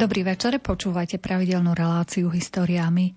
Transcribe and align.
Dobrý 0.00 0.24
večer, 0.24 0.56
počúvajte 0.64 1.20
pravidelnú 1.20 1.76
reláciu 1.76 2.32
Históriami. 2.32 3.12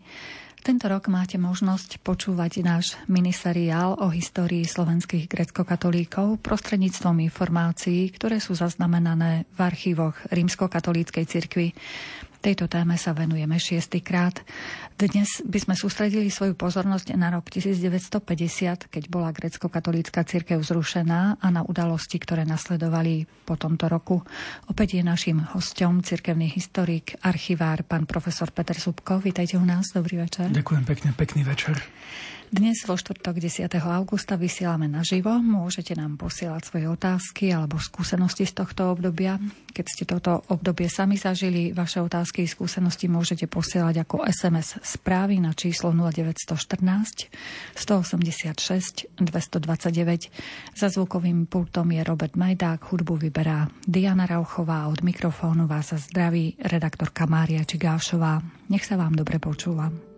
Tento 0.59 0.91
rok 0.91 1.07
máte 1.07 1.40
možnosť 1.40 2.03
počúvať 2.03 2.59
náš 2.59 2.99
miniseriál 3.07 3.95
o 4.03 4.12
histórii 4.12 4.67
slovenských 4.67 5.31
grecko-katolíkov 5.31 6.43
prostredníctvom 6.43 7.23
informácií, 7.23 8.12
ktoré 8.12 8.43
sú 8.43 8.59
zaznamenané 8.59 9.48
v 9.55 9.59
archívoch 9.63 10.27
rímskokatolíckej 10.27 11.23
cirkvi. 11.23 11.71
Tejto 12.43 12.67
téme 12.67 12.99
sa 12.99 13.15
venujeme 13.15 13.55
šiestýkrát. 13.55 14.43
Dnes 14.99 15.39
by 15.47 15.63
sme 15.63 15.79
sústredili 15.79 16.27
svoju 16.27 16.59
pozornosť 16.59 17.15
na 17.15 17.31
rok 17.31 17.47
1950, 17.47 18.91
keď 18.91 19.03
bola 19.07 19.31
grecko-katolícka 19.31 20.27
cirkev 20.27 20.59
zrušená 20.59 21.39
a 21.39 21.48
na 21.48 21.63
udalosti, 21.63 22.20
ktoré 22.20 22.43
nasledovali 22.43 23.23
po 23.48 23.55
tomto 23.55 23.87
roku. 23.87 24.27
Opäť 24.67 24.99
je 24.99 25.07
našim 25.07 25.39
hostom 25.55 26.03
cirkevný 26.03 26.51
historik, 26.51 27.15
archivár, 27.23 27.87
pán 27.87 28.03
profesor 28.03 28.51
Peter 28.51 28.75
Subko. 28.75 29.23
Vítajte 29.23 29.55
u 29.55 29.63
nás, 29.63 29.95
dobrý 29.95 30.27
večer. 30.27 30.51
Ďakujem 30.51 30.84
pekne, 30.84 31.09
pekný 31.15 31.48
večer. 31.48 31.79
Dnes 32.54 32.85
vo 32.85 32.93
štvrtok 32.93 33.41
10. 33.41 33.65
augusta 33.82 34.37
vysielame 34.37 34.85
naživo. 34.85 35.41
Môžete 35.41 35.98
nám 35.98 36.21
posielať 36.21 36.70
svoje 36.70 36.85
otázky 36.85 37.49
alebo 37.49 37.82
skúsenosti 37.82 38.46
z 38.46 38.54
tohto 38.54 38.93
obdobia. 38.93 39.41
Keď 39.73 39.85
ste 39.90 40.05
toto 40.05 40.46
obdobie 40.54 40.85
sami 40.85 41.18
zažili, 41.18 41.74
vaše 41.74 41.98
otázky 41.98 42.46
a 42.46 42.54
skúsenosti 42.54 43.09
môžete 43.09 43.49
posielať 43.49 44.05
ako 44.05 44.29
SMS 44.29 44.77
správy 44.85 45.41
na 45.41 45.57
číslo 45.57 45.98
0914 45.98 47.34
186 47.74 49.18
229. 49.18 50.77
Za 50.77 50.93
zvukovým 50.93 51.49
pultom 51.49 51.90
je 51.90 52.05
Robert 52.05 52.37
Majdák, 52.37 52.85
hudbu 52.85 53.18
vyberá 53.18 53.65
Diana 53.81 54.29
Rauchová, 54.29 54.93
od 54.93 55.01
mikrofónu 55.01 55.65
vás 55.65 55.90
zdraví 55.90 56.54
redaktorka 56.62 57.26
Mária 57.26 57.65
Čigášová. 57.65 58.46
Nech 58.70 58.85
sa 58.85 58.93
vám 58.93 59.18
dobre 59.18 59.41
počúvam. 59.41 60.12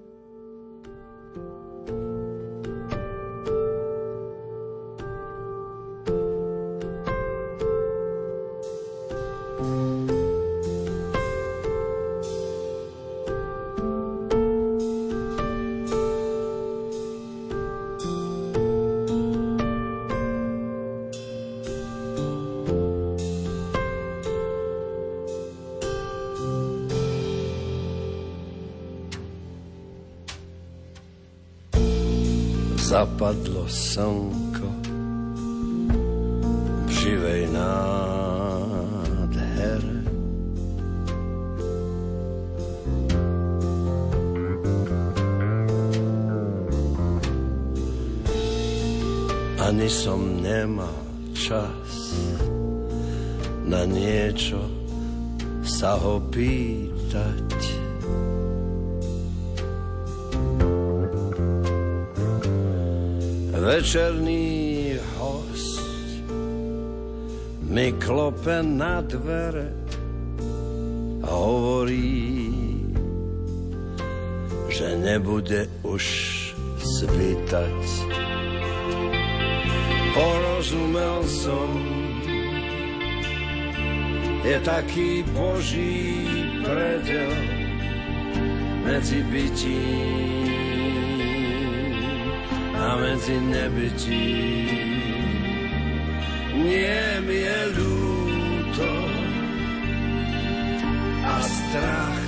Zapadlo 32.95 33.67
slnko 33.67 34.71
v 36.87 36.91
živej 36.95 37.51
nádhere. 37.51 38.87
Ani 49.59 49.91
som 49.91 50.39
nemal 50.39 50.95
čas 51.35 52.15
na 53.67 53.83
niečo 53.83 54.63
sa 55.67 55.99
ho 55.99 56.23
pýtať. 56.31 57.84
Večerný 63.75 64.95
host 65.19 65.83
mi 67.67 67.91
klope 67.99 68.63
na 68.63 69.03
dvere 69.03 69.67
a 71.19 71.27
hovorí, 71.27 72.55
že 74.71 74.95
nebude 74.95 75.67
už 75.83 76.03
svítať. 76.79 77.83
Porozumel 80.15 81.19
som, 81.27 81.67
je 84.39 84.55
taký 84.63 85.27
boží 85.35 86.23
predel 86.63 87.31
medzi 88.87 89.19
bytím 89.27 90.54
a 92.95 92.97
medzi 92.97 93.35
nebytí. 93.41 94.31
Nie 96.55 97.19
mi 97.27 97.37
je 97.43 97.59
ľúto 97.75 98.91
a 101.27 101.35
strach. 101.43 102.23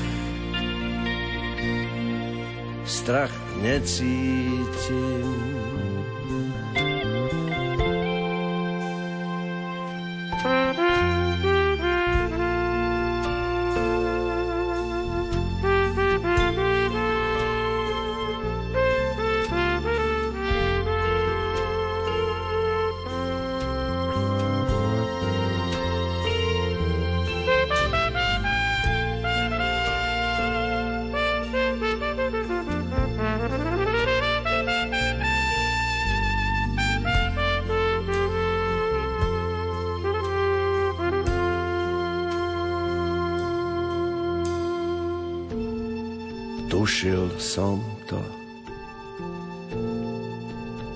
Strach 2.83 3.35
necítim. 3.63 5.56
Tušil 46.88 47.36
som 47.36 47.84
to. 48.08 48.16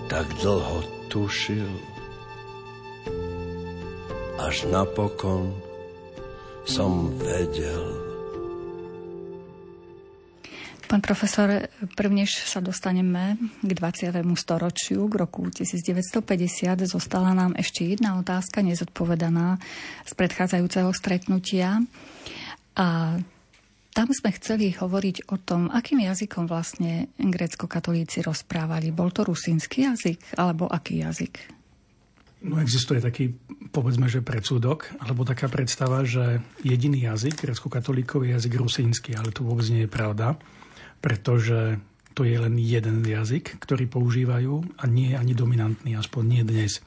Tak 0.07 0.24
dlho 0.40 0.79
tušil, 1.12 1.68
až 4.40 4.72
napokon 4.72 5.52
som 6.63 7.12
vedel. 7.19 7.84
Pán 10.88 11.03
profesor, 11.03 11.67
prvnež 11.99 12.40
sa 12.40 12.64
dostaneme 12.64 13.35
k 13.59 13.72
20. 13.76 14.16
storočiu, 14.40 15.11
k 15.11 15.28
roku 15.28 15.52
1950, 15.52 16.87
zostala 16.87 17.35
nám 17.35 17.52
ešte 17.59 17.84
jedna 17.84 18.16
otázka 18.16 18.64
nezodpovedaná 18.64 19.59
z 20.08 20.11
predchádzajúceho 20.16 20.96
stretnutia. 20.96 21.84
A 22.79 23.20
tam 23.91 24.08
sme 24.11 24.32
chceli 24.40 24.72
hovoriť 24.72 25.32
o 25.32 25.38
tom, 25.40 25.67
akým 25.67 25.99
jazykom 26.08 26.47
vlastne 26.47 27.11
grécko-katolíci 27.20 28.23
rozprávali. 28.23 28.96
Bol 28.96 29.11
to 29.11 29.28
rusínsky 29.28 29.84
jazyk, 29.84 30.40
alebo 30.40 30.72
aký 30.72 31.03
jazyk? 31.03 31.61
No 32.41 32.58
existuje 32.58 32.97
taký, 32.97 33.38
povedzme, 33.70 34.09
že 34.09 34.26
predsudok, 34.26 34.97
alebo 34.97 35.22
taká 35.22 35.46
predstava, 35.46 36.02
že 36.02 36.41
jediný 36.66 37.05
jazyk 37.05 37.46
grécko-katolíkov 37.46 38.26
je 38.26 38.34
jazyk 38.34 38.53
rusínsky, 38.58 39.14
ale 39.14 39.29
to 39.29 39.46
vôbec 39.46 39.67
nie 39.70 39.85
je 39.85 39.91
pravda, 39.91 40.40
pretože 41.03 41.78
to 42.17 42.26
je 42.26 42.35
len 42.35 42.58
jeden 42.58 43.05
jazyk, 43.05 43.61
ktorý 43.61 43.85
používajú 43.85 44.82
a 44.82 44.84
nie 44.90 45.14
je 45.14 45.20
ani 45.22 45.34
dominantný, 45.37 45.94
aspoň 45.94 46.23
nie 46.26 46.44
dnes. 46.44 46.82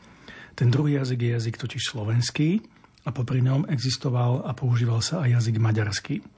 Ten 0.59 0.75
druhý 0.75 0.99
jazyk 0.99 1.23
je 1.23 1.31
jazyk 1.39 1.55
totiž 1.55 1.83
slovenský 1.87 2.59
a 3.07 3.15
popri 3.15 3.39
ňom 3.45 3.71
existoval 3.71 4.43
a 4.43 4.53
používal 4.59 5.07
sa 5.07 5.23
aj 5.23 5.39
jazyk 5.39 5.57
maďarský. 5.63 6.34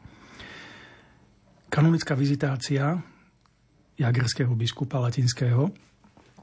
Kanonická 1.67 2.15
vizitácia 2.15 2.95
jagerského 3.99 4.55
biskupa 4.55 5.03
latinského 5.03 5.73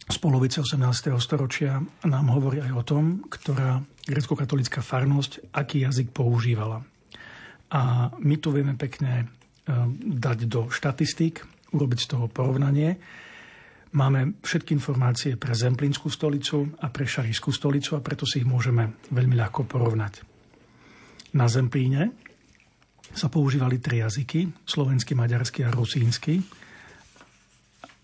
z 0.04 0.18
polovice 0.20 0.60
18. 0.60 0.84
storočia 1.16 1.80
nám 2.04 2.28
hovorí 2.36 2.60
aj 2.60 2.74
o 2.76 2.84
tom, 2.84 3.04
ktorá 3.32 3.80
grecko-katolická 4.04 4.84
farnosť 4.84 5.56
aký 5.56 5.88
jazyk 5.88 6.12
používala. 6.12 6.84
A 7.72 8.12
my 8.20 8.36
tu 8.36 8.52
vieme 8.52 8.76
pekne 8.76 9.24
e, 9.24 9.26
dať 10.20 10.46
do 10.46 10.68
štatistík, 10.68 11.48
urobiť 11.72 12.00
z 12.04 12.08
toho 12.12 12.28
porovnanie. 12.28 13.00
Máme 13.96 14.44
všetky 14.44 14.76
informácie 14.76 15.40
pre 15.40 15.56
Zemplínskú 15.56 16.12
stolicu 16.12 16.68
a 16.84 16.92
pre 16.92 17.08
Šarískú 17.08 17.56
stolicu 17.56 17.96
a 17.96 18.04
preto 18.04 18.28
si 18.28 18.44
ich 18.44 18.48
môžeme 18.50 19.00
veľmi 19.10 19.40
ľahko 19.40 19.66
porovnať. 19.66 20.22
Na 21.34 21.48
Zemplíne 21.48 22.12
sa 23.14 23.30
používali 23.30 23.78
tri 23.78 24.02
jazyky, 24.02 24.66
slovenský, 24.66 25.14
maďarský 25.14 25.64
a 25.64 25.72
rusínsky. 25.72 26.42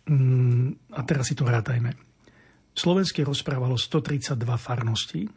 Mm, 0.09 0.93
a 0.93 1.01
teraz 1.05 1.29
si 1.29 1.35
to 1.35 1.45
rátajme. 1.45 1.93
Slovensky 2.77 3.25
rozprávalo 3.25 3.75
132 3.75 4.37
farností, 4.55 5.27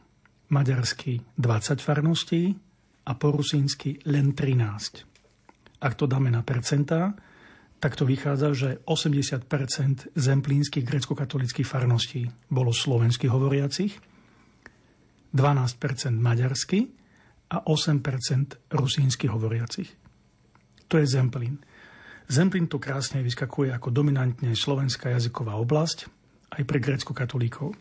maďarsky 0.53 1.19
20 1.35 1.81
farností 1.81 2.53
a 3.09 3.13
po 3.17 3.35
rusínsky 3.35 3.99
len 4.07 4.37
13. 4.37 5.83
Ak 5.83 5.99
to 5.99 6.07
dáme 6.07 6.31
na 6.31 6.47
percentá, 6.47 7.17
tak 7.83 7.99
to 7.99 8.07
vychádza, 8.07 8.55
že 8.55 8.69
80 8.87 9.43
zemplínskych 10.15 10.87
grecko-katolických 10.87 11.67
farností 11.67 12.31
bolo 12.47 12.71
slovenských 12.71 13.33
hovoriacich, 13.33 13.99
12% 15.35 16.15
maďarsky 16.15 17.02
a 17.53 17.61
8% 17.69 18.73
rusínsky 18.73 19.29
hovoriacich. 19.29 19.93
To 20.89 20.97
je 20.97 21.05
Zemplín. 21.05 21.61
Zemplín 22.33 22.65
tu 22.65 22.81
krásne 22.81 23.21
vyskakuje 23.21 23.69
ako 23.77 23.93
dominantne 23.93 24.57
slovenská 24.57 25.13
jazyková 25.13 25.61
oblasť 25.61 26.09
aj 26.57 26.63
pre 26.65 26.79
grecko-katolíkov. 26.81 27.77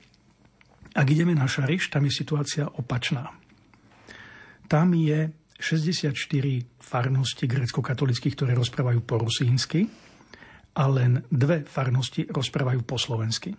Ak 0.92 1.08
ideme 1.08 1.32
na 1.32 1.48
Šariš, 1.48 1.88
tam 1.88 2.04
je 2.04 2.12
situácia 2.12 2.68
opačná. 2.68 3.32
Tam 4.68 4.92
je 4.92 5.32
64 5.56 6.16
farnosti 6.80 7.46
grecko-katolických, 7.48 8.36
ktoré 8.36 8.52
rozprávajú 8.60 9.00
po 9.08 9.24
rusínsky 9.24 9.88
a 10.76 10.84
len 10.88 11.24
dve 11.32 11.64
farnosti 11.64 12.28
rozprávajú 12.28 12.84
po 12.84 13.00
slovensky. 13.00 13.56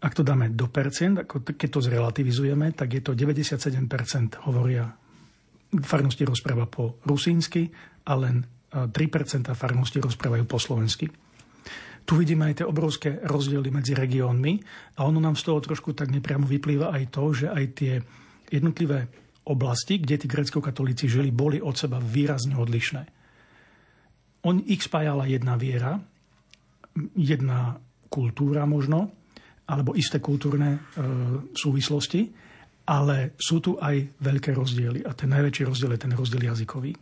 Ak 0.00 0.16
to 0.16 0.24
dáme 0.24 0.48
do 0.56 0.64
percent, 0.72 1.20
ako 1.20 1.44
keď 1.44 1.68
to 1.68 1.80
zrelativizujeme, 1.84 2.72
tak 2.72 2.96
je 2.96 3.02
to 3.04 3.12
97% 3.12 3.84
hovoria 4.48 4.88
farnosti 5.84 6.24
rozpráva 6.24 6.66
po 6.66 6.98
rusínsky 7.04 7.68
a 8.08 8.12
len 8.16 8.42
3% 8.72 9.52
farnosti 9.52 9.98
rozprávajú 10.00 10.44
po 10.48 10.58
slovensky. 10.58 11.06
Tu 12.08 12.12
vidíme 12.16 12.48
aj 12.48 12.64
tie 12.64 12.66
obrovské 12.66 13.20
rozdiely 13.22 13.68
medzi 13.68 13.92
regiónmi 13.92 14.58
a 14.98 15.04
ono 15.04 15.20
nám 15.20 15.36
z 15.36 15.46
toho 15.46 15.60
trošku 15.60 15.92
tak 15.92 16.08
nepriamo 16.10 16.48
vyplýva 16.48 16.90
aj 16.96 17.04
to, 17.12 17.24
že 17.36 17.46
aj 17.52 17.64
tie 17.76 18.00
jednotlivé 18.50 19.06
oblasti, 19.46 20.00
kde 20.00 20.16
tí 20.16 20.26
grecko-katolíci 20.26 21.06
žili, 21.06 21.28
boli 21.28 21.60
od 21.60 21.76
seba 21.76 22.00
výrazne 22.00 22.56
odlišné. 22.56 23.02
On 24.48 24.56
ich 24.64 24.80
spájala 24.80 25.28
jedna 25.28 25.60
viera, 25.60 26.00
jedna 27.14 27.78
kultúra 28.08 28.64
možno, 28.64 29.12
alebo 29.70 29.94
isté 29.94 30.18
kultúrne 30.18 30.74
e, 30.74 30.80
súvislosti, 31.54 32.26
ale 32.90 33.38
sú 33.38 33.62
tu 33.62 33.78
aj 33.78 34.18
veľké 34.18 34.50
rozdiely. 34.50 35.06
A 35.06 35.14
ten 35.14 35.30
najväčší 35.30 35.62
rozdiel 35.62 35.94
je 35.94 36.02
ten 36.02 36.12
rozdiel 36.12 36.42
jazykový. 36.50 36.92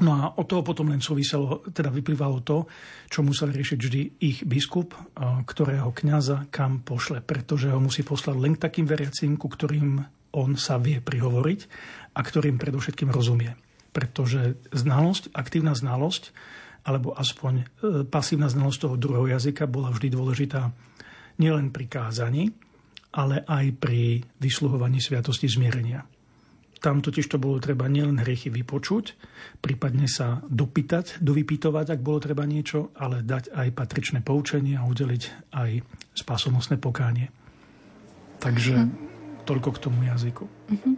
No 0.00 0.16
a 0.16 0.22
od 0.40 0.48
toho 0.48 0.64
potom 0.64 0.88
len 0.88 1.04
súviselo, 1.04 1.60
teda 1.72 1.92
vyplývalo 1.92 2.40
to, 2.40 2.64
čo 3.08 3.20
musel 3.20 3.52
riešiť 3.52 3.78
vždy 3.80 4.00
ich 4.20 4.38
biskup, 4.44 4.92
e, 4.92 5.00
ktorého 5.48 5.88
kňaza 5.92 6.52
kam 6.52 6.84
pošle, 6.84 7.24
pretože 7.24 7.72
ho 7.72 7.80
musí 7.80 8.04
poslať 8.04 8.36
len 8.36 8.56
k 8.56 8.64
takým 8.68 8.84
veriacím, 8.84 9.40
ku 9.40 9.48
ktorým 9.48 10.04
on 10.36 10.54
sa 10.54 10.78
vie 10.78 11.02
prihovoriť 11.02 11.60
a 12.14 12.20
ktorým 12.20 12.60
predovšetkým 12.60 13.10
rozumie. 13.10 13.56
Pretože 13.90 14.60
znalosť, 14.70 15.34
aktívna 15.34 15.74
znalosť, 15.74 16.30
alebo 16.84 17.12
aspoň 17.12 17.54
e, 17.60 17.64
pasívna 18.08 18.48
znalosť 18.48 18.78
toho 18.88 18.96
druhého 18.96 19.36
jazyka 19.36 19.68
bola 19.68 19.92
vždy 19.92 20.08
dôležitá 20.12 20.72
nielen 21.40 21.72
pri 21.72 21.88
kázaní, 21.88 22.52
ale 23.16 23.42
aj 23.42 23.66
pri 23.80 24.22
vysluhovaní 24.38 25.00
sviatosti 25.00 25.48
zmierenia. 25.48 26.04
Tam 26.80 27.04
totiž 27.04 27.28
to 27.28 27.36
bolo 27.36 27.60
treba 27.60 27.88
nielen 27.92 28.20
hriechy 28.24 28.48
vypočuť, 28.48 29.12
prípadne 29.60 30.08
sa 30.08 30.40
dopýtať, 30.48 31.20
dovypytovať, 31.20 31.96
ak 31.96 32.00
bolo 32.00 32.24
treba 32.24 32.48
niečo, 32.48 32.92
ale 32.96 33.20
dať 33.20 33.52
aj 33.52 33.68
patričné 33.76 34.24
poučenie 34.24 34.80
a 34.80 34.88
udeliť 34.88 35.52
aj 35.52 35.70
spásonosné 36.16 36.80
pokánie. 36.80 37.28
Takže 38.40 38.74
hm 38.76 39.10
toľko 39.50 39.68
k 39.74 39.82
tomu 39.82 40.06
jazyku. 40.06 40.44
Uh-huh. 40.46 40.94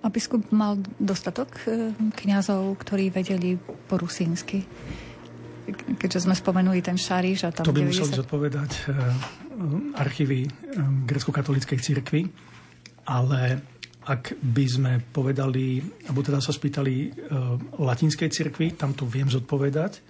A 0.00 0.08
biskup 0.08 0.48
mal 0.48 0.80
dostatok 0.96 1.52
e, 1.68 1.92
kňazov, 1.92 2.80
ktorí 2.80 3.12
vedeli 3.12 3.60
po 3.60 4.00
rusínsky? 4.00 4.64
Keďže 5.72 6.28
sme 6.28 6.34
spomenuli 6.36 6.80
ten 6.80 6.96
Šariš 6.98 7.46
a 7.46 7.50
tam... 7.50 7.64
To 7.66 7.74
by 7.74 7.86
90... 7.86 7.90
museli 7.90 8.20
zodpovedať 8.22 8.70
uh, 8.86 8.94
archívy 9.98 10.46
uh, 10.46 10.50
grecko-katolíckej 11.06 11.78
cirkvi, 11.78 12.26
ale 13.08 13.40
ak 14.00 14.34
by 14.40 14.64
sme 14.64 14.92
povedali, 15.12 15.78
alebo 16.08 16.24
teda 16.24 16.40
sa 16.40 16.56
spýtali 16.56 17.12
latinskej 17.78 18.32
cirkvi, 18.32 18.72
tam 18.72 18.96
to 18.96 19.04
viem 19.04 19.28
zodpovedať, 19.28 20.00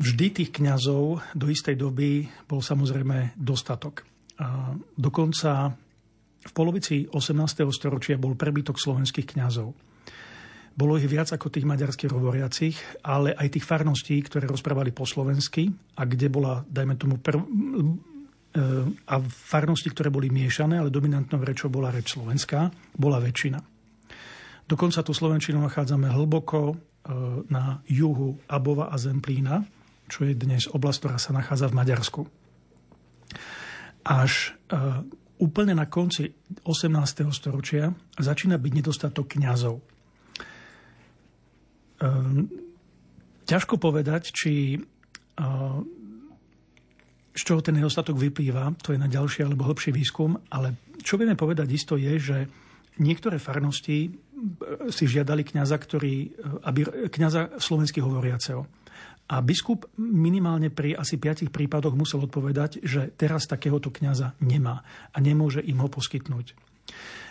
vždy 0.00 0.26
tých 0.32 0.50
kňazov 0.54 1.20
do 1.36 1.46
istej 1.50 1.76
doby 1.76 2.24
bol 2.48 2.62
samozrejme 2.62 3.36
dostatok. 3.36 4.06
A 4.40 4.72
dokonca 4.96 5.74
v 6.40 6.52
polovici 6.56 7.04
18. 7.04 7.36
storočia 7.68 8.16
bol 8.16 8.32
prebytok 8.32 8.80
slovenských 8.80 9.36
kňazov. 9.36 9.76
Bolo 10.80 10.96
ich 10.96 11.12
viac 11.12 11.28
ako 11.28 11.52
tých 11.52 11.68
maďarských 11.68 12.08
hovoriacich, 12.08 13.04
ale 13.04 13.36
aj 13.36 13.52
tých 13.52 13.68
farností, 13.68 14.16
ktoré 14.24 14.48
rozprávali 14.48 14.96
po 14.96 15.04
slovensky 15.04 15.68
a 16.00 16.08
kde 16.08 16.32
bola, 16.32 16.64
dajme 16.64 16.96
tomu, 16.96 17.20
prv, 17.20 17.36
e, 17.36 17.46
a 19.04 19.14
farnosti, 19.28 19.92
ktoré 19.92 20.08
boli 20.08 20.32
miešané, 20.32 20.80
ale 20.80 20.88
dominantnou 20.88 21.44
rečou 21.44 21.68
bola 21.68 21.92
reč 21.92 22.16
slovenská, 22.16 22.72
bola 22.96 23.20
väčšina. 23.20 23.60
Dokonca 24.64 25.04
tú 25.04 25.12
slovenčinu 25.12 25.60
nachádzame 25.60 26.08
hlboko 26.16 26.72
e, 26.72 26.74
na 27.52 27.84
juhu 27.84 28.40
Abova 28.48 28.88
a 28.88 28.96
Zemplína, 28.96 29.60
čo 30.08 30.24
je 30.24 30.32
dnes 30.32 30.64
oblasť, 30.64 30.96
ktorá 30.96 31.16
sa 31.20 31.36
nachádza 31.36 31.68
v 31.68 31.76
Maďarsku. 31.76 32.20
Až 34.08 34.56
e, 34.72 34.80
úplne 35.44 35.76
na 35.76 35.84
konci 35.92 36.32
18. 36.64 37.28
storočia 37.36 37.92
začína 38.16 38.56
byť 38.56 38.72
nedostatok 38.72 39.36
kňazov. 39.36 39.99
Ehm, 42.00 42.48
ťažko 43.44 43.76
povedať, 43.76 44.32
či 44.32 44.80
z 47.30 47.42
čoho 47.46 47.64
ten 47.64 47.78
nedostatok 47.78 48.18
vyplýva, 48.18 48.76
to 48.82 48.92
je 48.92 49.00
na 49.00 49.08
ďalší 49.08 49.46
alebo 49.46 49.64
hlbší 49.64 49.94
výskum, 49.94 50.36
ale 50.52 50.76
čo 51.00 51.16
vieme 51.16 51.38
povedať 51.38 51.68
isto 51.72 51.96
je, 51.96 52.20
že 52.20 52.38
niektoré 53.00 53.40
farnosti 53.40 54.12
si 54.92 55.04
žiadali 55.08 55.46
kňaza, 55.46 55.76
ktorý, 55.76 56.14
aby, 56.66 57.08
kňaza 57.08 57.56
slovenských 57.56 58.04
hovoriaceho. 58.04 58.66
A 59.30 59.38
biskup 59.46 59.86
minimálne 59.96 60.74
pri 60.74 60.98
asi 60.98 61.14
piatich 61.16 61.54
prípadoch 61.54 61.94
musel 61.94 62.26
odpovedať, 62.26 62.82
že 62.82 63.14
teraz 63.14 63.46
takéhoto 63.46 63.94
kňaza 63.94 64.34
nemá 64.42 64.82
a 65.14 65.16
nemôže 65.22 65.62
im 65.62 65.78
ho 65.80 65.88
poskytnúť. 65.88 66.58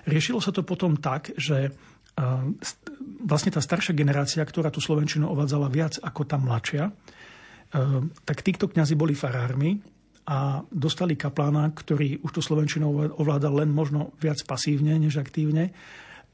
Riešilo 0.08 0.40
sa 0.40 0.56
to 0.56 0.64
potom 0.64 0.96
tak, 0.96 1.36
že 1.36 1.76
vlastne 3.24 3.52
tá 3.54 3.62
staršia 3.64 3.96
generácia, 3.96 4.44
ktorá 4.44 4.74
tú 4.74 4.84
Slovenčinu 4.84 5.30
ovádzala 5.32 5.72
viac 5.72 5.98
ako 6.04 6.22
tá 6.28 6.36
mladšia, 6.36 6.92
tak 8.26 8.38
títo 8.42 8.68
kňazi 8.68 8.98
boli 8.98 9.14
farármi 9.14 9.80
a 10.28 10.62
dostali 10.68 11.16
kaplána, 11.16 11.72
ktorý 11.72 12.22
už 12.22 12.32
tú 12.36 12.42
Slovenčinu 12.44 13.14
ovládal 13.18 13.64
len 13.64 13.70
možno 13.72 14.14
viac 14.20 14.42
pasívne 14.44 14.98
než 15.00 15.18
aktívne. 15.22 15.72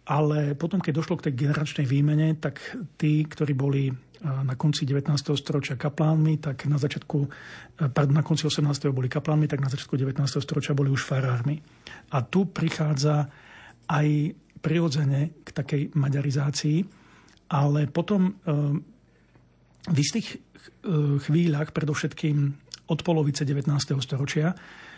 Ale 0.06 0.54
potom, 0.54 0.78
keď 0.78 0.94
došlo 1.02 1.18
k 1.18 1.30
tej 1.30 1.48
generačnej 1.48 1.86
výmene, 1.90 2.38
tak 2.38 2.62
tí, 2.98 3.26
ktorí 3.26 3.58
boli 3.58 3.90
na 4.26 4.56
konci 4.58 4.86
19. 4.90 5.12
storočia 5.38 5.78
kaplánmi, 5.78 6.42
tak 6.42 6.66
na 6.66 6.82
začiatku, 6.82 7.18
e, 7.22 7.30
pardon, 7.94 8.16
na 8.18 8.26
konci 8.26 8.48
18. 8.50 8.90
boli 8.90 9.06
kaplánmi, 9.06 9.46
tak 9.46 9.62
na 9.62 9.70
začiatku 9.70 9.94
19. 9.94 10.42
storočia 10.42 10.74
boli 10.74 10.90
už 10.90 11.06
farármi. 11.06 11.62
A 12.10 12.26
tu 12.26 12.50
prichádza 12.50 13.30
aj 13.86 14.08
prirodzene 14.60 15.30
k 15.44 15.52
takej 15.52 15.90
maďarizácii, 15.94 16.86
ale 17.52 17.88
potom 17.88 18.30
e, 18.30 18.32
v 19.86 19.98
istých 19.98 20.34
e, 20.34 20.38
chvíľach, 21.22 21.72
predovšetkým 21.76 22.54
od 22.86 23.02
polovice 23.02 23.46
19. 23.46 24.02
storočia, 24.02 24.56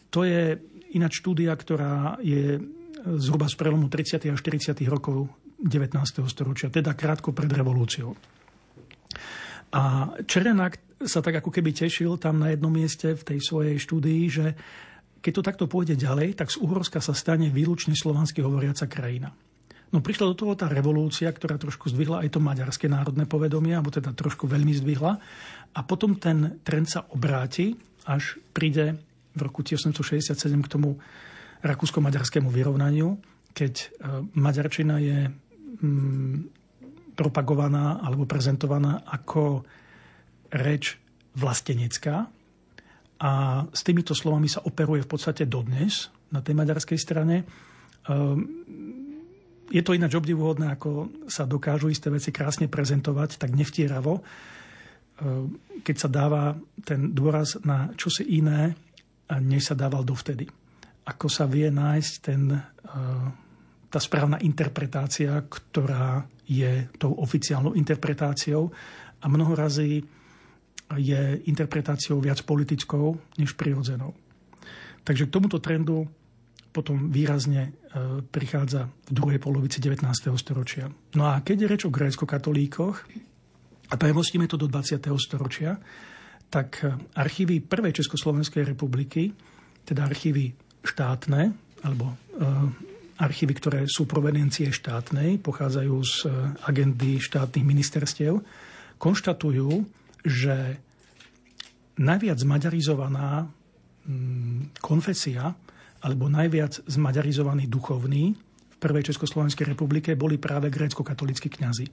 To 0.08 0.24
je 0.24 0.56
ináč 0.96 1.20
štúdia, 1.20 1.52
ktorá 1.52 2.16
je 2.24 2.56
zhruba 3.20 3.44
z 3.44 3.54
prelomu 3.60 3.92
30. 3.92 4.32
a 4.32 4.36
40. 4.36 4.72
rokov 4.88 5.28
19. 5.56 5.96
storočia, 6.28 6.68
teda 6.68 6.92
krátko 6.92 7.32
pred 7.32 7.48
revolúciou. 7.48 8.12
A 9.72 10.12
Čerenak 10.24 10.78
sa 11.04 11.20
tak 11.20 11.44
ako 11.44 11.52
keby 11.52 11.76
tešil 11.76 12.16
tam 12.16 12.40
na 12.40 12.52
jednom 12.52 12.72
mieste 12.72 13.12
v 13.12 13.22
tej 13.22 13.38
svojej 13.44 13.76
štúdii, 13.76 14.22
že 14.32 14.46
keď 15.20 15.32
to 15.32 15.42
takto 15.42 15.64
pôjde 15.66 15.98
ďalej, 15.98 16.38
tak 16.38 16.54
z 16.54 16.60
Uhorska 16.62 17.02
sa 17.02 17.12
stane 17.12 17.50
výlučne 17.50 17.92
slovansky 17.98 18.40
hovoriaca 18.40 18.86
krajina. 18.86 19.34
No 19.90 20.02
prišla 20.02 20.34
do 20.34 20.38
toho 20.38 20.54
tá 20.58 20.66
revolúcia, 20.66 21.30
ktorá 21.30 21.58
trošku 21.58 21.90
zdvihla 21.90 22.26
aj 22.26 22.34
to 22.34 22.40
maďarské 22.42 22.86
národné 22.90 23.26
povedomie, 23.26 23.74
alebo 23.74 23.90
teda 23.90 24.14
trošku 24.14 24.50
veľmi 24.50 24.74
zdvihla. 24.82 25.12
A 25.76 25.80
potom 25.86 26.18
ten 26.18 26.58
trend 26.66 26.90
sa 26.90 27.06
obráti, 27.10 27.74
až 28.06 28.38
príde 28.50 28.98
v 29.34 29.40
roku 29.42 29.62
1867 29.62 30.36
k 30.62 30.68
tomu 30.70 30.98
rakúsko-maďarskému 31.62 32.50
vyrovnaniu, 32.50 33.18
keď 33.56 33.74
e, 33.78 33.86
maďarčina 34.36 35.00
je 35.00 35.18
propagovaná 37.16 38.04
alebo 38.04 38.28
prezentovaná 38.28 39.02
ako 39.08 39.64
reč 40.52 41.00
vlastenecká. 41.36 42.28
A 43.16 43.32
s 43.72 43.80
týmito 43.80 44.12
slovami 44.12 44.48
sa 44.48 44.60
operuje 44.68 45.00
v 45.04 45.10
podstate 45.10 45.48
dodnes 45.48 46.12
na 46.28 46.44
tej 46.44 46.52
maďarskej 46.52 46.98
strane. 47.00 47.36
Ehm, 47.42 48.38
je 49.72 49.82
to 49.82 49.96
ináč 49.96 50.14
obdivuhodné, 50.14 50.76
ako 50.76 51.24
sa 51.26 51.48
dokážu 51.48 51.88
isté 51.88 52.12
veci 52.12 52.30
krásne 52.30 52.68
prezentovať, 52.68 53.40
tak 53.40 53.56
nevtieravo, 53.56 54.20
ehm, 54.20 55.80
keď 55.80 55.96
sa 55.96 56.08
dáva 56.12 56.60
ten 56.84 57.16
dôraz 57.16 57.56
na 57.64 57.88
čosi 57.96 58.36
iné, 58.36 58.76
než 59.26 59.72
sa 59.72 59.74
dával 59.74 60.06
dovtedy. 60.06 60.46
Ako 61.08 61.26
sa 61.26 61.48
vie 61.48 61.72
nájsť 61.72 62.12
ten, 62.20 62.52
ehm, 62.52 63.45
tá 63.90 63.98
správna 64.02 64.42
interpretácia, 64.42 65.32
ktorá 65.46 66.26
je 66.46 66.86
tou 66.98 67.14
oficiálnou 67.18 67.74
interpretáciou 67.74 68.70
a 69.22 69.26
mnoho 69.26 69.54
razy 69.54 70.02
je 70.94 71.22
interpretáciou 71.50 72.22
viac 72.22 72.46
politickou 72.46 73.18
než 73.38 73.58
prirodzenou. 73.58 74.14
Takže 75.02 75.26
k 75.26 75.34
tomuto 75.34 75.58
trendu 75.58 76.06
potom 76.70 77.08
výrazne 77.08 77.62
e, 77.62 77.70
prichádza 78.20 78.86
v 79.08 79.10
druhej 79.10 79.40
polovici 79.40 79.80
19. 79.80 80.04
storočia. 80.36 80.92
No 81.16 81.32
a 81.32 81.40
keď 81.40 81.56
je 81.64 81.70
reč 81.72 81.82
o 81.88 81.94
grécko-katolíkoch 81.94 82.96
a 83.90 83.94
premostíme 83.96 84.44
to 84.44 84.60
do 84.60 84.68
20. 84.68 85.00
storočia, 85.16 85.80
tak 86.52 86.84
e, 86.84 86.92
archívy 87.16 87.64
Prvej 87.64 87.96
Československej 87.96 88.76
republiky, 88.76 89.32
teda 89.88 90.04
archívy 90.04 90.52
štátne, 90.84 91.56
alebo 91.80 92.12
e, 92.12 92.16
archívy, 93.16 93.52
ktoré 93.56 93.80
sú 93.88 94.04
provenencie 94.04 94.68
štátnej, 94.72 95.40
pochádzajú 95.40 95.94
z 96.04 96.14
agendy 96.68 97.16
štátnych 97.20 97.64
ministerstiev, 97.64 98.40
konštatujú, 98.96 99.84
že 100.24 100.80
najviac 101.96 102.38
zmaďarizovaná 102.40 103.48
mm, 104.04 104.80
konfesia 104.84 105.56
alebo 106.04 106.28
najviac 106.28 106.84
zmaďarizovaní 106.84 107.66
duchovní 107.66 108.36
v 108.76 108.76
prvej 108.76 109.08
Československej 109.12 109.72
republike 109.72 110.12
boli 110.12 110.36
práve 110.36 110.68
grécko-katolíckí 110.68 111.48
kňazi. 111.48 111.88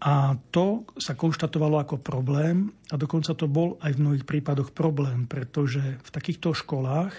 A 0.00 0.32
to 0.48 0.88
sa 0.96 1.12
konštatovalo 1.12 1.76
ako 1.76 2.00
problém 2.00 2.72
a 2.88 2.96
dokonca 2.96 3.36
to 3.36 3.44
bol 3.44 3.76
aj 3.84 3.98
v 3.98 4.00
mnohých 4.00 4.24
prípadoch 4.24 4.72
problém, 4.72 5.28
pretože 5.28 5.82
v 6.00 6.10
takýchto 6.10 6.56
školách, 6.56 7.12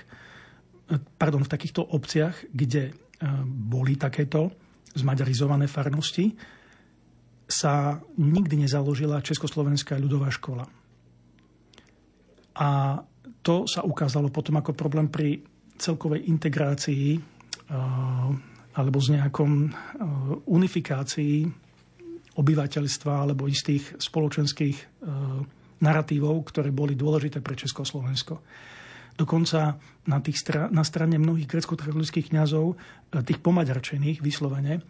pardon, 1.18 1.44
v 1.44 1.52
takýchto 1.52 1.84
obciach, 1.84 2.48
kde 2.52 2.92
e, 2.92 2.94
boli 3.46 3.96
takéto 3.96 4.52
zmaďarizované 4.92 5.72
farnosti, 5.72 6.36
sa 7.52 8.00
nikdy 8.16 8.64
nezaložila 8.64 9.24
Československá 9.24 10.00
ľudová 10.00 10.32
škola. 10.32 10.64
A 12.56 13.00
to 13.44 13.68
sa 13.68 13.84
ukázalo 13.84 14.32
potom 14.32 14.56
ako 14.60 14.72
problém 14.72 15.12
pri 15.12 15.44
celkovej 15.76 16.30
integrácii 16.32 17.20
alebo 18.72 18.98
z 19.04 19.08
nejakom 19.20 19.52
unifikácii 20.48 21.36
obyvateľstva 22.38 23.14
alebo 23.28 23.52
istých 23.52 24.00
spoločenských 24.00 25.04
narratívov, 25.82 26.36
ktoré 26.48 26.70
boli 26.72 26.96
dôležité 26.96 27.44
pre 27.44 27.58
Československo. 27.58 28.40
Dokonca 29.22 29.78
na, 30.10 30.18
tých 30.18 30.42
stra- 30.42 30.74
na 30.74 30.82
strane 30.82 31.22
mnohých 31.22 31.46
grecko-katolických 31.46 32.34
kňazov, 32.34 32.74
tých 33.22 33.38
pomaďarčených 33.38 34.18
vyslovene, 34.18 34.82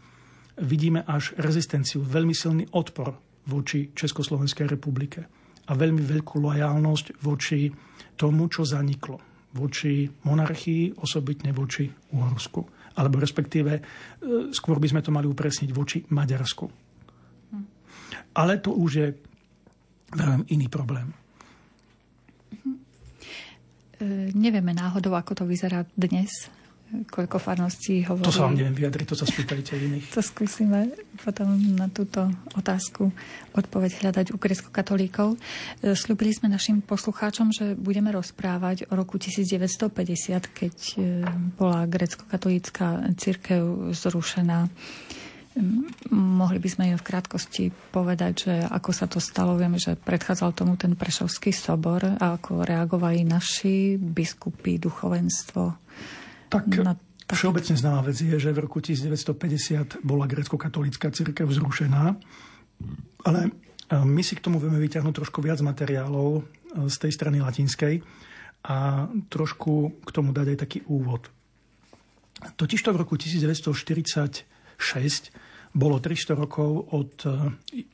vidíme 0.63 1.03
až 1.03 1.35
rezistenciu, 1.35 1.99
veľmi 1.99 2.31
silný 2.31 2.63
odpor 2.71 3.11
voči 3.51 3.91
Československej 3.91 4.71
republike 4.71 5.27
a 5.67 5.71
veľmi 5.75 5.99
veľkú 5.99 6.39
lojálnosť 6.39 7.19
voči 7.19 7.67
tomu, 8.15 8.47
čo 8.47 8.63
zaniklo 8.63 9.19
voči 9.51 10.07
monarchii, 10.07 11.03
osobitne 11.03 11.51
voči 11.51 11.91
Uhorsku. 12.15 12.95
Alebo 12.95 13.19
respektíve, 13.19 13.71
e, 13.75 13.81
skôr 14.55 14.79
by 14.79 14.87
sme 14.87 15.03
to 15.03 15.11
mali 15.11 15.27
upresniť 15.27 15.69
voči 15.75 16.07
Maďarsku. 16.07 16.65
Ale 18.31 18.63
to 18.63 18.71
už 18.71 18.91
je 18.95 19.07
veľmi 20.15 20.47
iný 20.55 20.71
problém. 20.71 21.20
E, 24.01 24.33
nevieme 24.33 24.73
náhodou, 24.73 25.13
ako 25.13 25.37
to 25.37 25.43
vyzerá 25.45 25.85
dnes 25.93 26.49
koľko 26.91 27.39
farností 27.39 28.03
hovorí. 28.03 28.27
To 28.27 28.35
sa 28.35 28.47
vám 28.47 28.59
neviem 28.59 28.75
vyjadriť, 28.75 29.05
to 29.07 29.15
sa 29.15 29.23
spýtajte 29.23 29.79
iných. 29.79 30.11
To 30.11 30.19
skúsime 30.19 30.91
potom 31.23 31.55
na 31.79 31.87
túto 31.87 32.27
otázku 32.51 33.07
odpoveď 33.55 34.03
hľadať 34.03 34.35
u 34.35 34.37
grecko-katolíkov. 34.37 35.39
E, 35.79 35.95
Sľubili 35.95 36.35
sme 36.35 36.51
našim 36.51 36.83
poslucháčom, 36.83 37.55
že 37.55 37.79
budeme 37.79 38.11
rozprávať 38.11 38.91
o 38.91 38.93
roku 38.99 39.15
1950, 39.15 40.51
keď 40.51 40.75
e, 40.75 41.23
bola 41.55 41.87
grecko-katolícka 41.87 43.15
církev 43.15 43.95
zrušená. 43.95 44.67
Mohli 46.11 46.63
by 46.63 46.69
sme 46.71 46.83
im 46.93 46.97
v 46.97 47.07
krátkosti 47.07 47.63
povedať, 47.91 48.33
že 48.47 48.53
ako 48.63 48.91
sa 48.95 49.05
to 49.11 49.19
stalo. 49.19 49.59
Vieme, 49.59 49.75
že 49.75 49.99
predchádzal 49.99 50.55
tomu 50.55 50.79
ten 50.79 50.95
Prešovský 50.95 51.51
sobor 51.51 52.07
a 52.07 52.39
ako 52.39 52.63
reagovali 52.63 53.27
naši 53.27 53.99
biskupy, 53.99 54.79
duchovenstvo 54.79 55.81
tak 56.51 56.67
na 56.83 56.93
Všeobecne 57.31 57.79
známa 57.79 58.11
vec 58.11 58.19
je, 58.19 58.35
že 58.35 58.51
v 58.51 58.59
roku 58.59 58.83
1950 58.83 60.03
bola 60.03 60.27
grecko-katolická 60.27 61.15
církev 61.15 61.47
zrušená, 61.47 62.19
ale 63.23 63.39
e, 63.47 63.49
my 64.03 64.19
si 64.19 64.35
k 64.35 64.43
tomu 64.43 64.59
vieme 64.59 64.75
vyťahnuť 64.83 65.15
trošku 65.15 65.39
viac 65.39 65.63
materiálov 65.63 66.27
e, 66.35 66.41
z 66.91 66.95
tej 66.99 67.11
strany 67.15 67.39
latinskej 67.39 68.03
a 68.67 69.07
trošku 69.31 70.03
k 70.03 70.09
tomu 70.11 70.35
dať 70.35 70.47
aj 70.51 70.57
taký 70.59 70.83
úvod. 70.91 71.31
Totižto 72.59 72.91
v 72.91 72.99
roku 72.99 73.15
1946 73.15 74.43
bolo 75.71 76.03
300 76.03 76.35
rokov 76.35 76.91
od 76.91 77.13
e, 77.23 77.29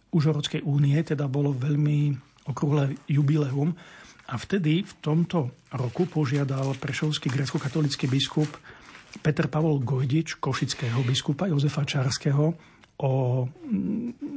Užorodskej 0.10 0.66
únie, 0.66 0.98
teda 1.06 1.30
bolo 1.30 1.54
veľmi 1.54 2.18
okrúhle 2.50 2.98
jubileum 3.06 3.76
a 4.28 4.36
vtedy 4.36 4.82
v 4.82 4.94
tomto 5.00 5.54
roku 5.72 6.10
požiadal 6.10 6.74
prešovský 6.80 7.30
grecko-katolický 7.30 8.10
biskup 8.10 8.50
Peter 9.22 9.48
Pavol 9.48 9.80
Gojdič, 9.80 10.42
košického 10.42 11.00
biskupa 11.06 11.48
Jozefa 11.48 11.88
Čarského, 11.88 12.56
o 12.98 13.46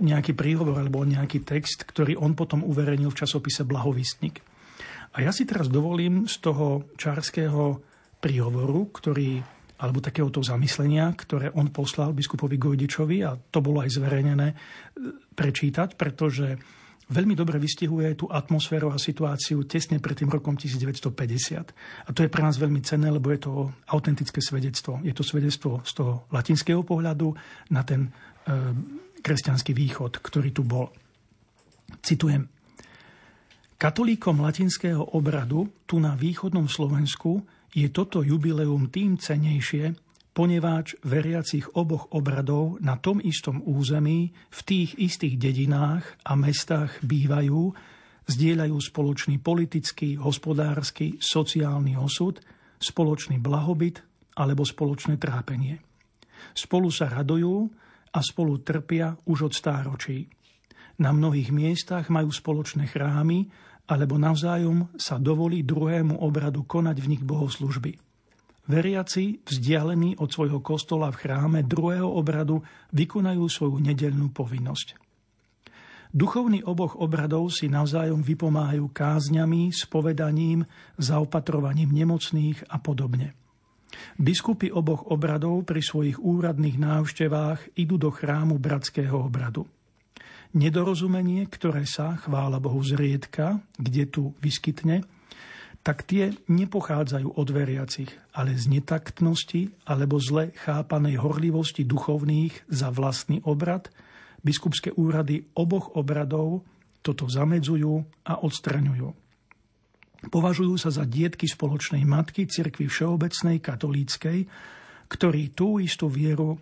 nejaký 0.04 0.36
príhovor 0.36 0.76
alebo 0.76 1.00
nejaký 1.08 1.40
text, 1.48 1.88
ktorý 1.88 2.20
on 2.20 2.36
potom 2.36 2.60
uverejnil 2.60 3.08
v 3.08 3.18
časopise 3.24 3.64
Blahovistnik. 3.64 4.44
A 5.16 5.24
ja 5.24 5.32
si 5.32 5.48
teraz 5.48 5.72
dovolím 5.72 6.28
z 6.28 6.36
toho 6.44 6.92
čarského 6.94 7.80
príhovoru, 8.20 8.92
ktorý, 8.92 9.40
alebo 9.80 10.04
takéhoto 10.04 10.44
zamyslenia, 10.44 11.08
ktoré 11.16 11.48
on 11.56 11.72
poslal 11.72 12.12
biskupovi 12.12 12.60
Gojdičovi, 12.60 13.24
a 13.24 13.32
to 13.36 13.64
bolo 13.64 13.80
aj 13.80 13.96
zverejnené, 13.96 14.48
prečítať, 15.32 15.96
pretože 15.96 16.60
veľmi 17.10 17.34
dobre 17.34 17.56
vystihuje 17.56 18.14
tú 18.14 18.30
atmosféru 18.30 18.92
a 18.92 19.00
situáciu 19.00 19.64
tesne 19.64 19.98
pred 19.98 20.14
tým 20.14 20.30
rokom 20.30 20.54
1950. 20.54 22.06
A 22.06 22.10
to 22.12 22.22
je 22.22 22.30
pre 22.30 22.44
nás 22.44 22.60
veľmi 22.60 22.84
cenné, 22.84 23.08
lebo 23.10 23.32
je 23.34 23.40
to 23.40 23.52
autentické 23.90 24.38
svedectvo. 24.38 25.02
Je 25.02 25.16
to 25.16 25.26
svedectvo 25.26 25.82
z 25.82 25.92
toho 25.96 26.30
latinského 26.30 26.84
pohľadu 26.86 27.34
na 27.74 27.82
ten 27.82 28.06
e, 28.06 28.10
kresťanský 29.24 29.72
východ, 29.74 30.22
ktorý 30.22 30.54
tu 30.54 30.62
bol. 30.62 30.92
Citujem. 32.04 32.46
Katolíkom 33.80 34.44
latinského 34.44 35.16
obradu 35.16 35.66
tu 35.88 35.98
na 35.98 36.12
východnom 36.12 36.68
Slovensku 36.68 37.40
je 37.70 37.88
toto 37.90 38.22
jubileum 38.22 38.90
tým 38.90 39.18
cenejšie, 39.18 39.94
poneváč 40.30 40.94
veriacich 41.02 41.74
oboch 41.74 42.10
obradov 42.14 42.78
na 42.82 42.98
tom 42.98 43.18
istom 43.22 43.62
území, 43.62 44.30
v 44.50 44.60
tých 44.62 44.90
istých 44.98 45.36
dedinách 45.38 46.04
a 46.26 46.38
mestách 46.38 47.02
bývajú, 47.02 47.74
Zdieľajú 48.30 48.78
spoločný 48.78 49.42
politický, 49.42 50.14
hospodársky, 50.14 51.18
sociálny 51.18 51.98
osud, 51.98 52.38
spoločný 52.78 53.42
blahobyt 53.42 54.06
alebo 54.38 54.62
spoločné 54.62 55.18
trápenie. 55.18 55.82
Spolu 56.54 56.94
sa 56.94 57.10
radujú 57.10 57.66
a 58.14 58.18
spolu 58.22 58.62
trpia 58.62 59.18
už 59.26 59.50
od 59.50 59.52
stáročí. 59.58 60.30
Na 61.02 61.10
mnohých 61.10 61.50
miestach 61.50 62.06
majú 62.06 62.30
spoločné 62.30 62.86
chrámy 62.86 63.50
alebo 63.90 64.14
navzájom 64.14 64.86
sa 64.94 65.18
dovolí 65.18 65.66
druhému 65.66 66.22
obradu 66.22 66.62
konať 66.62 66.96
v 67.02 67.10
nich 67.10 67.22
bohoslužby. 67.26 67.98
Veriaci, 68.70 69.42
vzdialení 69.42 70.14
od 70.22 70.30
svojho 70.30 70.62
kostola 70.62 71.10
v 71.10 71.26
chráme 71.26 71.66
druhého 71.66 72.06
obradu, 72.06 72.62
vykonajú 72.94 73.42
svoju 73.50 73.82
nedelnú 73.82 74.30
povinnosť. 74.30 74.94
Duchovní 76.14 76.62
oboch 76.62 76.94
obradov 76.98 77.50
si 77.50 77.66
navzájom 77.66 78.22
vypomáhajú 78.22 78.90
kázňami, 78.94 79.74
spovedaním, 79.74 80.66
zaopatrovaním 80.98 81.90
nemocných 81.90 82.66
a 82.70 82.78
podobne. 82.78 83.34
Biskupy 84.18 84.70
oboch 84.70 85.06
obradov 85.10 85.66
pri 85.66 85.82
svojich 85.82 86.18
úradných 86.22 86.78
návštevách 86.78 87.74
idú 87.74 87.98
do 87.98 88.10
chrámu 88.14 88.58
bratského 88.58 89.18
obradu. 89.18 89.66
Nedorozumenie, 90.50 91.46
ktoré 91.46 91.86
sa, 91.86 92.18
chvála 92.18 92.58
Bohu, 92.58 92.82
zriedka, 92.82 93.62
kde 93.78 94.04
tu 94.10 94.22
vyskytne, 94.42 95.06
tak 95.80 96.04
tie 96.04 96.36
nepochádzajú 96.50 97.40
od 97.40 97.48
veriacich, 97.54 98.10
ale 98.36 98.52
z 98.52 98.68
netaktnosti 98.68 99.72
alebo 99.88 100.20
zle 100.20 100.52
chápanej 100.52 101.16
horlivosti 101.22 101.88
duchovných 101.88 102.68
za 102.68 102.92
vlastný 102.92 103.42
obrad– 103.46 103.88
biskupské 104.40 104.92
úrady 104.96 105.52
oboch 105.56 105.96
obradov 105.96 106.64
toto 107.00 107.28
zamedzujú 107.28 108.24
a 108.28 108.44
odstraňujú. 108.44 109.08
Považujú 110.28 110.74
sa 110.76 110.92
za 110.92 111.08
dietky 111.08 111.48
spoločnej 111.48 112.04
matky 112.04 112.44
cirkvi 112.44 112.92
všeobecnej 112.92 113.56
katolíckej, 113.64 114.38
ktorí 115.08 115.42
tú 115.56 115.80
istú 115.80 116.12
vieru, 116.12 116.60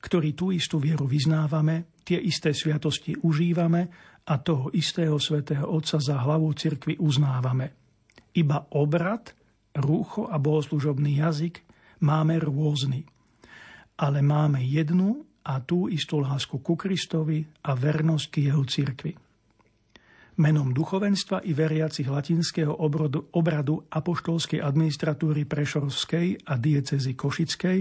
ktorí 0.00 0.32
tú 0.32 0.48
istú 0.48 0.80
vieru 0.80 1.04
vyznávame, 1.04 1.93
tie 2.04 2.20
isté 2.20 2.52
sviatosti 2.52 3.16
užívame 3.24 3.88
a 4.24 4.40
toho 4.40 4.70
istého 4.72 5.16
svätého 5.16 5.68
Otca 5.68 6.00
za 6.00 6.20
hlavu 6.20 6.52
cirkvi 6.52 7.00
uznávame. 7.00 7.72
Iba 8.36 8.68
obrad, 8.76 9.32
rúcho 9.74 10.28
a 10.28 10.36
bohoslužobný 10.38 11.18
jazyk 11.20 11.64
máme 12.04 12.40
rôzny. 12.40 13.08
Ale 14.00 14.20
máme 14.20 14.64
jednu 14.64 15.24
a 15.44 15.60
tú 15.60 15.86
istú 15.92 16.24
lásku 16.24 16.58
ku 16.64 16.74
Kristovi 16.74 17.44
a 17.68 17.76
vernosť 17.76 18.26
k 18.32 18.34
jeho 18.48 18.62
cirkvi. 18.64 19.12
Menom 20.34 20.74
duchovenstva 20.74 21.46
i 21.46 21.54
veriacich 21.54 22.10
latinského 22.10 22.74
obradu, 22.82 23.30
obradu 23.38 23.86
apoštolskej 23.86 24.58
administratúry 24.58 25.46
Prešorovskej 25.46 26.50
a 26.50 26.58
diecezy 26.58 27.14
Košickej 27.14 27.78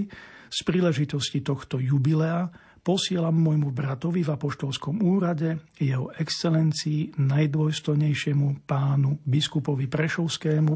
z 0.53 0.59
príležitosti 0.61 1.41
tohto 1.41 1.81
jubilea 1.81 2.45
posielam 2.83 3.39
môjmu 3.39 3.71
bratovi 3.71 4.27
v 4.27 4.35
apoštolskom 4.35 4.99
úrade, 5.07 5.55
jeho 5.79 6.11
excelencii, 6.19 7.15
najdôstojnejšiemu 7.15 8.67
pánu 8.67 9.23
biskupovi 9.23 9.87
Prešovskému 9.87 10.73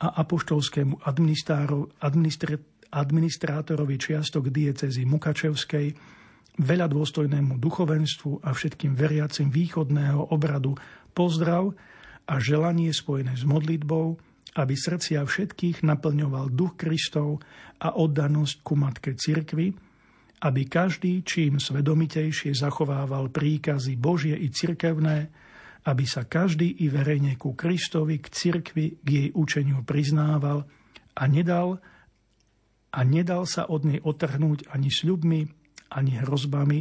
a 0.00 0.06
apoštolskému 0.24 1.04
administrátorovi 2.92 3.96
čiastok 4.00 4.48
diecezy 4.48 5.04
Mukačevskej, 5.04 5.92
veľa 6.56 6.88
dôstojnému 6.88 7.60
duchovenstvu 7.60 8.44
a 8.44 8.56
všetkým 8.56 8.96
veriacim 8.96 9.52
východného 9.52 10.32
obradu 10.32 10.72
pozdrav 11.12 11.68
a 12.28 12.40
želanie 12.40 12.92
spojené 12.96 13.36
s 13.36 13.44
modlitbou, 13.44 14.16
aby 14.56 14.74
srdcia 14.76 15.20
všetkých 15.24 15.84
naplňoval 15.84 16.52
duch 16.52 16.80
Kristov 16.80 17.44
a 17.80 17.96
oddanosť 17.96 18.56
ku 18.64 18.76
Matke 18.76 19.16
Cirkvi, 19.16 19.91
aby 20.42 20.66
každý 20.66 21.22
čím 21.22 21.62
svedomitejšie 21.62 22.50
zachovával 22.50 23.30
príkazy 23.30 23.94
Božie 23.94 24.34
i 24.34 24.50
cirkevné, 24.50 25.30
aby 25.86 26.04
sa 26.06 26.26
každý 26.26 26.82
i 26.82 26.90
verejne 26.90 27.38
ku 27.38 27.54
Kristovi, 27.54 28.18
k 28.18 28.26
cirkvi, 28.30 29.02
k 29.02 29.08
jej 29.08 29.28
učeniu 29.34 29.82
priznával 29.86 30.66
a 31.14 31.22
nedal, 31.30 31.78
a 32.92 33.00
nedal 33.06 33.46
sa 33.46 33.66
od 33.66 33.86
nej 33.86 33.98
otrhnúť 34.02 34.70
ani 34.70 34.90
sľubmi, 34.90 35.46
ani 35.94 36.12
hrozbami, 36.22 36.78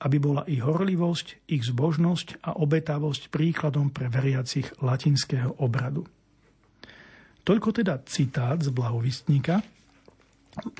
aby 0.00 0.16
bola 0.16 0.48
ich 0.48 0.64
horlivosť, 0.64 1.50
ich 1.52 1.66
zbožnosť 1.68 2.40
a 2.46 2.56
obetavosť 2.56 3.28
príkladom 3.28 3.92
pre 3.92 4.08
veriacich 4.08 4.80
latinského 4.80 5.60
obradu. 5.60 6.08
Toľko 7.44 7.68
teda 7.82 8.00
citát 8.08 8.60
z 8.60 8.72
blahovistníka. 8.72 9.60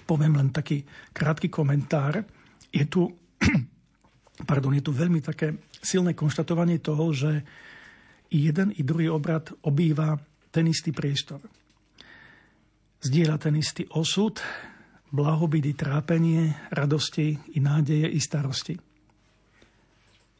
Poviem 0.06 0.36
len 0.36 0.50
taký 0.50 0.82
krátky 1.14 1.46
komentár. 1.46 2.22
Je 2.70 2.84
tu, 2.90 3.06
pardon, 4.50 4.74
je 4.74 4.82
tu 4.82 4.90
veľmi 4.90 5.22
také 5.22 5.54
silné 5.80 6.12
konštatovanie 6.12 6.82
toho, 6.82 7.10
že 7.14 7.42
jeden, 8.30 8.74
i 8.74 8.82
druhý 8.82 9.10
obrad 9.10 9.50
obýva 9.66 10.18
ten 10.50 10.66
istý 10.70 10.90
priestor. 10.90 11.42
Zdieľa 13.00 13.36
ten 13.40 13.56
istý 13.56 13.88
osud, 13.96 14.38
blahobyt 15.10 15.74
trápenie, 15.74 16.70
radosti 16.70 17.34
i 17.56 17.58
nádeje 17.58 18.06
i 18.10 18.20
starosti. 18.20 18.74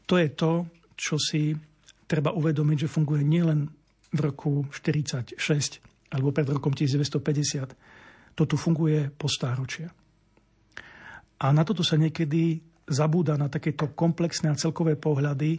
To 0.05 0.15
je 0.19 0.29
to, 0.35 0.67
čo 0.95 1.15
si 1.15 1.55
treba 2.05 2.35
uvedomiť, 2.35 2.85
že 2.87 2.91
funguje 2.91 3.23
nielen 3.23 3.71
v 4.11 4.19
roku 4.19 4.67
46 4.69 5.39
alebo 6.11 6.35
pred 6.35 6.47
rokom 6.51 6.75
1950. 6.75 7.90
To 8.35 8.43
tu 8.47 8.55
funguje 8.55 9.11
po 9.11 9.27
stáročia. 9.27 9.91
A 11.41 11.45
na 11.49 11.63
toto 11.65 11.81
sa 11.81 11.97
niekedy 11.97 12.61
zabúda 12.85 13.39
na 13.39 13.49
takéto 13.49 13.95
komplexné 13.95 14.51
a 14.51 14.59
celkové 14.59 14.99
pohľady 14.99 15.57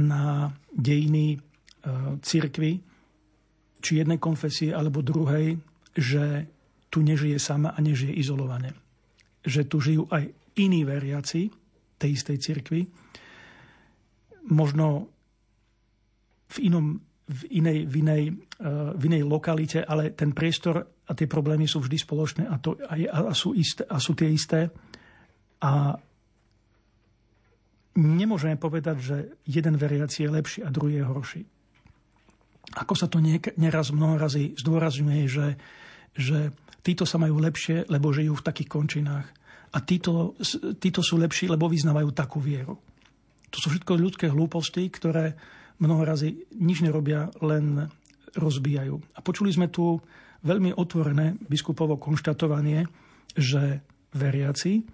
na 0.00 0.52
dejiny 0.72 1.36
e, 1.36 1.38
církvy, 2.20 2.80
či 3.80 4.00
jednej 4.00 4.20
konfesie 4.20 4.72
alebo 4.72 5.04
druhej, 5.04 5.56
že 5.92 6.48
tu 6.88 7.04
nežije 7.04 7.36
sama 7.36 7.76
a 7.76 7.78
nežije 7.80 8.12
izolovane. 8.16 8.72
Že 9.44 9.62
tu 9.68 9.76
žijú 9.80 10.04
aj 10.08 10.32
iní 10.56 10.84
veriaci 10.84 11.52
tej 11.96 12.10
istej 12.12 12.38
cirkvi, 12.40 12.82
možno 14.52 15.08
v, 16.46 16.56
inom, 16.72 16.96
v, 17.26 17.40
inej, 17.60 17.78
v, 17.88 17.94
inej, 18.00 18.22
eh, 18.32 18.90
v 18.96 19.02
inej 19.12 19.22
lokalite, 19.26 19.84
ale 19.84 20.12
ten 20.16 20.32
priestor 20.32 20.95
a 21.06 21.10
tie 21.14 21.30
problémy 21.30 21.70
sú 21.70 21.78
vždy 21.82 21.96
spoločné 22.02 22.42
a, 22.50 22.58
to, 22.58 22.74
a, 22.82 22.98
a, 23.30 23.32
sú, 23.34 23.54
isté, 23.54 23.86
a 23.86 24.02
sú 24.02 24.18
tie 24.18 24.26
isté. 24.26 24.66
A 25.62 25.94
nemôžeme 27.96 28.58
povedať, 28.58 28.96
že 28.98 29.16
jeden 29.46 29.78
veriaci 29.78 30.26
je 30.26 30.30
lepší 30.34 30.60
a 30.66 30.74
druhý 30.74 31.00
je 31.00 31.04
horší. 31.06 31.42
Ako 32.76 32.98
sa 32.98 33.06
to 33.06 33.22
nieraz 33.22 33.94
mnoho 33.94 34.18
razy 34.18 34.58
zdôrazňuje, 34.58 35.22
že, 35.30 35.46
že 36.18 36.50
títo 36.82 37.06
sa 37.06 37.22
majú 37.22 37.38
lepšie, 37.38 37.86
lebo 37.86 38.10
žijú 38.10 38.36
v 38.36 38.46
takých 38.46 38.68
končinách. 38.68 39.26
A 39.72 39.78
títo, 39.82 40.34
títo 40.82 41.00
sú 41.00 41.18
lepší, 41.22 41.46
lebo 41.46 41.70
vyznávajú 41.70 42.10
takú 42.10 42.42
vieru. 42.42 42.74
To 43.54 43.56
sú 43.62 43.70
všetko 43.70 43.92
ľudské 43.94 44.26
hlúposti, 44.26 44.90
ktoré 44.90 45.38
mnoho 45.78 46.02
razy 46.02 46.34
nič 46.58 46.82
nerobia, 46.82 47.30
len 47.40 47.86
rozbijajú. 48.36 48.96
A 49.16 49.18
počuli 49.22 49.54
sme 49.54 49.70
tu 49.70 50.02
veľmi 50.46 50.78
otvorené 50.78 51.34
biskupovo 51.42 51.98
konštatovanie, 51.98 52.86
že 53.34 53.82
veriaci, 54.14 54.86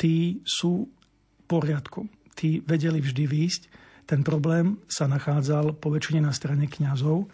tí 0.00 0.40
sú 0.42 0.88
v 0.88 1.42
poriadku. 1.44 2.08
Tí 2.32 2.64
vedeli 2.64 3.04
vždy 3.04 3.24
výjsť. 3.28 3.62
Ten 4.08 4.24
problém 4.24 4.80
sa 4.88 5.04
nachádzal 5.06 5.76
po 5.76 5.92
väčšine 5.92 6.24
na 6.24 6.32
strane 6.32 6.66
kňazov. 6.66 7.22
E, 7.22 7.26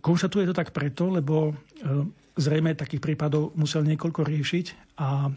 konštatuje 0.00 0.48
to 0.48 0.56
tak 0.56 0.72
preto, 0.72 1.12
lebo 1.12 1.52
e, 1.52 1.54
zrejme 2.40 2.72
takých 2.72 3.04
prípadov 3.04 3.52
musel 3.54 3.84
niekoľko 3.84 4.24
riešiť 4.24 4.66
a 5.04 5.28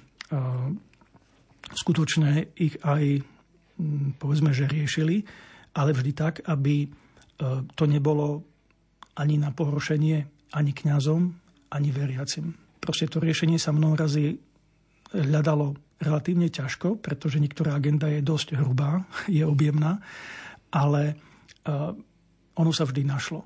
skutočne 1.69 2.55
ich 2.57 2.81
aj 2.81 3.21
povedzme, 4.17 4.55
že 4.55 4.65
riešili, 4.65 5.21
ale 5.75 5.93
vždy 5.93 6.11
tak, 6.17 6.41
aby 6.47 6.87
to 7.75 7.83
nebolo 7.85 8.41
ani 9.15 9.35
na 9.39 9.51
pohoršenie 9.51 10.34
ani 10.55 10.71
kňazom, 10.71 11.35
ani 11.75 11.89
veriacim. 11.91 12.55
Proste 12.79 13.11
to 13.11 13.19
riešenie 13.19 13.59
sa 13.59 13.75
mnoho 13.75 13.99
razy 13.99 14.39
hľadalo 15.11 15.75
relatívne 15.99 16.47
ťažko, 16.47 16.99
pretože 16.99 17.39
niektorá 17.39 17.75
agenda 17.75 18.07
je 18.07 18.23
dosť 18.23 18.55
hrubá, 18.59 19.03
je 19.31 19.43
objemná, 19.43 19.99
ale 20.71 21.19
ono 22.55 22.71
sa 22.71 22.87
vždy 22.87 23.03
našlo. 23.03 23.43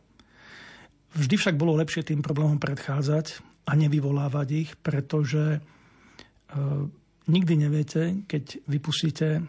Vždy 1.18 1.36
však 1.42 1.58
bolo 1.58 1.78
lepšie 1.78 2.06
tým 2.06 2.22
problémom 2.22 2.62
predchádzať 2.62 3.42
a 3.66 3.72
nevyvolávať 3.74 4.48
ich, 4.54 4.70
pretože 4.78 5.58
e, 5.58 5.60
nikdy 7.26 7.54
neviete, 7.58 8.02
keď 8.30 8.62
vypustíte 8.70 9.42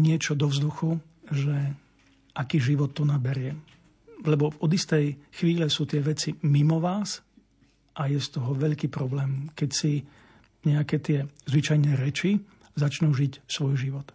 niečo 0.00 0.32
do 0.32 0.48
vzduchu, 0.48 0.96
že 1.28 1.76
aký 2.32 2.64
život 2.64 2.96
to 2.96 3.04
naberie. 3.04 3.52
Lebo 4.22 4.54
od 4.62 4.70
istej 4.70 5.18
chvíle 5.34 5.66
sú 5.66 5.86
tie 5.86 5.98
veci 5.98 6.30
mimo 6.46 6.78
vás 6.78 7.18
a 7.98 8.06
je 8.06 8.18
z 8.22 8.28
toho 8.38 8.54
veľký 8.54 8.88
problém, 8.88 9.50
keď 9.52 9.70
si 9.74 10.02
nejaké 10.62 11.02
tie 11.02 11.26
zvyčajné 11.50 11.98
reči 11.98 12.38
začnú 12.78 13.12
žiť 13.12 13.44
svoj 13.50 13.74
život. 13.76 14.06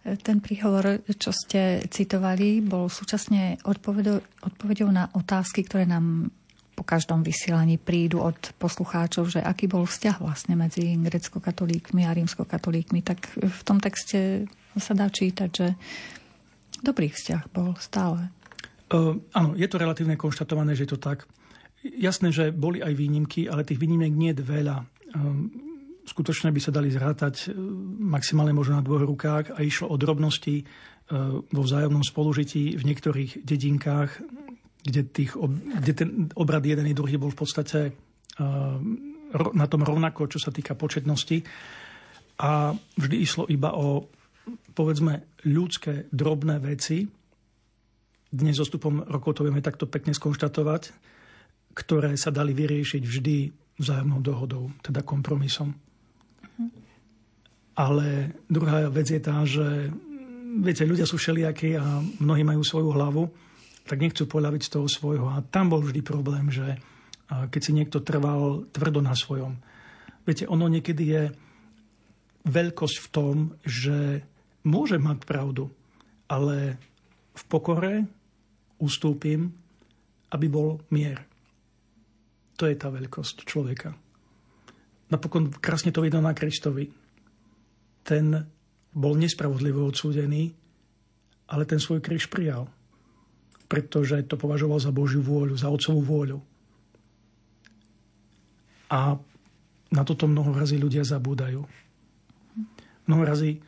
Ten 0.00 0.40
príhovor, 0.40 1.04
čo 1.20 1.28
ste 1.28 1.84
citovali, 1.92 2.64
bol 2.64 2.88
súčasne 2.88 3.60
odpovedou, 3.68 4.18
odpovedou 4.48 4.88
na 4.88 5.12
otázky, 5.12 5.60
ktoré 5.68 5.84
nám 5.84 6.32
po 6.72 6.80
každom 6.88 7.20
vysielaní 7.20 7.76
prídu 7.76 8.24
od 8.24 8.56
poslucháčov, 8.56 9.28
že 9.28 9.44
aký 9.44 9.68
bol 9.68 9.84
vzťah 9.84 10.16
vlastne 10.24 10.56
medzi 10.56 10.96
grecko-katolíkmi 10.96 12.08
a 12.08 12.16
rímsko-katolíkmi, 12.16 13.04
tak 13.04 13.28
v 13.36 13.60
tom 13.68 13.76
texte 13.76 14.48
sa 14.80 14.96
dá 14.96 15.12
čítať, 15.12 15.50
že 15.52 15.76
dobrý 16.80 17.12
vzťah 17.12 17.52
bol 17.52 17.76
stále. 17.76 18.32
Uh, 18.90 19.22
áno, 19.32 19.54
je 19.54 19.66
to 19.70 19.78
relatívne 19.78 20.18
konštatované, 20.18 20.74
že 20.74 20.84
je 20.86 20.92
to 20.94 21.00
tak. 21.00 21.30
Jasné, 21.80 22.34
že 22.34 22.50
boli 22.50 22.82
aj 22.82 22.92
výnimky, 22.92 23.46
ale 23.46 23.64
tých 23.64 23.80
výnimiek 23.80 24.12
nie 24.12 24.34
je 24.34 24.42
veľa. 24.42 24.76
Um, 25.14 25.48
skutočne 26.04 26.50
by 26.50 26.60
sa 26.60 26.74
dali 26.74 26.90
zrátať 26.90 27.54
maximálne 28.02 28.50
možno 28.50 28.78
na 28.78 28.84
dvoch 28.84 29.06
rukách 29.06 29.54
a 29.54 29.62
išlo 29.62 29.94
o 29.94 30.00
drobnosti 30.00 30.66
vo 31.50 31.62
vzájomnom 31.66 32.06
spolužití 32.06 32.78
v 32.78 32.86
niektorých 32.86 33.42
dedinkách 33.42 34.10
kde, 34.82 35.02
tých, 35.04 35.36
kde 35.80 35.92
ten 35.92 36.08
obrad 36.36 36.64
jeden 36.64 36.88
i 36.88 36.96
druhý 36.96 37.20
bol 37.20 37.32
v 37.32 37.40
podstate 37.40 37.80
na 39.30 39.66
tom 39.68 39.82
rovnako, 39.84 40.26
čo 40.26 40.40
sa 40.40 40.50
týka 40.50 40.72
početnosti. 40.74 41.44
A 42.40 42.72
vždy 42.72 43.16
išlo 43.20 43.44
iba 43.52 43.76
o, 43.76 44.08
povedzme, 44.72 45.36
ľudské 45.44 46.08
drobné 46.08 46.56
veci. 46.64 47.04
Dnes 48.30 48.54
so 48.54 48.64
stupom 48.66 49.02
rokov 49.10 49.38
to 49.38 49.46
vieme 49.46 49.58
takto 49.58 49.90
pekne 49.90 50.14
skonštatovať, 50.14 50.94
ktoré 51.74 52.14
sa 52.14 52.30
dali 52.30 52.54
vyriešiť 52.54 53.02
vždy 53.02 53.36
vzájomnou 53.78 54.22
dohodou, 54.22 54.70
teda 54.82 55.02
kompromisom. 55.02 55.74
Ale 57.74 58.38
druhá 58.46 58.86
vec 58.90 59.10
je 59.10 59.20
tá, 59.22 59.42
že 59.42 59.90
viete, 60.62 60.86
ľudia 60.86 61.08
sú 61.08 61.18
všelijakí 61.18 61.74
a 61.74 62.02
mnohí 62.22 62.46
majú 62.46 62.62
svoju 62.62 62.90
hlavu 62.94 63.24
tak 63.90 64.06
nechcú 64.06 64.22
poľaviť 64.30 64.62
z 64.62 64.72
toho 64.78 64.86
svojho. 64.86 65.26
A 65.26 65.42
tam 65.42 65.74
bol 65.74 65.82
vždy 65.82 65.98
problém, 66.06 66.46
že 66.46 66.78
keď 67.26 67.58
si 67.58 67.74
niekto 67.74 67.98
trval 67.98 68.70
tvrdo 68.70 69.02
na 69.02 69.18
svojom. 69.18 69.58
Viete, 70.22 70.46
ono 70.46 70.70
niekedy 70.70 71.04
je 71.10 71.22
veľkosť 72.46 72.96
v 73.02 73.08
tom, 73.10 73.34
že 73.66 74.22
môže 74.62 74.94
mať 75.02 75.26
pravdu, 75.26 75.74
ale 76.30 76.78
v 77.34 77.42
pokore 77.50 78.06
ustúpim, 78.80 79.52
aby 80.32 80.46
bol 80.48 80.80
mier. 80.90 81.22
To 82.56 82.64
je 82.68 82.76
tá 82.76 82.92
veľkosť 82.92 83.44
človeka. 83.46 83.92
Napokon 85.10 85.52
krásne 85.52 85.92
to 85.92 86.04
vidno 86.04 86.20
na 86.24 86.36
Kristovi. 86.36 86.88
Ten 88.04 88.26
bol 88.90 89.14
nespravodlivo 89.16 89.86
odsúdený, 89.86 90.50
ale 91.50 91.62
ten 91.66 91.78
svoj 91.78 92.02
kríž 92.02 92.26
prijal 92.30 92.68
pretože 93.70 94.26
to 94.26 94.34
považoval 94.34 94.82
za 94.82 94.90
Božiu 94.90 95.22
vôľu, 95.22 95.54
za 95.54 95.70
Otcovú 95.70 96.02
vôľu. 96.02 96.42
A 98.90 99.14
na 99.94 100.02
toto 100.02 100.26
mnoho 100.26 100.50
razy 100.50 100.74
ľudia 100.74 101.06
zabúdajú. 101.06 101.62
Mnoho 103.06 103.22
razy 103.22 103.50
e, 103.54 103.58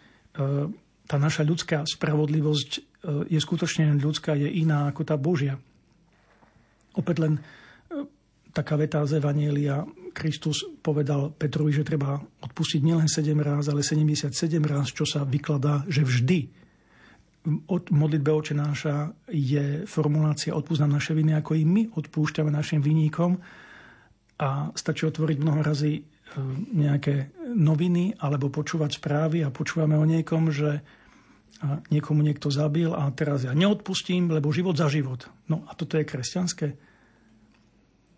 tá 1.07 1.17
naša 1.23 1.47
ľudská 1.47 1.87
spravodlivosť 1.87 2.92
je 3.03 3.39
skutočne 3.43 3.99
ľudská, 3.99 4.39
je 4.39 4.47
iná 4.47 4.87
ako 4.87 5.03
tá 5.03 5.19
Božia. 5.19 5.59
Opäť 6.95 7.17
len 7.19 7.35
e, 7.39 7.41
taká 8.55 8.79
veta 8.79 9.03
z 9.03 9.19
Evanielia. 9.19 9.83
Kristus 10.13 10.63
povedal 10.85 11.33
Petrovi, 11.33 11.73
že 11.73 11.89
treba 11.89 12.21
odpustiť 12.21 12.81
nielen 12.85 13.09
7 13.09 13.33
ráz, 13.41 13.73
ale 13.73 13.81
77 13.81 14.29
ráz, 14.63 14.93
čo 14.93 15.09
sa 15.09 15.25
vykladá, 15.25 15.89
že 15.89 16.05
vždy 16.05 16.63
od 17.67 17.91
modlitbe 17.91 18.31
oče 18.31 18.55
je 19.27 19.83
formulácia 19.83 20.55
odpúsť 20.55 20.87
naše 20.87 21.11
viny, 21.11 21.35
ako 21.35 21.59
i 21.59 21.67
my 21.67 21.83
odpúšťame 21.91 22.55
našim 22.55 22.79
viníkom. 22.79 23.35
A 24.39 24.71
stačí 24.79 25.07
otvoriť 25.07 25.39
mnoho 25.43 25.61
razy 25.63 25.99
e, 25.99 26.03
nejaké 26.75 27.35
noviny 27.51 28.15
alebo 28.23 28.47
počúvať 28.47 29.03
správy 29.03 29.43
a 29.43 29.51
počúvame 29.51 29.99
o 29.99 30.07
niekom, 30.07 30.55
že 30.55 30.83
niekomu 31.91 32.27
niekto 32.27 32.51
zabil 32.51 32.91
a 32.91 33.07
teraz 33.15 33.47
ja 33.47 33.55
neodpustím, 33.55 34.31
lebo 34.35 34.51
život 34.51 34.75
za 34.75 34.91
život. 34.91 35.31
No 35.47 35.63
a 35.71 35.79
toto 35.79 35.95
je 35.95 36.09
kresťanské. 36.09 36.69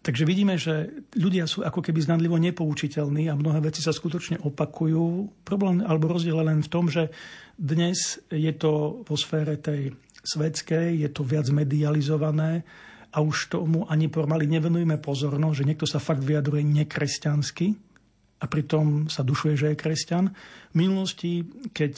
Takže 0.04 0.28
vidíme, 0.28 0.60
že 0.60 1.00
ľudia 1.16 1.48
sú 1.48 1.64
ako 1.64 1.80
keby 1.80 2.04
znadlivo 2.04 2.36
nepoučiteľní 2.36 3.32
a 3.32 3.38
mnohé 3.40 3.64
veci 3.64 3.80
sa 3.80 3.88
skutočne 3.88 4.36
opakujú. 4.44 5.32
Problém 5.48 5.80
alebo 5.80 6.12
rozdiel 6.12 6.36
len 6.44 6.60
v 6.60 6.72
tom, 6.72 6.92
že 6.92 7.08
dnes 7.56 8.20
je 8.28 8.52
to 8.52 9.00
vo 9.04 9.16
sfére 9.16 9.56
tej 9.56 9.96
svetskej, 10.20 11.00
je 11.00 11.08
to 11.08 11.24
viac 11.24 11.48
medializované 11.48 12.68
a 13.16 13.24
už 13.24 13.48
tomu 13.48 13.88
ani 13.88 14.12
pomaly 14.12 14.44
nevenujeme 14.44 15.00
pozornosť, 15.00 15.56
že 15.56 15.68
niekto 15.68 15.86
sa 15.88 16.00
fakt 16.00 16.20
vyjadruje 16.20 16.64
nekresťansky 16.84 17.93
a 18.40 18.44
pritom 18.50 19.06
sa 19.08 19.22
dušuje, 19.22 19.54
že 19.54 19.66
je 19.72 19.80
kresťan. 19.80 20.24
V 20.72 20.76
minulosti, 20.76 21.46
keď 21.70 21.92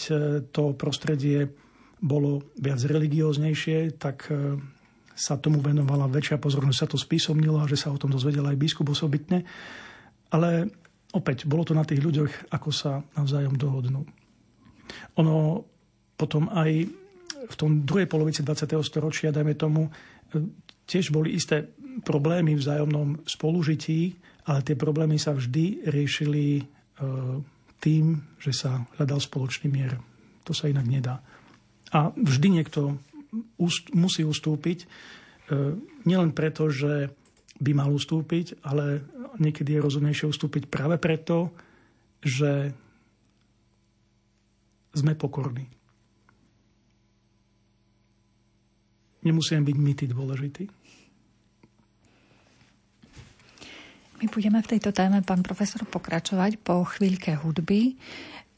to 0.53 0.77
prostredie 0.77 1.49
bolo 1.96 2.53
viac 2.61 2.79
religióznejšie, 2.85 3.96
tak 3.96 4.29
sa 5.16 5.40
tomu 5.40 5.64
venovala 5.64 6.12
väčšia 6.12 6.37
pozornosť, 6.37 6.79
sa 6.79 6.90
to 6.92 7.01
spísomnilo 7.01 7.57
a 7.57 7.70
že 7.70 7.81
sa 7.81 7.88
o 7.88 7.96
tom 7.96 8.12
dozvedel 8.12 8.44
aj 8.44 8.61
biskup 8.61 8.92
osobitne. 8.92 9.49
Ale 10.29 10.68
opäť, 11.16 11.49
bolo 11.49 11.64
to 11.64 11.72
na 11.72 11.88
tých 11.88 12.05
ľuďoch, 12.05 12.53
ako 12.53 12.68
sa 12.68 13.01
navzájom 13.16 13.57
dohodnú. 13.57 14.05
Ono 15.16 15.64
potom 16.20 16.53
aj 16.53 16.70
v 17.46 17.55
tom 17.57 17.88
druhej 17.88 18.07
polovici 18.07 18.44
20. 18.44 18.77
storočia, 18.85 19.33
dajme 19.33 19.57
tomu, 19.57 19.88
tiež 20.85 21.11
boli 21.11 21.33
isté 21.33 21.64
problémy 22.05 22.53
v 22.53 22.61
vzájomnom 22.61 23.25
spolužití, 23.25 24.20
ale 24.47 24.63
tie 24.63 24.79
problémy 24.79 25.19
sa 25.19 25.35
vždy 25.35 25.91
riešili 25.91 26.45
e, 26.59 26.63
tým, 27.83 28.23
že 28.39 28.55
sa 28.55 28.87
hľadal 28.97 29.19
spoločný 29.19 29.67
mier. 29.67 29.99
To 30.47 30.55
sa 30.55 30.71
inak 30.71 30.87
nedá. 30.87 31.19
A 31.91 32.15
vždy 32.15 32.63
niekto 32.63 32.99
musí 33.95 34.23
ustúpiť. 34.23 34.79
E, 34.83 34.87
nielen 36.07 36.31
preto, 36.31 36.71
že 36.71 37.11
by 37.59 37.71
mal 37.75 37.91
ustúpiť, 37.91 38.63
ale 38.63 39.03
niekedy 39.43 39.77
je 39.77 39.85
rozumnejšie 39.85 40.31
ustúpiť 40.31 40.71
práve 40.71 41.01
preto, 41.01 41.51
že 42.23 42.71
sme 44.97 45.13
pokorní. 45.19 45.67
Nemusíme 49.27 49.67
byť 49.67 49.77
my 49.77 49.93
tí 49.99 50.07
dôležití. 50.07 50.65
My 54.17 54.27
budeme 54.33 54.65
v 54.65 54.71
tejto 54.77 54.97
téme, 54.97 55.21
pán 55.21 55.45
profesor, 55.45 55.85
pokračovať 55.85 56.57
po 56.65 56.89
chvíľke 56.89 57.37
hudby. 57.37 58.01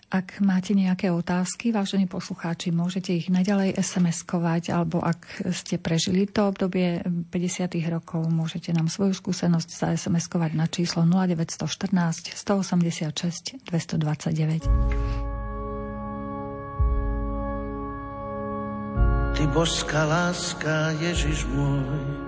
Ak 0.09 0.41
máte 0.41 0.73
nejaké 0.73 1.13
otázky, 1.13 1.69
vážení 1.69 2.09
poslucháči, 2.09 2.73
môžete 2.73 3.13
ich 3.13 3.29
naďalej 3.29 3.77
SMS-kovať, 3.77 4.73
alebo 4.73 5.05
ak 5.05 5.53
ste 5.53 5.77
prežili 5.77 6.25
to 6.25 6.49
obdobie 6.49 7.05
50. 7.05 7.69
rokov, 7.93 8.25
môžete 8.33 8.73
nám 8.73 8.89
svoju 8.89 9.13
skúsenosť 9.13 9.69
za 9.69 9.93
SMS-kovať 9.93 10.57
na 10.57 10.65
číslo 10.65 11.05
0914 11.05 12.33
186 12.33 13.69
229. 13.69 14.65
Ty 19.37 19.43
božská 19.53 20.09
láska, 20.09 20.97
Ježiš 21.05 21.45
môj, 21.53 22.28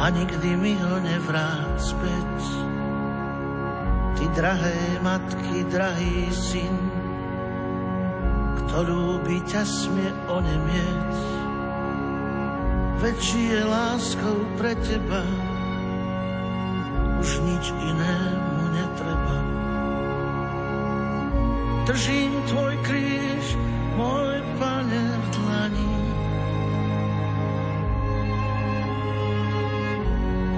a 0.00 0.08
nikdy 0.08 0.56
mi 0.56 0.72
ho 0.80 0.96
nevráť 0.96 1.76
späť 1.76 2.32
Ty 4.16 4.24
drahé 4.36 5.00
matky, 5.00 5.64
drahý 5.68 6.28
syn, 6.28 6.76
to 8.68 8.84
ľúbi 8.84 9.40
ťa 9.48 9.64
smie 9.64 10.12
onemieť. 10.28 11.14
Väčší 13.00 13.42
je 13.48 13.62
láskou 13.64 14.44
pre 14.60 14.76
teba, 14.84 15.24
už 17.16 17.30
nič 17.48 17.64
inému 17.72 18.60
netreba. 18.76 19.38
Držím 21.88 22.32
tvoj 22.44 22.74
kríž, 22.84 23.56
môj 23.96 24.36
pane 24.60 25.02
v 25.16 25.26
dlani. 25.32 25.69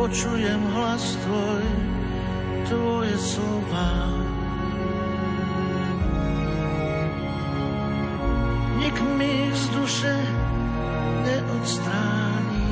Počujem 0.03 0.59
hlas 0.75 1.15
tvoj, 1.23 1.63
tvoje 2.67 3.15
slova. 3.23 4.11
Nik 8.83 8.99
mi 8.99 9.47
z 9.55 9.63
duše 9.71 10.17
neodstráni. 11.23 12.71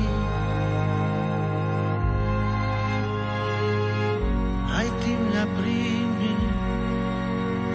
Aj 4.75 4.87
ty 4.99 5.15
mňa 5.15 5.45
príjmi, 5.55 6.35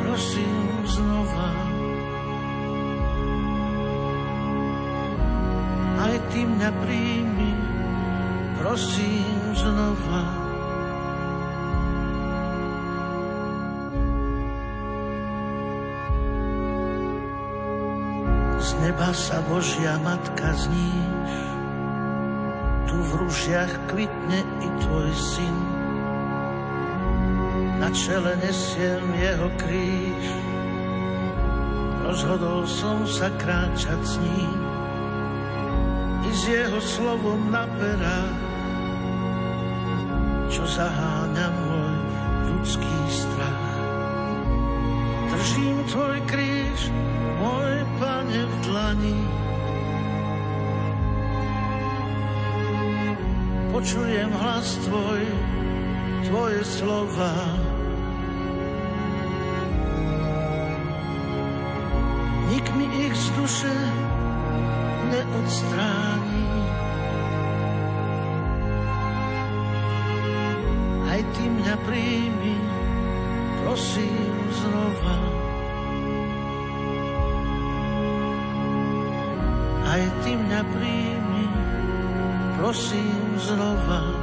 prosím 0.04 0.68
znova. 0.84 1.52
Aj 5.96 6.14
ty 6.28 6.44
mňa 6.44 6.70
príjmi, 6.84 7.75
prosím 8.66 9.54
znova. 9.54 10.26
neba 18.82 19.08
sa 19.14 19.40
Božia 19.46 19.98
Matka 20.02 20.52
zníš, 20.52 21.32
tu 22.90 22.96
v 22.98 23.10
rušiach 23.24 23.72
kvitne 23.88 24.42
i 24.62 24.68
tvoj 24.82 25.10
syn. 25.14 25.56
Na 27.78 27.88
čele 27.94 28.34
nesiem 28.42 29.06
jeho 29.16 29.48
kríž, 29.58 30.24
rozhodol 32.04 32.66
som 32.66 33.06
sa 33.06 33.30
kráčať 33.38 34.00
s 34.02 34.14
ním 34.22 34.58
i 36.26 36.30
s 36.34 36.42
jeho 36.50 36.78
slovom 36.82 37.48
na 37.50 37.64
perách, 37.78 38.45
čo 40.56 40.64
zaháňa 40.64 41.52
môj 41.52 41.94
ľudský 42.48 42.96
strach. 43.12 43.68
Držím 45.28 45.84
tvoj 45.92 46.16
kríž, 46.24 46.80
môj 47.44 47.84
pane 48.00 48.40
v 48.40 48.54
dlani. 48.64 49.20
Počujem 53.68 54.32
hlas 54.32 54.80
tvoj, 54.88 55.22
tvoje 56.24 56.60
slova. 56.64 57.36
Nik 62.48 62.66
mi 62.80 62.86
ich 63.04 63.12
z 63.12 63.28
duše 63.36 63.76
neodstráni. 65.12 66.05
Príjmi, 71.86 72.56
prosím 73.64 74.34
znova. 74.50 75.36
aj 79.96 80.02
ty 80.26 80.36
mňa 80.36 80.60
príjmi, 80.76 81.44
prosím 82.60 83.40
znova. 83.40 84.15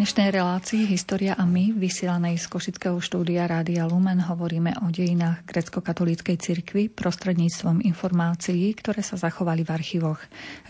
Dnešnej 0.00 0.32
relácii 0.32 0.88
História 0.88 1.36
a 1.36 1.44
my, 1.44 1.76
vysielanej 1.76 2.40
z 2.40 2.48
Košického 2.48 2.96
štúdia 3.04 3.44
Rádia 3.44 3.84
Lumen, 3.84 4.16
hovoríme 4.16 4.72
o 4.80 4.88
dejinách 4.88 5.44
grecko-katolíckej 5.44 6.40
cirkvi 6.40 6.88
prostredníctvom 6.88 7.84
informácií, 7.84 8.72
ktoré 8.80 9.04
sa 9.04 9.20
zachovali 9.20 9.60
v 9.60 9.76
archívoch 9.76 10.16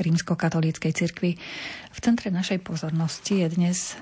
rímsko-katolíckej 0.03 0.91
cirkvi. 0.91 1.39
V 1.95 1.99
centre 2.03 2.35
našej 2.35 2.59
pozornosti 2.59 3.47
je 3.47 3.49
dnes 3.55 3.95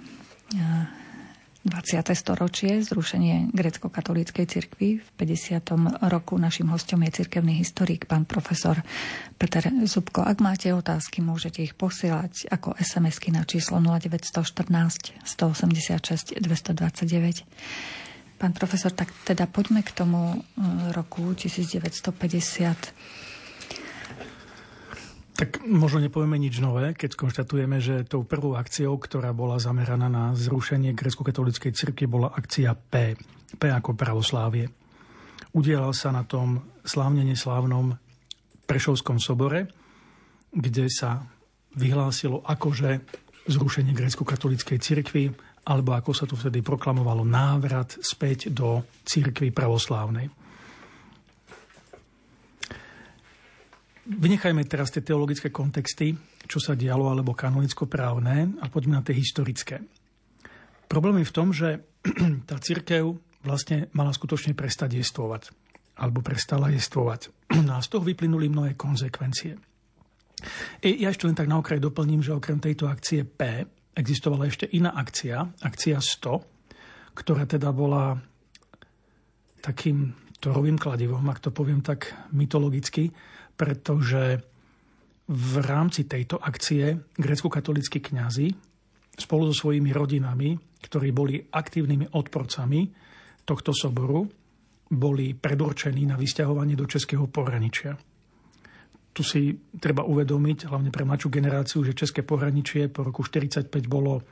20. 1.68 2.16
storočie, 2.16 2.80
zrušenie 2.82 3.52
grecko-katolíckej 3.52 4.44
cirkvi. 4.48 4.98
V 4.98 5.08
50. 5.20 5.60
roku 6.08 6.40
našim 6.40 6.72
hostom 6.72 7.04
je 7.04 7.22
cirkevný 7.22 7.54
historik, 7.60 8.08
pán 8.08 8.24
profesor 8.24 8.80
Peter 9.36 9.68
Zubko. 9.84 10.24
Ak 10.24 10.40
máte 10.40 10.72
otázky, 10.72 11.20
môžete 11.20 11.62
ich 11.62 11.76
posielať 11.76 12.48
ako 12.48 12.74
SMS-ky 12.80 13.30
na 13.30 13.44
číslo 13.44 13.78
0914 13.78 15.14
186 15.22 16.40
229. 16.40 17.44
Pán 18.38 18.54
profesor, 18.54 18.94
tak 18.94 19.10
teda 19.26 19.50
poďme 19.50 19.82
k 19.82 19.90
tomu 19.92 20.34
e, 20.34 20.36
roku 20.94 21.34
1950 21.34 23.28
tak 25.38 25.62
možno 25.62 26.02
nepovieme 26.02 26.34
nič 26.34 26.58
nové, 26.58 26.98
keď 26.98 27.14
konštatujeme, 27.14 27.78
že 27.78 28.02
tou 28.02 28.26
prvou 28.26 28.58
akciou, 28.58 28.98
ktorá 28.98 29.30
bola 29.30 29.62
zameraná 29.62 30.10
na 30.10 30.34
zrušenie 30.34 30.98
grecko-katolíckej 30.98 31.70
cirkvi, 31.70 32.10
bola 32.10 32.34
akcia 32.34 32.74
P. 32.74 33.14
P 33.54 33.62
ako 33.70 33.94
pravoslávie. 33.94 34.66
Udielal 35.54 35.94
sa 35.94 36.10
na 36.10 36.26
tom 36.26 36.66
slávne 36.82 37.22
neslávnom 37.22 37.94
Prešovskom 38.66 39.22
sobore, 39.22 39.70
kde 40.50 40.90
sa 40.90 41.22
vyhlásilo 41.78 42.42
akože 42.42 42.98
zrušenie 43.46 43.94
grecko-katolíckej 43.94 44.78
cirkvi, 44.82 45.30
alebo 45.70 45.94
ako 45.94 46.10
sa 46.18 46.26
tu 46.26 46.34
vtedy 46.34 46.66
proklamovalo 46.66 47.22
návrat 47.22 47.94
späť 48.02 48.50
do 48.50 48.82
cirkvi 49.06 49.54
pravoslávnej. 49.54 50.37
Vynechajme 54.08 54.64
teraz 54.64 54.88
tie 54.88 55.04
teologické 55.04 55.52
kontexty, 55.52 56.16
čo 56.48 56.56
sa 56.56 56.72
dialo, 56.72 57.12
alebo 57.12 57.36
kanonicko-právne 57.36 58.56
a 58.56 58.72
poďme 58.72 58.96
na 58.96 59.04
tie 59.04 59.12
historické. 59.12 59.84
Problém 60.88 61.20
je 61.20 61.28
v 61.28 61.36
tom, 61.36 61.52
že 61.52 61.84
tá 62.48 62.56
církev 62.56 63.20
vlastne 63.44 63.92
mala 63.92 64.16
skutočne 64.16 64.56
prestať 64.56 64.96
jestvovať 64.96 65.52
alebo 66.00 66.24
prestala 66.24 66.72
jestvovať. 66.72 67.28
No 67.68 67.76
a 67.76 67.84
z 67.84 67.88
toho 67.92 68.04
vyplynuli 68.04 68.48
mnohé 68.48 68.80
konsekvencie. 68.80 69.60
I 70.80 70.90
ja 71.04 71.12
ešte 71.12 71.28
len 71.28 71.36
tak 71.36 71.50
na 71.50 71.60
okraj 71.60 71.76
doplním, 71.76 72.24
že 72.24 72.32
okrem 72.32 72.62
tejto 72.62 72.88
akcie 72.88 73.28
P 73.28 73.66
existovala 73.92 74.46
ešte 74.48 74.70
iná 74.72 74.94
akcia, 74.94 75.42
akcia 75.60 75.98
100, 76.00 77.18
ktorá 77.18 77.44
teda 77.44 77.74
bola 77.74 78.14
takým 79.58 80.14
torovým 80.38 80.78
kladivom, 80.78 81.26
ak 81.26 81.42
to 81.42 81.50
poviem 81.50 81.82
tak 81.82 82.14
mytologicky, 82.30 83.10
pretože 83.58 84.38
v 85.28 85.54
rámci 85.60 86.06
tejto 86.06 86.38
akcie 86.38 86.94
grecko-katolíckí 87.18 88.00
kňazi 88.00 88.48
spolu 89.18 89.50
so 89.50 89.66
svojimi 89.66 89.90
rodinami, 89.90 90.56
ktorí 90.78 91.10
boli 91.10 91.42
aktívnymi 91.42 92.14
odporcami 92.14 92.86
tohto 93.42 93.74
soboru, 93.74 94.24
boli 94.88 95.36
predurčení 95.36 96.08
na 96.08 96.16
vysťahovanie 96.16 96.78
do 96.78 96.88
Českého 96.88 97.28
pohraničia. 97.28 97.98
Tu 99.12 99.20
si 99.26 99.52
treba 99.76 100.06
uvedomiť, 100.06 100.70
hlavne 100.70 100.94
pre 100.94 101.04
mladšiu 101.04 101.28
generáciu, 101.28 101.82
že 101.82 101.98
České 101.98 102.22
pohraničie 102.22 102.88
po 102.88 103.04
roku 103.04 103.26
1945 103.26 103.84
bolo 103.90 104.22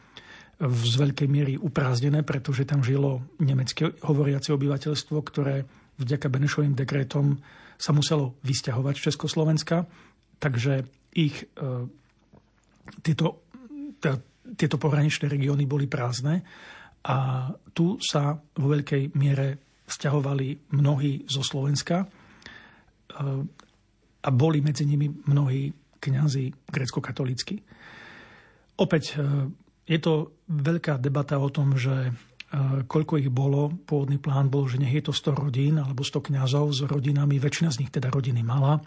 z 0.56 0.92
veľkej 0.96 1.28
miery 1.28 1.54
uprázdnené, 1.60 2.24
pretože 2.24 2.64
tam 2.64 2.80
žilo 2.80 3.20
nemecké 3.36 3.92
hovoriace 4.00 4.56
obyvateľstvo, 4.56 5.16
ktoré 5.20 5.68
vďaka 6.00 6.32
Benešovým 6.32 6.72
dekretom 6.72 7.36
sa 7.76 7.92
muselo 7.92 8.40
vysťahovať 8.42 8.94
z 8.96 9.04
Československa, 9.12 9.84
takže 10.40 10.84
ich 11.16 11.44
e, 11.44 11.46
tieto, 13.00 13.44
tá, 14.00 14.20
tieto 14.56 14.76
pohraničné 14.76 15.28
regióny 15.28 15.64
boli 15.64 15.88
prázdne 15.88 16.44
a 17.06 17.48
tu 17.72 18.00
sa 18.02 18.36
vo 18.36 18.66
veľkej 18.72 19.16
miere 19.16 19.62
vzťahovali 19.86 20.74
mnohí 20.74 21.24
zo 21.30 21.40
Slovenska 21.40 22.02
e, 22.02 22.06
a 24.26 24.28
boli 24.34 24.58
medzi 24.58 24.84
nimi 24.84 25.06
mnohí 25.06 25.70
kňazi 26.02 26.68
grecko-katolícky. 26.68 27.56
Opäť 28.76 29.04
e, 29.14 29.52
je 29.86 29.98
to 30.02 30.42
veľká 30.50 30.98
debata 30.98 31.38
o 31.38 31.48
tom, 31.48 31.78
že 31.78 32.10
koľko 32.87 33.18
ich 33.18 33.30
bolo. 33.30 33.74
Pôvodný 33.85 34.22
plán 34.22 34.46
bol, 34.46 34.70
že 34.70 34.78
nech 34.78 34.94
je 34.94 35.11
to 35.11 35.12
100 35.12 35.42
rodín 35.42 35.74
alebo 35.82 36.06
100 36.06 36.30
kňazov 36.30 36.66
s 36.70 36.80
rodinami, 36.87 37.42
väčšina 37.42 37.74
z 37.74 37.80
nich 37.85 37.90
teda 37.90 38.09
rodiny 38.09 38.46
mala. 38.46 38.78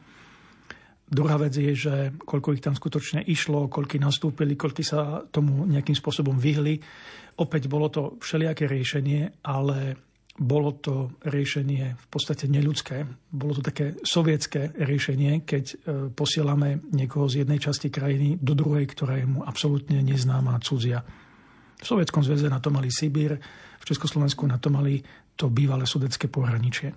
Druhá 1.09 1.41
vec 1.41 1.57
je, 1.57 1.73
že 1.73 2.13
koľko 2.21 2.53
ich 2.53 2.61
tam 2.61 2.77
skutočne 2.77 3.25
išlo, 3.25 3.65
koľko 3.65 3.97
nastúpili, 3.97 4.53
koľko 4.53 4.81
sa 4.85 5.25
tomu 5.33 5.65
nejakým 5.65 5.97
spôsobom 5.97 6.37
vyhli. 6.37 6.77
Opäť 7.41 7.65
bolo 7.65 7.89
to 7.89 8.21
všelijaké 8.21 8.69
riešenie, 8.69 9.41
ale 9.41 9.97
bolo 10.39 10.71
to 10.79 11.11
riešenie 11.25 11.99
v 11.99 12.07
podstate 12.07 12.47
neľudské. 12.47 13.03
Bolo 13.33 13.59
to 13.59 13.63
také 13.65 13.99
sovietské 14.05 14.71
riešenie, 14.71 15.43
keď 15.43 15.63
e, 15.67 15.75
posielame 16.15 16.79
niekoho 16.95 17.27
z 17.27 17.43
jednej 17.43 17.59
časti 17.59 17.91
krajiny 17.91 18.39
do 18.39 18.55
druhej, 18.55 18.87
ktorá 18.87 19.19
je 19.19 19.27
mu 19.27 19.43
absolútne 19.43 19.99
neznáma 19.99 20.61
cudzia. 20.63 21.03
V 21.79 21.85
Sovietskom 21.87 22.23
zväze 22.23 22.51
na 22.51 22.59
to 22.59 22.69
mali 22.69 22.91
Sibír, 22.91 23.39
v 23.79 23.87
Československu 23.87 24.43
na 24.43 24.59
to 24.59 24.67
mali 24.67 24.99
to 25.39 25.47
bývalé 25.47 25.87
sudecké 25.87 26.27
pohraničie. 26.27 26.91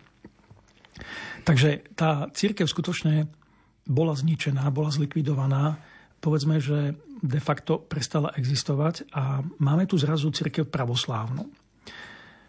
Takže 1.46 1.94
tá 1.94 2.26
církev 2.34 2.66
skutočne 2.66 3.30
bola 3.86 4.14
zničená, 4.14 4.66
bola 4.74 4.90
zlikvidovaná, 4.90 5.78
povedzme, 6.22 6.58
že 6.58 6.98
de 7.22 7.40
facto 7.42 7.78
prestala 7.78 8.34
existovať 8.34 9.10
a 9.14 9.42
máme 9.62 9.86
tu 9.86 9.98
zrazu 9.98 10.30
církev 10.30 10.66
pravoslávnu. 10.66 11.46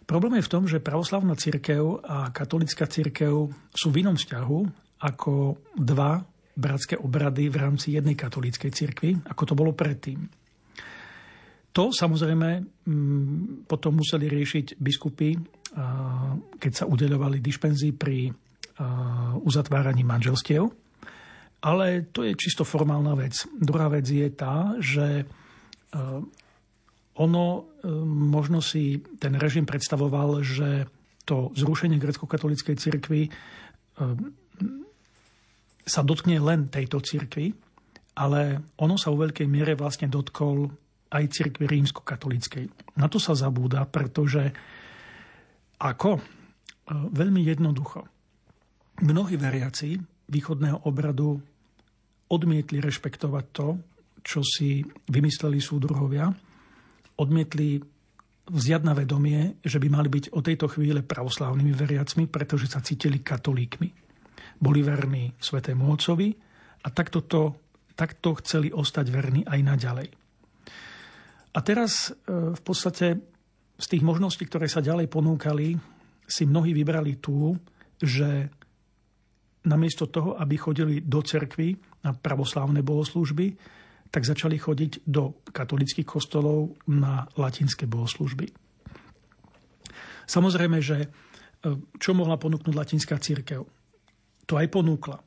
Problém 0.04 0.36
je 0.38 0.46
v 0.46 0.52
tom, 0.52 0.64
že 0.68 0.84
pravoslávna 0.84 1.38
církev 1.38 2.02
a 2.04 2.28
katolická 2.34 2.84
církev 2.90 3.48
sú 3.72 3.88
v 3.88 4.04
inom 4.04 4.18
vzťahu 4.18 4.58
ako 5.00 5.58
dva 5.78 6.20
bratské 6.54 7.00
obrady 7.00 7.50
v 7.50 7.56
rámci 7.56 7.96
jednej 7.96 8.14
katolíckej 8.14 8.70
cirkvi, 8.70 9.10
ako 9.26 9.42
to 9.42 9.54
bolo 9.58 9.72
predtým. 9.74 10.43
To 11.74 11.90
samozrejme 11.90 12.48
mm, 12.86 13.66
potom 13.66 13.98
museli 13.98 14.30
riešiť 14.30 14.78
biskupy, 14.78 15.34
keď 16.54 16.72
sa 16.72 16.86
udeľovali 16.86 17.42
dišpenzy 17.42 17.98
pri 17.98 18.30
uzatváraní 19.42 20.06
manželstiev. 20.06 20.70
Ale 21.64 22.12
to 22.12 22.28
je 22.28 22.36
čisto 22.36 22.60
formálna 22.60 23.16
vec. 23.16 23.48
Druhá 23.56 23.88
vec 23.88 24.04
je 24.04 24.28
tá, 24.36 24.76
že 24.84 25.24
e, 25.24 25.24
ono 27.16 27.44
e, 27.56 27.60
možno 28.04 28.60
si 28.60 29.00
ten 29.16 29.32
režim 29.40 29.64
predstavoval, 29.64 30.44
že 30.44 30.84
to 31.24 31.56
zrušenie 31.56 31.96
grecko-katolíckej 31.96 32.76
cirkvi 32.76 33.22
e, 33.24 33.30
sa 35.88 36.04
dotkne 36.04 36.36
len 36.36 36.68
tejto 36.68 37.00
cirkvi, 37.00 37.56
ale 38.20 38.60
ono 38.76 39.00
sa 39.00 39.08
vo 39.08 39.24
veľkej 39.24 39.48
miere 39.48 39.72
vlastne 39.72 40.12
dotkol 40.12 40.68
aj 41.14 41.24
cirkvi 41.30 41.70
rímsko-katolíckej. 41.70 42.98
Na 42.98 43.06
to 43.06 43.22
sa 43.22 43.38
zabúda, 43.38 43.86
pretože 43.86 44.50
ako? 45.78 46.18
Veľmi 46.90 47.40
jednoducho. 47.46 48.04
Mnohí 49.06 49.38
veriaci 49.38 49.96
východného 50.28 50.84
obradu 50.90 51.38
odmietli 52.28 52.82
rešpektovať 52.82 53.44
to, 53.54 53.68
čo 54.24 54.40
si 54.42 54.82
vymysleli 55.08 55.60
súdruhovia, 55.60 56.28
odmietli 57.20 57.78
vziať 58.44 58.82
na 58.84 58.92
vedomie, 58.92 59.60
že 59.64 59.80
by 59.80 59.88
mali 59.88 60.08
byť 60.12 60.24
o 60.36 60.40
tejto 60.44 60.66
chvíle 60.68 61.00
pravoslávnymi 61.00 61.72
veriacmi, 61.72 62.24
pretože 62.28 62.68
sa 62.68 62.84
cítili 62.84 63.24
katolíkmi. 63.24 63.88
Boli 64.60 64.80
verní 64.84 65.32
svetému 65.36 65.88
Otcovi 65.88 66.32
a 66.84 66.88
takto, 66.92 67.24
to, 67.24 67.56
takto 67.96 68.36
chceli 68.44 68.68
ostať 68.72 69.06
verní 69.08 69.42
aj 69.44 69.60
naďalej. 69.64 70.08
A 71.54 71.58
teraz 71.62 72.10
e, 72.10 72.52
v 72.52 72.62
podstate 72.62 73.06
z 73.78 73.86
tých 73.86 74.02
možností, 74.02 74.46
ktoré 74.46 74.66
sa 74.66 74.82
ďalej 74.82 75.06
ponúkali, 75.06 75.78
si 76.26 76.46
mnohí 76.46 76.74
vybrali 76.74 77.18
tú, 77.22 77.54
že 78.00 78.50
namiesto 79.64 80.10
toho, 80.10 80.36
aby 80.36 80.54
chodili 80.58 80.94
do 81.00 81.24
cerkvy 81.24 81.78
na 82.04 82.12
pravoslávne 82.12 82.84
bohoslúžby, 82.84 83.56
tak 84.12 84.22
začali 84.28 84.60
chodiť 84.60 85.08
do 85.08 85.42
katolických 85.50 86.06
kostolov 86.06 86.78
na 86.86 87.26
latinské 87.34 87.88
bohoslúžby. 87.88 88.46
Samozrejme, 90.26 90.78
že 90.78 90.98
e, 91.02 91.08
čo 91.98 92.14
mohla 92.14 92.38
ponúknuť 92.38 92.74
latinská 92.74 93.18
církev? 93.18 93.62
To 94.44 94.54
aj 94.54 94.68
ponúkla. 94.68 95.18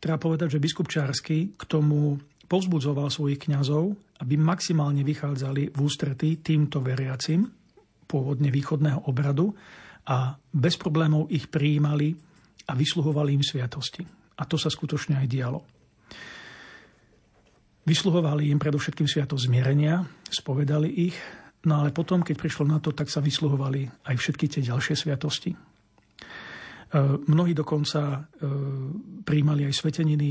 Treba 0.00 0.20
povedať, 0.20 0.56
že 0.56 0.62
biskup 0.62 0.88
Čársky 0.88 1.56
k 1.56 1.62
tomu 1.64 2.20
povzbudzoval 2.44 3.08
svojich 3.10 3.48
kňazov, 3.48 3.96
aby 4.20 4.34
maximálne 4.38 5.02
vychádzali 5.02 5.74
v 5.74 5.78
ústretí 5.80 6.40
týmto 6.40 6.84
veriacim, 6.84 7.48
pôvodne 8.04 8.52
východného 8.52 9.08
obradu, 9.08 9.52
a 10.04 10.36
bez 10.36 10.76
problémov 10.76 11.32
ich 11.32 11.48
prijímali 11.48 12.12
a 12.68 12.72
vysluhovali 12.76 13.32
im 13.32 13.44
sviatosti. 13.44 14.04
A 14.36 14.42
to 14.44 14.60
sa 14.60 14.68
skutočne 14.68 15.16
aj 15.16 15.26
dialo. 15.28 15.60
Vysluhovali 17.84 18.48
im 18.48 18.60
predovšetkým 18.60 19.08
sviatosť 19.08 19.44
zmierenia, 19.48 20.00
spovedali 20.28 20.88
ich, 20.88 21.16
no 21.68 21.84
ale 21.84 21.92
potom, 21.92 22.24
keď 22.24 22.36
prišlo 22.36 22.64
na 22.64 22.80
to, 22.80 22.96
tak 22.96 23.12
sa 23.12 23.20
vysluhovali 23.20 24.08
aj 24.08 24.14
všetky 24.16 24.48
tie 24.48 24.62
ďalšie 24.64 24.96
sviatosti. 24.96 25.52
E, 25.52 25.58
mnohí 27.28 27.52
dokonca 27.52 28.00
e, 28.00 28.18
prijímali 29.20 29.68
aj 29.68 29.74
sveteniny, 29.76 30.30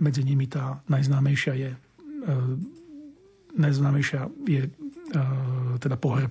medzi 0.00 0.24
nimi 0.24 0.48
tá 0.48 0.80
najznámejšia 0.88 1.54
je, 1.54 1.70
e, 1.70 2.34
najznámejšia 3.54 4.20
je 4.48 4.62
teda 5.82 5.98
pohreb. 5.98 6.30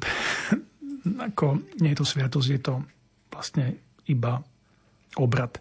Ako, 1.32 1.60
nie 1.84 1.92
je 1.92 2.00
to 2.00 2.08
sviatosť, 2.08 2.50
je 2.52 2.62
to 2.64 2.74
vlastne 3.32 3.76
iba 4.08 4.44
obrad. 5.16 5.58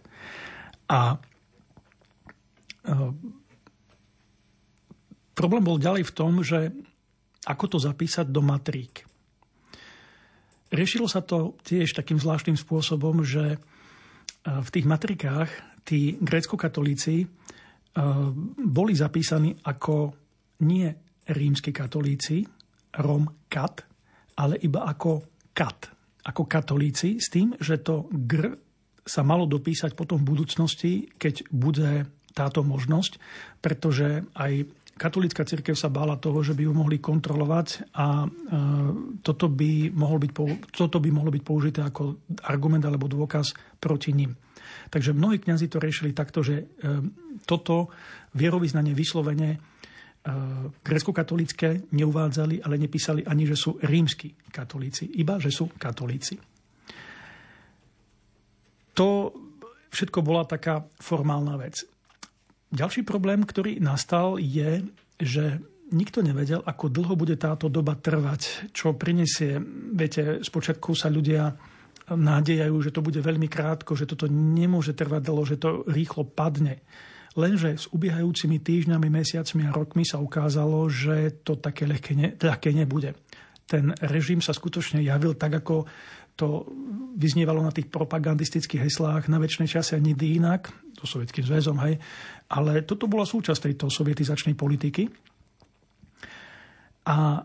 A 0.89 1.15
e, 1.15 1.17
problém 5.37 5.63
bol 5.63 5.79
ďalej 5.79 6.09
v 6.09 6.15
tom, 6.17 6.41
že 6.43 6.73
ako 7.47 7.65
to 7.77 7.79
zapísať 7.81 8.27
do 8.29 8.43
matrík. 8.45 9.05
Riešilo 10.69 11.09
sa 11.09 11.25
to 11.25 11.57
tiež 11.65 11.97
takým 11.97 12.21
zvláštnym 12.21 12.57
spôsobom, 12.59 13.25
že 13.25 13.57
e, 13.57 13.59
v 14.45 14.69
tých 14.73 14.87
matrikách 14.89 15.49
tí 15.85 16.17
grécko-katolíci 16.21 17.25
e, 17.25 17.27
boli 18.63 18.93
zapísaní 18.95 19.59
ako 19.67 20.15
nie 20.65 20.87
rímsky 21.29 21.75
katolíci, 21.75 22.47
rom 22.99 23.29
kat, 23.51 23.85
ale 24.39 24.57
iba 24.63 24.87
ako 24.87 25.27
kat, 25.53 25.91
ako 26.25 26.43
katolíci, 26.47 27.19
s 27.19 27.29
tým, 27.29 27.55
že 27.59 27.83
to 27.83 28.07
gr 28.11 28.55
sa 29.09 29.25
malo 29.25 29.49
dopísať 29.49 29.97
potom 29.97 30.21
v 30.21 30.29
budúcnosti, 30.37 30.93
keď 31.17 31.49
bude 31.49 32.05
táto 32.37 32.61
možnosť, 32.61 33.17
pretože 33.65 34.29
aj 34.37 34.69
katolícka 35.01 35.49
církev 35.49 35.73
sa 35.73 35.89
bála 35.89 36.21
toho, 36.21 36.45
že 36.45 36.53
by 36.53 36.69
ju 36.69 36.73
mohli 36.77 37.01
kontrolovať 37.01 37.89
a 37.97 38.27
e, 38.27 38.29
toto 39.25 39.49
by, 39.49 39.95
mohol 39.97 40.21
byť, 40.21 40.31
toto 40.75 40.99
by 41.01 41.09
mohlo 41.09 41.33
byť 41.33 41.43
použité 41.43 41.81
ako 41.87 42.29
argument 42.45 42.85
alebo 42.85 43.09
dôkaz 43.09 43.57
proti 43.81 44.13
ním. 44.13 44.37
Takže 44.87 45.11
mnohí 45.11 45.43
kňazi 45.43 45.67
to 45.67 45.83
riešili 45.83 46.15
takto, 46.15 46.47
že 46.47 46.55
e, 46.63 46.65
toto 47.43 47.91
vierovýznanie 48.39 48.95
vyslovene 48.95 49.51
e, 49.55 49.59
grecko-katolícke 50.87 51.91
neuvádzali, 51.91 52.63
ale 52.63 52.79
nepísali 52.79 53.27
ani, 53.27 53.51
že 53.51 53.59
sú 53.59 53.83
rímsky 53.83 54.31
katolíci, 54.55 55.11
iba, 55.19 55.43
že 55.43 55.51
sú 55.51 55.75
katolíci 55.75 56.59
to 58.99 59.31
všetko 59.95 60.27
bola 60.27 60.43
taká 60.43 60.83
formálna 60.99 61.55
vec. 61.55 61.87
Ďalší 62.75 63.07
problém, 63.07 63.47
ktorý 63.47 63.79
nastal, 63.79 64.43
je, 64.43 64.83
že 65.23 65.63
nikto 65.95 66.21
nevedel, 66.21 66.67
ako 66.67 66.91
dlho 66.91 67.15
bude 67.15 67.39
táto 67.39 67.71
doba 67.71 67.95
trvať, 67.95 68.75
čo 68.75 68.99
prinesie. 68.99 69.63
Viete, 69.95 70.43
spočiatku 70.43 70.99
sa 70.99 71.09
ľudia 71.09 71.55
nádejajú, 72.13 72.77
že 72.81 72.95
to 72.95 73.05
bude 73.05 73.21
veľmi 73.21 73.49
krátko, 73.51 73.93
že 73.99 74.09
toto 74.09 74.31
nemôže 74.31 74.97
trvať 74.97 75.23
dlho, 75.25 75.45
že 75.45 75.57
to 75.61 75.85
rýchlo 75.89 76.25
padne. 76.25 76.81
Lenže 77.39 77.77
s 77.77 77.87
ubiehajúcimi 77.93 78.59
týždňami, 78.59 79.09
mesiacmi 79.13 79.69
a 79.69 79.75
rokmi 79.75 80.03
sa 80.03 80.19
ukázalo, 80.19 80.89
že 80.89 81.45
to 81.45 81.61
také 81.61 81.87
ľahké, 81.87 82.13
ne, 82.17 82.29
ľahké 82.35 82.73
nebude. 82.75 83.15
Ten 83.69 83.93
režim 84.01 84.41
sa 84.41 84.57
skutočne 84.57 85.05
javil 85.05 85.37
tak, 85.37 85.61
ako 85.61 85.85
to 86.39 86.65
vyznievalo 87.19 87.61
na 87.61 87.75
tých 87.75 87.91
propagandistických 87.91 88.87
heslách 88.87 89.27
na 89.27 89.43
väčšnej 89.43 89.67
čase 89.67 89.99
ani 89.99 90.15
inak, 90.15 90.71
to 90.95 91.03
sovietským 91.03 91.43
zväzom, 91.43 91.77
hej. 91.83 91.99
Ale 92.55 92.87
toto 92.87 93.11
bola 93.11 93.27
súčasť 93.27 93.71
tejto 93.71 93.91
sovietizačnej 93.91 94.55
politiky. 94.55 95.11
A 97.11 97.43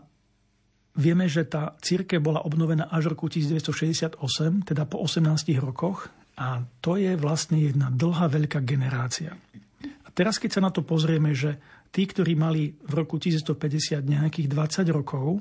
vieme, 0.94 1.26
že 1.26 1.46
tá 1.46 1.74
církev 1.82 2.22
bola 2.22 2.46
obnovená 2.46 2.86
až 2.90 3.10
v 3.10 3.12
roku 3.18 3.26
1968, 3.26 4.18
teda 4.62 4.86
po 4.86 5.02
18 5.02 5.26
rokoch. 5.58 6.08
A 6.34 6.66
to 6.82 6.98
je 6.98 7.14
vlastne 7.14 7.62
jedna 7.62 7.94
dlhá, 7.94 8.26
veľká 8.26 8.62
generácia. 8.66 9.38
A 9.82 10.08
teraz, 10.10 10.42
keď 10.42 10.58
sa 10.58 10.64
na 10.66 10.70
to 10.74 10.82
pozrieme, 10.82 11.30
že 11.30 11.58
tí, 11.94 12.06
ktorí 12.10 12.34
mali 12.34 12.74
v 12.74 12.92
roku 12.94 13.22
1950 13.22 14.02
nejakých 14.02 14.50
20 14.50 14.90
rokov, 14.90 15.38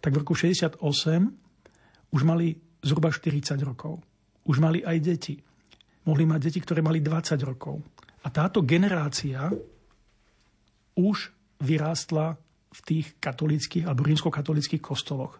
tak 0.00 0.16
v 0.16 0.20
roku 0.24 0.32
68 0.32 0.80
už 2.12 2.22
mali 2.24 2.56
zhruba 2.80 3.12
40 3.12 3.60
rokov. 3.64 4.00
Už 4.48 4.56
mali 4.58 4.80
aj 4.80 4.96
deti. 5.00 5.36
Mohli 6.08 6.24
mať 6.26 6.40
deti, 6.48 6.58
ktoré 6.58 6.80
mali 6.82 6.98
20 7.04 7.36
rokov. 7.44 7.78
A 8.24 8.28
táto 8.32 8.64
generácia 8.64 9.52
už 10.96 11.30
vyrástla 11.62 12.34
v 12.72 12.80
tých 12.80 13.06
katolických 13.20 13.84
alebo 13.84 14.08
rímskokatolických 14.08 14.80
kostoloch. 14.80 15.36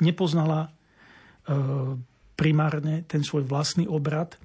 Nepoznala 0.00 0.66
e, 0.66 0.68
primárne 2.38 3.02
ten 3.04 3.26
svoj 3.26 3.44
vlastný 3.44 3.90
obrad, 3.90 4.38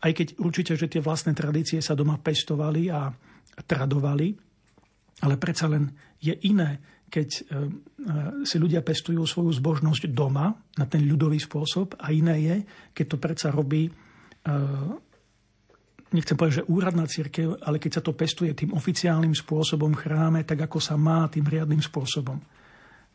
aj 0.00 0.12
keď 0.16 0.28
určite, 0.40 0.72
že 0.78 0.88
tie 0.88 1.04
vlastné 1.04 1.36
tradície 1.36 1.82
sa 1.84 1.98
doma 1.98 2.16
pestovali 2.16 2.88
a 2.88 3.12
tradovali, 3.68 4.32
ale 5.20 5.34
predsa 5.36 5.68
len 5.68 5.92
je 6.16 6.32
iné, 6.48 7.04
keď 7.10 7.28
e, 7.28 7.40
e, 7.42 7.46
si 8.46 8.56
ľudia 8.56 8.80
pestujú 8.86 9.26
svoju 9.26 9.50
zbožnosť 9.58 10.14
doma 10.14 10.54
na 10.78 10.86
ten 10.86 11.02
ľudový 11.04 11.42
spôsob 11.42 11.98
a 12.00 12.14
iné 12.14 12.36
je, 12.40 12.56
keď 12.94 13.06
to 13.10 13.16
predsa 13.18 13.48
robí 13.50 13.90
nechcem 16.10 16.34
povedať, 16.34 16.62
že 16.62 16.68
úradná 16.70 17.06
církev, 17.06 17.62
ale 17.62 17.78
keď 17.78 18.00
sa 18.00 18.02
to 18.02 18.16
pestuje 18.16 18.50
tým 18.54 18.74
oficiálnym 18.74 19.34
spôsobom 19.34 19.94
chráme, 19.94 20.42
tak 20.42 20.66
ako 20.66 20.78
sa 20.82 20.98
má 20.98 21.26
tým 21.30 21.46
riadnym 21.46 21.82
spôsobom. 21.82 22.38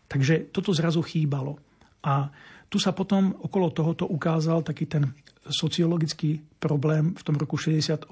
Takže 0.07 0.53
toto 0.53 0.71
zrazu 0.71 1.01
chýbalo. 1.01 1.59
A 2.05 2.29
tu 2.69 2.77
sa 2.77 2.93
potom 2.93 3.33
okolo 3.41 3.73
tohoto 3.73 4.05
ukázal 4.07 4.61
taký 4.61 4.85
ten 4.85 5.11
sociologický 5.45 6.41
problém 6.57 7.13
v 7.13 7.21
tom 7.21 7.35
roku 7.37 7.57
68, 7.57 8.09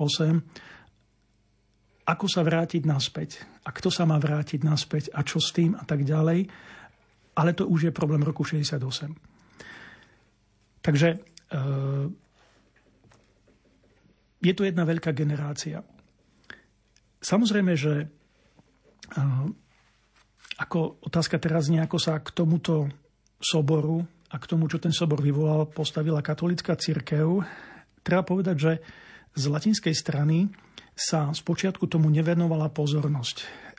ako 2.03 2.25
sa 2.27 2.41
vrátiť 2.43 2.84
naspäť 2.84 3.47
a 3.63 3.71
kto 3.71 3.88
sa 3.88 4.03
má 4.03 4.19
vrátiť 4.19 4.59
naspäť 4.67 5.09
a 5.15 5.23
čo 5.23 5.39
s 5.39 5.55
tým 5.55 5.73
a 5.79 5.88
tak 5.88 6.03
ďalej. 6.03 6.51
Ale 7.34 7.51
to 7.55 7.65
už 7.65 7.89
je 7.89 7.95
problém 7.95 8.21
roku 8.21 8.43
68. 8.43 8.84
Takže 10.84 11.09
e, 11.15 11.17
je 14.44 14.54
to 14.54 14.68
jedna 14.68 14.84
veľká 14.84 15.16
generácia. 15.16 15.80
Samozrejme, 17.24 17.74
že 17.80 18.12
ako 20.60 21.00
otázka 21.08 21.39
teraz 21.39 21.72
nejako 21.72 21.96
sa 21.96 22.20
k 22.20 22.30
tomuto 22.36 22.91
soboru 23.39 24.04
a 24.30 24.36
k 24.36 24.50
tomu, 24.52 24.68
čo 24.68 24.84
ten 24.84 24.91
sobor 24.91 25.24
vyvolal, 25.24 25.72
postavila 25.72 26.20
katolická 26.20 26.76
církev. 26.76 27.39
Treba 28.04 28.24
povedať, 28.28 28.56
že 28.60 28.72
z 29.34 29.44
latinskej 29.48 29.96
strany 29.96 30.52
sa 30.94 31.32
spočiatku 31.32 31.88
tomu 31.88 32.12
nevenovala 32.12 32.70
pozornosť. 32.70 33.38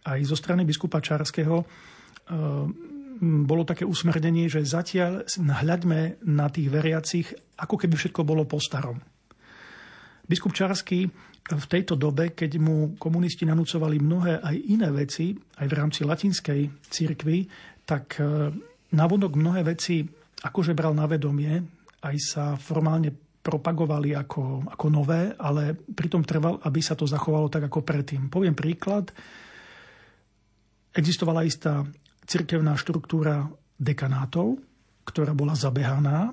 Aj 0.08 0.18
zo 0.24 0.34
strany 0.34 0.64
biskupa 0.64 1.04
Čarského 1.04 1.62
bolo 3.20 3.62
také 3.62 3.86
usmernenie, 3.86 4.50
že 4.50 4.66
zatiaľ 4.66 5.28
hľaďme 5.38 6.24
na 6.26 6.50
tých 6.50 6.68
veriacich, 6.72 7.26
ako 7.60 7.78
keby 7.78 7.94
všetko 7.94 8.26
bolo 8.26 8.42
po 8.48 8.58
starom. 8.58 8.98
Biskup 10.24 10.56
Čarsky 10.56 11.04
v 11.44 11.66
tejto 11.68 12.00
dobe, 12.00 12.32
keď 12.32 12.56
mu 12.56 12.96
komunisti 12.96 13.44
nanúcovali 13.44 14.00
mnohé 14.00 14.40
aj 14.40 14.56
iné 14.56 14.88
veci, 14.88 15.36
aj 15.36 15.66
v 15.68 15.76
rámci 15.76 16.00
latinskej 16.00 16.88
cirkvi, 16.88 17.44
tak 17.84 18.16
e, 18.16 18.48
navodok 18.96 19.36
mnohé 19.36 19.60
veci 19.60 20.00
akože 20.40 20.72
bral 20.72 20.96
na 20.96 21.04
vedomie, 21.04 21.60
aj 22.00 22.16
sa 22.16 22.44
formálne 22.56 23.12
propagovali 23.44 24.16
ako, 24.16 24.72
ako 24.72 24.86
nové, 24.88 25.36
ale 25.36 25.76
pritom 25.76 26.24
trval, 26.24 26.56
aby 26.64 26.80
sa 26.80 26.96
to 26.96 27.04
zachovalo 27.04 27.52
tak 27.52 27.68
ako 27.68 27.84
predtým. 27.84 28.32
Poviem 28.32 28.56
príklad. 28.56 29.12
Existovala 30.96 31.44
istá 31.44 31.84
cirkevná 32.24 32.72
štruktúra 32.80 33.44
dekanátov, 33.76 34.56
ktorá 35.04 35.36
bola 35.36 35.52
zabehaná 35.52 36.32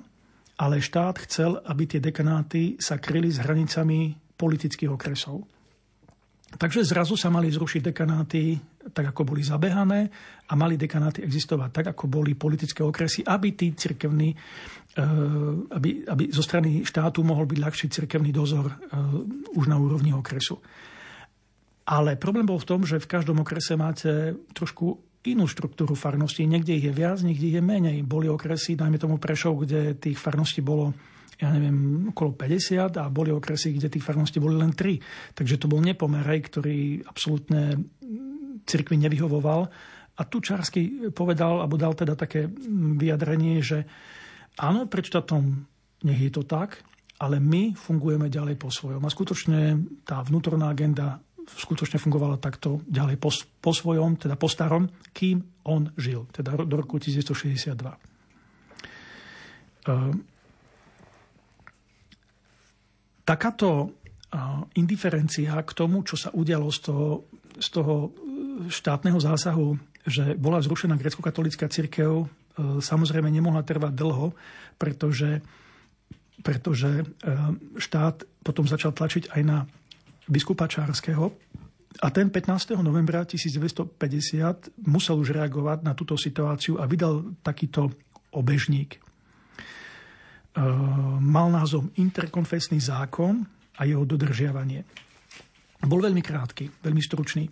ale 0.62 0.78
štát 0.78 1.18
chcel, 1.26 1.58
aby 1.66 1.90
tie 1.90 1.98
dekanáty 1.98 2.78
sa 2.78 3.02
kryli 3.02 3.34
s 3.34 3.42
hranicami 3.42 4.14
politických 4.38 4.94
okresov. 4.94 5.42
Takže 6.52 6.84
zrazu 6.84 7.16
sa 7.16 7.32
mali 7.32 7.48
zrušiť 7.48 7.80
dekanáty 7.90 8.60
tak, 8.92 9.10
ako 9.10 9.34
boli 9.34 9.42
zabehané 9.42 10.06
a 10.46 10.52
mali 10.52 10.76
dekanáty 10.76 11.24
existovať 11.24 11.70
tak, 11.72 11.86
ako 11.96 12.04
boli 12.06 12.36
politické 12.36 12.84
okresy, 12.84 13.24
aby 13.24 13.56
tí 13.56 13.72
cirkevní, 13.72 14.30
eh, 14.30 15.02
aby, 15.72 16.06
aby 16.06 16.24
zo 16.30 16.44
strany 16.44 16.84
štátu 16.84 17.24
mohol 17.24 17.48
byť 17.48 17.58
ľahší 17.58 17.86
cirkevný 17.88 18.30
dozor 18.30 18.68
eh, 18.68 18.78
už 19.58 19.66
na 19.66 19.80
úrovni 19.80 20.12
okresu. 20.12 20.60
Ale 21.88 22.14
problém 22.20 22.46
bol 22.46 22.62
v 22.62 22.68
tom, 22.68 22.80
že 22.86 23.02
v 23.02 23.10
každom 23.10 23.42
okrese 23.42 23.74
máte 23.74 24.38
trošku 24.54 25.11
inú 25.22 25.46
štruktúru 25.46 25.94
farností. 25.94 26.42
Niekde 26.46 26.72
ich 26.74 26.86
je 26.90 26.94
viac, 26.94 27.22
niekde 27.22 27.46
ich 27.46 27.56
je 27.58 27.64
menej. 27.64 28.02
Boli 28.02 28.26
okresy, 28.26 28.74
dajme 28.74 28.98
tomu 28.98 29.22
Prešov, 29.22 29.62
kde 29.62 29.94
tých 29.94 30.18
farností 30.18 30.60
bolo 30.64 30.90
ja 31.42 31.50
neviem, 31.50 32.06
okolo 32.14 32.38
50 32.38 33.02
a 33.02 33.10
boli 33.10 33.34
okresy, 33.34 33.74
kde 33.74 33.90
tých 33.90 34.06
farností 34.06 34.38
boli 34.38 34.54
len 34.54 34.70
3. 34.70 35.34
Takže 35.34 35.58
to 35.58 35.66
bol 35.66 35.82
nepomerej, 35.82 36.38
ktorý 36.46 37.02
absolútne 37.02 37.82
cirkvi 38.62 38.94
nevyhovoval. 39.02 39.66
A 40.12 40.22
tu 40.28 40.38
Čarsky 40.38 41.10
povedal, 41.10 41.58
alebo 41.58 41.74
dal 41.74 41.98
teda 41.98 42.14
také 42.14 42.46
vyjadrenie, 42.94 43.58
že 43.58 43.82
áno, 44.60 44.86
pred 44.86 45.02
štátom 45.02 45.66
nech 46.06 46.20
je 46.20 46.30
to 46.30 46.46
tak, 46.46 46.78
ale 47.18 47.42
my 47.42 47.74
fungujeme 47.74 48.30
ďalej 48.30 48.54
po 48.58 48.70
svojom. 48.70 49.02
A 49.02 49.10
skutočne 49.10 49.82
tá 50.06 50.22
vnútorná 50.22 50.70
agenda 50.70 51.18
skutočne 51.46 51.98
fungovala 51.98 52.38
takto 52.38 52.80
ďalej 52.86 53.16
po, 53.18 53.30
po 53.58 53.72
svojom, 53.74 54.16
teda 54.18 54.38
po 54.38 54.46
starom, 54.46 54.86
kým 55.10 55.42
on 55.66 55.90
žil, 55.98 56.26
teda 56.30 56.54
do 56.62 56.74
roku 56.78 56.98
1962. 56.98 57.98
Uh, 59.82 60.14
takáto 63.26 63.98
indiferencia 64.78 65.60
k 65.60 65.70
tomu, 65.76 66.00
čo 66.06 66.16
sa 66.16 66.32
udialo 66.32 66.72
z 66.72 66.78
toho, 66.88 67.06
z 67.58 67.68
toho 67.68 67.94
uh, 68.08 68.10
štátneho 68.70 69.18
zásahu, 69.18 69.76
že 70.06 70.34
bola 70.38 70.62
zrušená 70.62 70.94
grecko-katolická 70.94 71.66
církev, 71.66 72.10
uh, 72.22 72.26
samozrejme 72.78 73.26
nemohla 73.30 73.66
trvať 73.66 73.92
dlho, 73.94 74.34
pretože, 74.78 75.42
pretože 76.42 77.06
štát 77.78 78.26
potom 78.42 78.66
začal 78.66 78.90
tlačiť 78.90 79.30
aj 79.30 79.42
na 79.46 79.62
biskupa 80.28 80.68
Čárskeho. 80.68 81.32
A 82.02 82.08
ten 82.08 82.32
15. 82.32 82.78
novembra 82.80 83.24
1950 83.28 84.88
musel 84.88 85.16
už 85.20 85.36
reagovať 85.36 85.84
na 85.84 85.92
túto 85.92 86.16
situáciu 86.16 86.80
a 86.80 86.88
vydal 86.88 87.36
takýto 87.44 87.92
obežník. 88.32 88.96
E, 88.96 89.00
mal 91.20 91.52
názov 91.52 91.92
Interkonfesný 92.00 92.80
zákon 92.80 93.44
a 93.76 93.84
jeho 93.84 94.08
dodržiavanie. 94.08 94.88
Bol 95.84 96.00
veľmi 96.00 96.22
krátky, 96.24 96.80
veľmi 96.80 97.02
stručný 97.04 97.44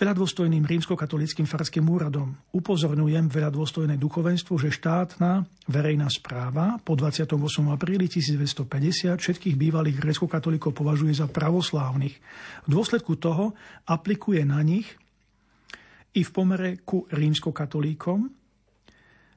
veľadôstojným 0.00 0.64
rímskokatolickým 0.64 1.44
farským 1.44 1.84
úradom. 1.84 2.32
Upozorňujem 2.56 3.28
veľadôstojné 3.28 4.00
duchovenstvo, 4.00 4.56
že 4.56 4.72
štátna 4.72 5.44
verejná 5.68 6.08
správa 6.08 6.80
po 6.80 6.96
28. 6.96 7.36
apríli 7.68 8.08
1950 8.08 9.20
všetkých 9.20 9.60
bývalých 9.60 10.00
grécko-katolíkov 10.00 10.72
považuje 10.72 11.12
za 11.12 11.28
pravoslávnych. 11.28 12.16
V 12.64 12.68
dôsledku 12.72 13.20
toho 13.20 13.52
aplikuje 13.84 14.40
na 14.48 14.64
nich 14.64 14.88
i 16.16 16.24
v 16.24 16.30
pomere 16.32 16.80
ku 16.80 17.04
rímskokatolíkom 17.12 18.39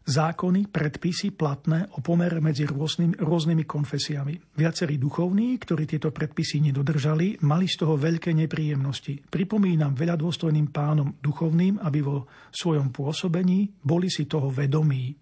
zákony, 0.04 0.68
predpisy 0.68 1.32
platné 1.32 1.88
o 1.96 2.04
pomere 2.04 2.44
medzi 2.44 2.68
rôznymi, 2.68 3.24
rôznymi 3.24 3.64
konfesiami. 3.64 4.36
Viacerí 4.60 5.00
duchovní, 5.00 5.56
ktorí 5.56 5.88
tieto 5.88 6.12
predpisy 6.12 6.60
nedodržali, 6.60 7.40
mali 7.48 7.72
z 7.72 7.88
toho 7.88 7.96
veľké 7.96 8.36
nepríjemnosti. 8.36 9.24
Pripomínam 9.32 9.96
veľa 9.96 10.20
dôstojným 10.20 10.76
pánom 10.76 11.16
duchovným, 11.24 11.80
aby 11.80 12.04
vo 12.04 12.28
svojom 12.52 12.92
pôsobení 12.92 13.72
boli 13.80 14.12
si 14.12 14.28
toho 14.28 14.52
vedomí. 14.52 15.16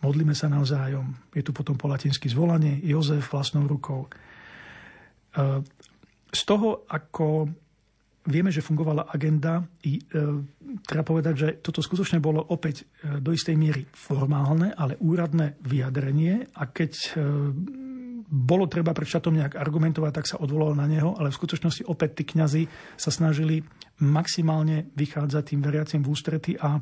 Modlíme 0.00 0.32
sa 0.32 0.48
navzájom. 0.48 1.32
Je 1.36 1.44
tu 1.44 1.52
potom 1.52 1.76
po 1.76 1.88
latinsky 1.92 2.28
zvolanie 2.32 2.80
Jozef 2.84 3.28
vlastnou 3.32 3.68
rukou. 3.68 4.08
E, 4.08 4.10
z 6.32 6.42
toho, 6.44 6.84
ako 6.88 7.48
Vieme, 8.26 8.50
že 8.50 8.64
fungovala 8.64 9.06
agenda. 9.06 9.62
I, 9.86 10.02
e, 10.02 10.04
treba 10.82 11.06
povedať, 11.06 11.34
že 11.34 11.48
toto 11.62 11.78
skutočne 11.78 12.18
bolo 12.18 12.42
opäť 12.42 12.82
e, 12.82 13.22
do 13.22 13.30
istej 13.30 13.54
miery 13.54 13.86
formálne, 13.94 14.74
ale 14.74 14.98
úradné 14.98 15.62
vyjadrenie. 15.62 16.50
A 16.58 16.66
keď 16.66 16.92
e, 16.92 17.10
bolo 18.26 18.66
treba 18.66 18.90
pred 18.90 19.06
šatom 19.06 19.38
nejak 19.38 19.54
argumentovať, 19.54 20.12
tak 20.12 20.26
sa 20.26 20.42
odvolal 20.42 20.74
na 20.74 20.90
neho, 20.90 21.14
ale 21.14 21.30
v 21.30 21.38
skutočnosti 21.38 21.86
opäť 21.86 22.18
tí 22.18 22.24
kňazi 22.34 22.62
sa 22.98 23.14
snažili 23.14 23.62
maximálne 24.02 24.90
vychádzať 24.98 25.42
tým 25.46 25.62
veriacim 25.62 26.02
v 26.02 26.10
ústrety 26.10 26.52
a, 26.58 26.74
a 26.74 26.78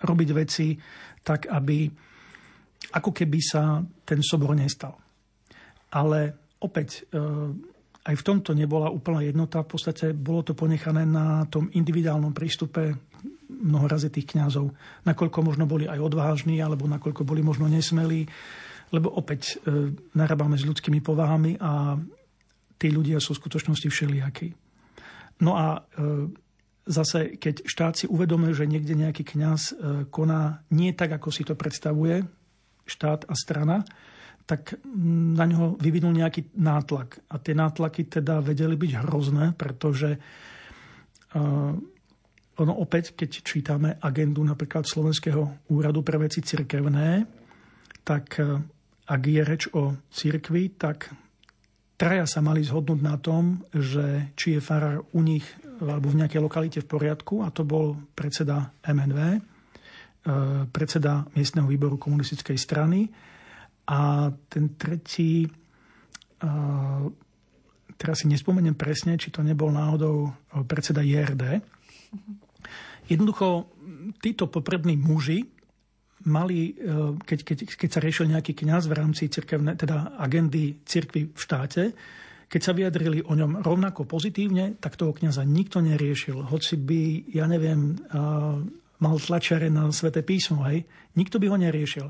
robiť 0.00 0.28
veci 0.30 0.78
tak, 1.26 1.50
aby 1.50 1.90
ako 2.94 3.10
keby 3.10 3.40
sa 3.42 3.82
ten 4.06 4.22
sobor 4.22 4.54
nestal. 4.54 4.94
Ale 5.90 6.54
opäť 6.62 7.10
e, 7.10 7.20
aj 8.00 8.14
v 8.16 8.26
tomto 8.26 8.56
nebola 8.56 8.88
úplná 8.88 9.20
jednota. 9.20 9.60
V 9.60 9.76
podstate 9.76 10.16
bolo 10.16 10.40
to 10.40 10.56
ponechané 10.56 11.04
na 11.04 11.44
tom 11.52 11.68
individuálnom 11.68 12.32
prístupe 12.32 12.96
mnoho 13.50 13.86
razy 13.90 14.08
tých 14.08 14.32
kňazov. 14.32 14.72
Nakoľko 15.04 15.38
možno 15.44 15.68
boli 15.68 15.84
aj 15.84 16.00
odvážni, 16.00 16.62
alebo 16.64 16.88
nakoľko 16.88 17.28
boli 17.28 17.44
možno 17.44 17.68
nesmelí. 17.68 18.24
Lebo 18.90 19.12
opäť 19.12 19.60
e, 19.60 19.92
narábame 20.16 20.56
s 20.56 20.66
ľudskými 20.66 21.04
povahami 21.04 21.60
a 21.60 22.00
tí 22.80 22.88
ľudia 22.88 23.20
sú 23.20 23.36
v 23.36 23.40
skutočnosti 23.44 23.86
všelijakí. 23.86 24.48
No 25.44 25.60
a 25.60 25.78
e, 25.78 25.80
zase, 26.88 27.36
keď 27.36 27.68
štát 27.68 27.94
si 28.00 28.06
uvedomuje, 28.08 28.56
že 28.56 28.66
niekde 28.66 28.96
nejaký 28.96 29.22
kňaz 29.22 29.62
e, 29.70 29.72
koná 30.08 30.64
nie 30.72 30.96
tak, 30.96 31.12
ako 31.20 31.28
si 31.28 31.44
to 31.44 31.52
predstavuje 31.54 32.24
štát 32.88 33.28
a 33.28 33.34
strana, 33.36 33.84
tak 34.50 34.82
na 35.38 35.46
ňo 35.46 35.78
vyvinul 35.78 36.10
nejaký 36.10 36.58
nátlak. 36.58 37.22
A 37.30 37.38
tie 37.38 37.54
nátlaky 37.54 38.10
teda 38.10 38.42
vedeli 38.42 38.74
byť 38.74 38.92
hrozné, 39.06 39.54
pretože 39.54 40.18
uh, 40.18 41.70
ono 42.58 42.74
opäť, 42.82 43.14
keď 43.14 43.30
čítame 43.46 43.94
agendu 44.02 44.42
napríklad 44.42 44.90
Slovenského 44.90 45.70
úradu 45.70 46.02
pre 46.02 46.18
veci 46.18 46.42
cirkevné, 46.42 47.30
tak 48.02 48.42
uh, 48.42 48.58
ak 49.06 49.22
je 49.22 49.42
reč 49.46 49.70
o 49.70 49.94
cirkvi, 50.10 50.74
tak 50.74 51.14
traja 51.94 52.26
sa 52.26 52.42
mali 52.42 52.66
zhodnúť 52.66 53.00
na 53.06 53.22
tom, 53.22 53.62
že 53.70 54.34
či 54.34 54.58
je 54.58 54.60
farár 54.66 55.06
u 55.14 55.22
nich 55.22 55.46
alebo 55.78 56.10
v 56.10 56.26
nejakej 56.26 56.42
lokalite 56.42 56.78
v 56.82 56.90
poriadku, 56.90 57.46
a 57.46 57.54
to 57.54 57.62
bol 57.62 57.94
predseda 58.18 58.74
MNV, 58.82 59.18
uh, 59.22 60.66
predseda 60.74 61.22
miestneho 61.38 61.70
výboru 61.70 62.02
komunistickej 62.02 62.58
strany 62.58 63.29
a 63.86 64.30
ten 64.48 64.76
tretí, 64.76 65.48
teraz 67.96 68.16
si 68.22 68.26
nespomeniem 68.28 68.74
presne, 68.74 69.20
či 69.20 69.28
to 69.28 69.44
nebol 69.44 69.68
náhodou 69.68 70.32
predseda 70.64 71.04
JRD. 71.04 71.60
Jednoducho, 73.10 73.68
títo 74.22 74.46
poprední 74.46 74.94
muži 74.94 75.42
mali, 76.30 76.76
e, 76.76 77.16
keď, 77.16 77.38
keď, 77.42 77.58
keď 77.74 77.90
sa 77.90 78.00
riešil 78.04 78.26
nejaký 78.28 78.52
kňaz 78.52 78.86
v 78.86 78.96
rámci 78.96 79.32
cirkevne, 79.32 79.72
teda 79.74 80.20
agendy 80.20 80.84
cirkvy 80.84 81.32
v 81.32 81.40
štáte, 81.40 81.82
keď 82.50 82.60
sa 82.60 82.74
vyjadrili 82.74 83.22
o 83.22 83.32
ňom 83.32 83.62
rovnako 83.62 84.04
pozitívne, 84.10 84.74
tak 84.82 84.98
toho 84.98 85.14
kňaza 85.14 85.46
nikto 85.46 85.78
neriešil. 85.78 86.50
Hoci 86.50 86.74
by, 86.82 87.30
ja 87.30 87.46
neviem, 87.46 87.94
mal 89.00 89.16
tlačiare 89.16 89.72
na 89.72 89.88
sväté 89.90 90.20
písmo, 90.20 90.64
hej, 90.68 90.84
nikto 91.16 91.40
by 91.40 91.46
ho 91.48 91.56
neriešil. 91.56 92.06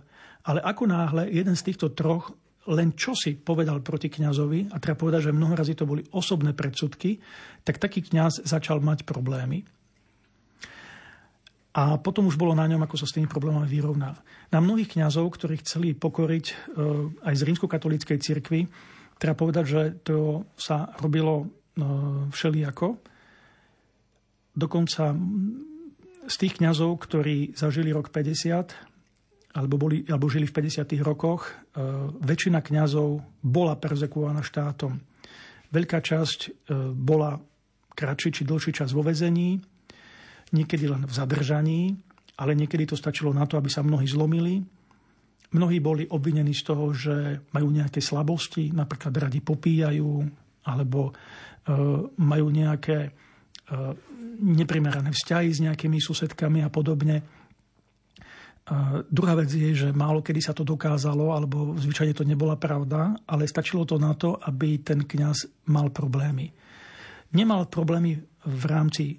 Ale 0.47 0.61
ako 0.63 0.91
náhle 0.91 1.31
jeden 1.31 1.55
z 1.55 1.71
týchto 1.71 1.95
troch 1.95 2.35
len 2.69 2.93
čo 2.93 3.17
si 3.17 3.41
povedal 3.41 3.81
proti 3.81 4.13
kňazovi, 4.13 4.69
a 4.71 4.77
treba 4.77 5.01
povedať, 5.01 5.31
že 5.31 5.37
mnoho 5.37 5.57
razy 5.57 5.73
to 5.73 5.89
boli 5.89 6.05
osobné 6.13 6.53
predsudky, 6.53 7.17
tak 7.65 7.81
taký 7.81 8.05
kňaz 8.05 8.45
začal 8.45 8.85
mať 8.85 9.09
problémy. 9.09 9.65
A 11.71 11.97
potom 12.03 12.27
už 12.27 12.37
bolo 12.37 12.53
na 12.53 12.67
ňom, 12.67 12.83
ako 12.83 12.99
sa 12.99 13.07
s 13.07 13.15
tými 13.15 13.31
problémami 13.31 13.65
vyrovná. 13.65 14.19
Na 14.51 14.59
mnohých 14.59 14.99
kňazov, 14.99 15.31
ktorí 15.39 15.63
chceli 15.63 15.95
pokoriť 15.95 16.47
e, 16.51 16.55
aj 17.31 17.35
z 17.39 17.47
rímskokatolíckej 17.47 18.19
cirkvi, 18.19 18.67
treba 19.17 19.39
povedať, 19.39 19.65
že 19.65 19.83
to 20.03 20.45
sa 20.59 20.91
robilo 20.99 21.47
e, 21.47 21.47
všelijako. 22.35 22.99
Dokonca 24.51 25.15
z 26.27 26.35
tých 26.37 26.61
kňazov, 26.61 27.01
ktorí 27.01 27.57
zažili 27.57 27.95
rok 27.95 28.13
50, 28.13 28.91
alebo, 29.57 29.75
boli, 29.81 30.07
alebo 30.07 30.31
žili 30.31 30.47
v 30.47 30.55
50. 30.55 31.01
rokoch, 31.03 31.51
e, 31.51 31.81
väčšina 32.23 32.63
kňazov 32.63 33.25
bola 33.43 33.75
perzekuovaná 33.75 34.45
štátom. 34.47 35.01
Veľká 35.75 35.99
časť 35.99 36.41
e, 36.47 36.51
bola 36.95 37.41
kratší 37.95 38.31
či 38.31 38.43
dlhší 38.47 38.71
čas 38.71 38.95
vo 38.95 39.03
vezení, 39.03 39.59
niekedy 40.55 40.87
len 40.87 41.03
v 41.03 41.13
zadržaní, 41.13 41.99
ale 42.39 42.57
niekedy 42.57 42.89
to 42.89 42.97
stačilo 42.97 43.35
na 43.35 43.45
to, 43.45 43.59
aby 43.59 43.69
sa 43.69 43.83
mnohí 43.83 44.07
zlomili. 44.07 44.63
Mnohí 45.51 45.83
boli 45.83 46.07
obvinení 46.07 46.55
z 46.55 46.63
toho, 46.63 46.95
že 46.95 47.43
majú 47.51 47.75
nejaké 47.75 47.99
slabosti, 47.99 48.71
napríklad 48.71 49.13
radi 49.19 49.43
popíjajú, 49.43 50.11
alebo 50.63 51.11
e, 51.11 51.13
majú 52.23 52.47
nejaké 52.55 53.11
neprimerané 54.41 55.15
vzťahy 55.15 55.49
s 55.53 55.63
nejakými 55.63 56.03
susedkami 56.03 56.65
a 56.65 56.73
podobne 56.73 57.23
a 58.71 59.03
druhá 59.11 59.35
vec 59.35 59.51
je, 59.51 59.75
že 59.75 59.89
málo 59.91 60.23
kedy 60.23 60.39
sa 60.39 60.55
to 60.55 60.63
dokázalo, 60.63 61.35
alebo 61.35 61.75
zvyčajne 61.75 62.15
to 62.15 62.23
nebola 62.23 62.55
pravda, 62.55 63.19
ale 63.27 63.51
stačilo 63.51 63.83
to 63.83 63.99
na 63.99 64.15
to, 64.15 64.39
aby 64.39 64.79
ten 64.79 65.03
kňaz 65.03 65.67
mal 65.75 65.91
problémy. 65.91 66.55
Nemal 67.35 67.67
problémy 67.67 68.15
v 68.47 68.65
rámci 68.71 69.05
e, 69.11 69.17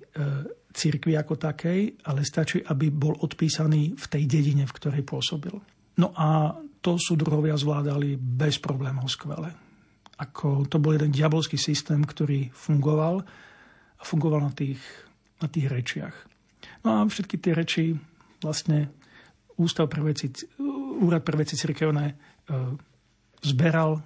církvy 0.71 1.19
ako 1.19 1.35
takej, 1.35 1.99
ale 2.07 2.23
stačí, 2.23 2.63
aby 2.63 2.87
bol 2.95 3.19
odpísaný 3.19 3.99
v 3.99 4.05
tej 4.07 4.23
dedine, 4.23 4.63
v 4.63 4.75
ktorej 4.79 5.03
pôsobil. 5.03 5.55
No 5.99 6.15
a 6.15 6.55
to 6.79 6.95
sú 6.95 7.19
druhovia 7.19 7.59
zvládali 7.59 8.15
bez 8.15 8.55
problémov 8.63 9.11
skvele. 9.11 9.51
Ako 10.15 10.63
to 10.71 10.79
bol 10.79 10.95
jeden 10.95 11.11
diabolský 11.11 11.59
systém, 11.59 11.99
ktorý 12.07 12.55
fungoval 12.55 13.19
a 14.01 14.03
fungoval 14.03 14.41
na 14.41 14.53
tých, 14.53 14.81
na 15.37 15.47
tých 15.47 15.69
rečiach. 15.69 16.15
No 16.81 16.89
a 16.89 16.97
všetky 17.05 17.37
tie 17.37 17.53
reči 17.53 17.93
vlastne 18.41 18.89
Ústav 19.61 19.85
pre 19.85 20.01
veci, 20.01 20.25
Úrad 21.01 21.21
pre 21.21 21.37
veci 21.37 21.53
cirkevné 21.53 22.05
e, 22.09 22.15
zberal 23.45 24.01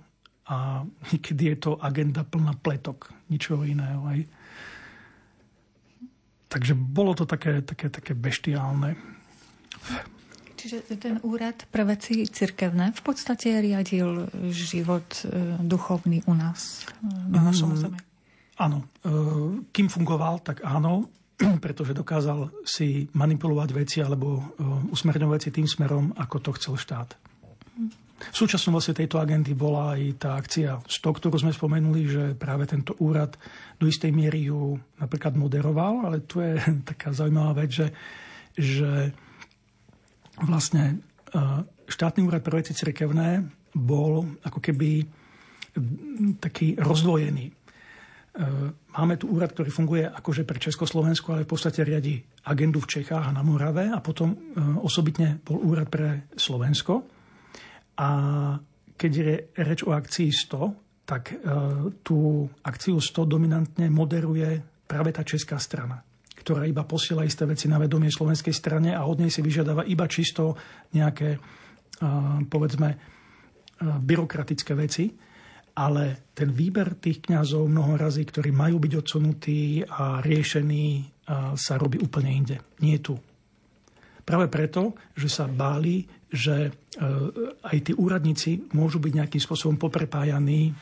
a 0.52 0.84
niekedy 1.10 1.56
je 1.56 1.58
to 1.58 1.72
agenda 1.80 2.28
plná 2.28 2.60
pletok, 2.60 3.16
ničoho 3.32 3.64
iného. 3.64 4.04
Aj. 4.04 4.20
Takže 6.52 6.76
bolo 6.76 7.16
to 7.16 7.24
také, 7.24 7.64
také, 7.64 7.88
také 7.88 8.12
beštiálne. 8.14 9.00
Čiže 10.56 10.98
ten 10.98 11.22
úrad 11.22 11.68
pre 11.70 11.86
veci 11.86 12.26
cirkevné 12.26 12.92
v 12.92 13.02
podstate 13.06 13.60
riadil 13.64 14.28
život 14.52 15.06
e, 15.24 15.62
duchovný 15.62 16.26
u 16.26 16.34
nás, 16.34 16.84
na 17.06 17.48
našom 17.48 17.76
mm, 17.76 17.80
zemi. 17.80 18.00
Áno. 18.56 18.78
E, 18.82 19.12
kým 19.72 19.88
fungoval, 19.92 20.40
tak 20.44 20.64
áno. 20.64 21.12
pretože 21.64 21.92
dokázal 21.96 22.64
si 22.64 23.12
manipulovať 23.12 23.70
veci 23.76 23.98
alebo 24.00 24.40
e, 24.40 24.44
usmerňovať 24.92 25.36
veci 25.36 25.50
tým 25.52 25.68
smerom, 25.68 26.16
ako 26.16 26.36
to 26.40 26.52
chcel 26.56 26.76
štát. 26.80 27.10
V 28.16 28.36
súčasnom 28.36 28.80
vlastne 28.80 28.96
tejto 28.96 29.20
agendy 29.20 29.52
bola 29.52 30.00
aj 30.00 30.02
tá 30.16 30.40
akcia 30.40 30.80
100, 30.88 31.18
ktorú 31.20 31.36
sme 31.36 31.52
spomenuli, 31.52 32.02
že 32.08 32.24
práve 32.40 32.64
tento 32.64 32.96
úrad 33.04 33.36
do 33.76 33.92
istej 33.92 34.16
miery 34.16 34.48
ju 34.48 34.80
napríklad 34.96 35.36
moderoval, 35.36 36.08
ale 36.08 36.24
tu 36.24 36.40
je 36.40 36.56
taká 36.90 37.12
zaujímavá 37.12 37.68
vec, 37.68 37.76
že, 37.76 37.88
že 38.56 39.12
vlastne 40.40 41.04
e, 41.36 41.48
štátny 41.92 42.24
úrad 42.24 42.42
pre 42.42 42.64
veci 42.64 42.72
cirkevné 42.72 43.44
bol 43.76 44.24
ako 44.48 44.64
keby 44.64 45.04
taký 46.40 46.80
rozdvojený 46.80 47.65
máme 48.92 49.16
tu 49.16 49.32
úrad, 49.32 49.56
ktorý 49.56 49.72
funguje 49.72 50.04
akože 50.04 50.44
pre 50.44 50.60
Československo, 50.60 51.36
ale 51.36 51.48
v 51.48 51.52
podstate 51.56 51.88
riadi 51.88 52.20
agendu 52.52 52.84
v 52.84 53.00
Čechách 53.00 53.32
a 53.32 53.36
na 53.36 53.40
Morave 53.40 53.88
a 53.88 54.04
potom 54.04 54.36
e, 54.36 54.38
osobitne 54.84 55.40
bol 55.40 55.64
úrad 55.64 55.88
pre 55.88 56.28
Slovensko. 56.36 57.08
A 57.96 58.10
keď 59.00 59.12
je 59.12 59.34
reč 59.56 59.80
o 59.88 59.96
akcii 59.96 60.30
100, 60.52 61.08
tak 61.08 61.32
e, 61.32 61.36
tú 62.04 62.44
akciu 62.60 63.00
100 63.00 63.24
dominantne 63.24 63.88
moderuje 63.88 64.60
práve 64.84 65.16
tá 65.16 65.24
česká 65.24 65.56
strana, 65.56 66.04
ktorá 66.36 66.68
iba 66.68 66.84
posiela 66.84 67.24
isté 67.24 67.48
veci 67.48 67.72
na 67.72 67.80
vedomie 67.80 68.12
slovenskej 68.12 68.52
strane 68.52 68.92
a 68.92 69.08
od 69.08 69.24
nej 69.24 69.32
si 69.32 69.40
vyžiadava 69.40 69.88
iba 69.88 70.06
čisto 70.06 70.54
nejaké, 70.94 71.42
povedzme, 72.46 72.90
byrokratické 73.82 74.78
veci 74.78 75.10
ale 75.76 76.32
ten 76.32 76.56
výber 76.56 76.96
tých 76.98 77.28
kňazov 77.28 77.68
mnoho 77.68 78.00
razy, 78.00 78.24
ktorí 78.24 78.56
majú 78.56 78.80
byť 78.80 78.94
odsunutí 78.96 79.84
a 79.84 80.24
riešení, 80.24 81.16
sa 81.58 81.74
robí 81.82 81.98
úplne 81.98 82.32
inde. 82.32 82.58
Nie 82.86 83.02
tu. 83.02 83.18
Práve 84.26 84.50
preto, 84.50 84.98
že 85.14 85.30
sa 85.30 85.46
báli, 85.46 86.06
že 86.34 86.56
e, 86.66 86.72
aj 87.62 87.78
tí 87.86 87.94
úradníci 87.94 88.74
môžu 88.74 88.98
byť 88.98 89.14
nejakým 89.22 89.42
spôsobom 89.42 89.78
poprepájaní 89.78 90.74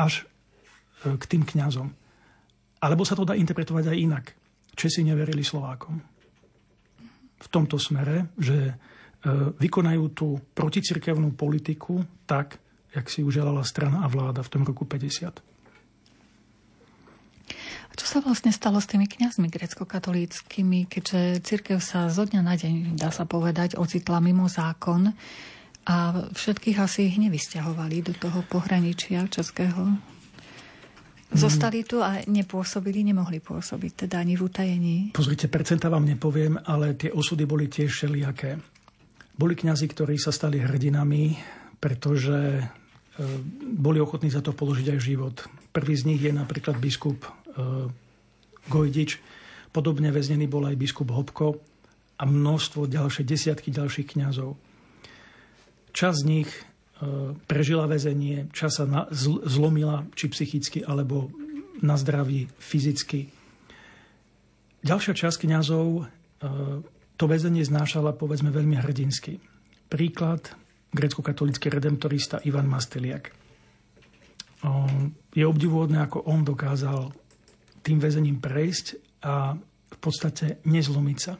až 0.00 0.24
e, 1.04 1.12
k 1.20 1.24
tým 1.28 1.44
kňazom. 1.44 1.92
Alebo 2.80 3.04
sa 3.04 3.12
to 3.12 3.28
dá 3.28 3.36
interpretovať 3.36 3.92
aj 3.92 4.00
inak. 4.00 4.24
Česi 4.72 5.04
neverili 5.04 5.44
Slovákom. 5.44 5.96
V 7.36 7.48
tomto 7.52 7.76
smere, 7.76 8.32
že 8.40 8.56
e, 8.64 8.74
vykonajú 9.60 10.04
tú 10.16 10.40
proticirkevnú 10.56 11.36
politiku 11.36 12.00
tak, 12.24 12.56
jak 12.94 13.06
si 13.10 13.24
uželala 13.24 13.64
strana 13.64 14.04
a 14.04 14.08
vláda 14.08 14.42
v 14.42 14.52
tom 14.52 14.62
roku 14.62 14.84
50. 14.84 15.42
A 17.86 17.92
čo 17.94 18.06
sa 18.06 18.18
vlastne 18.20 18.50
stalo 18.52 18.82
s 18.82 18.90
tými 18.90 19.06
kňazmi 19.08 19.48
grecko-katolíckými, 19.48 20.90
keďže 20.90 21.40
církev 21.42 21.78
sa 21.80 22.10
zo 22.12 22.26
dňa 22.26 22.42
na 22.42 22.54
deň, 22.58 22.98
dá 22.98 23.14
sa 23.14 23.24
povedať, 23.24 23.78
ocitla 23.78 24.20
mimo 24.20 24.50
zákon 24.50 25.14
a 25.86 25.96
všetkých 26.34 26.78
asi 26.82 27.08
ich 27.08 27.16
nevysťahovali 27.22 28.02
do 28.02 28.12
toho 28.18 28.42
pohraničia 28.46 29.30
českého? 29.30 29.96
Zostali 31.26 31.82
tu 31.82 31.98
a 31.98 32.22
nepôsobili, 32.22 33.02
nemohli 33.02 33.42
pôsobiť, 33.42 34.06
teda 34.06 34.22
ani 34.22 34.38
v 34.38 34.42
utajení. 34.46 34.96
Pozrite, 35.10 35.50
percenta 35.50 35.90
vám 35.90 36.06
nepoviem, 36.06 36.54
ale 36.54 36.94
tie 36.94 37.10
osudy 37.10 37.42
boli 37.50 37.66
tiež 37.66 37.90
všelijaké. 37.90 38.54
Boli 39.34 39.58
kňazi, 39.58 39.90
ktorí 39.90 40.16
sa 40.16 40.30
stali 40.30 40.62
hrdinami, 40.62 41.34
pretože 41.78 42.60
e, 42.60 42.62
boli 43.76 44.00
ochotní 44.00 44.32
za 44.32 44.40
to 44.40 44.56
položiť 44.56 44.96
aj 44.96 45.00
život. 45.00 45.36
Prvý 45.70 45.94
z 45.96 46.06
nich 46.08 46.22
je 46.22 46.32
napríklad 46.32 46.80
biskup 46.80 47.24
e, 47.24 47.30
Gojdič, 48.66 49.20
podobne 49.70 50.10
väznený 50.10 50.50
bol 50.50 50.66
aj 50.66 50.76
biskup 50.80 51.12
Hopko 51.12 51.60
a 52.16 52.24
množstvo 52.24 52.88
ďalšie, 52.88 53.22
desiatky 53.22 53.70
ďalších 53.70 54.16
kňazov. 54.16 54.56
Čas 55.92 56.24
z 56.24 56.28
nich 56.28 56.50
prežila 57.44 57.84
väzenie, 57.84 58.48
čas 58.56 58.80
sa 58.80 58.88
zlomila, 59.44 60.08
či 60.16 60.32
psychicky, 60.32 60.80
alebo 60.80 61.28
na 61.84 61.96
zdraví 62.00 62.48
fyzicky. 62.56 63.28
Ďalšia 64.86 65.12
časť 65.18 65.44
kňazov 65.44 65.86
e, 65.92 66.02
to 67.18 67.24
väzenie 67.26 67.66
znášala 67.66 68.14
povedzme 68.14 68.54
veľmi 68.54 68.78
hrdinsky. 68.80 69.42
Príklad 69.90 70.54
grecko-katolický 70.96 71.68
redemptorista 71.68 72.40
Ivan 72.48 72.64
Masteliak. 72.64 73.28
Je 75.36 75.44
obdivuhodné, 75.44 76.00
ako 76.00 76.24
on 76.24 76.40
dokázal 76.40 77.12
tým 77.84 78.00
väzením 78.00 78.40
prejsť 78.40 78.86
a 79.28 79.52
v 79.86 79.98
podstate 80.00 80.64
nezlomiť 80.64 81.18
sa. 81.20 81.36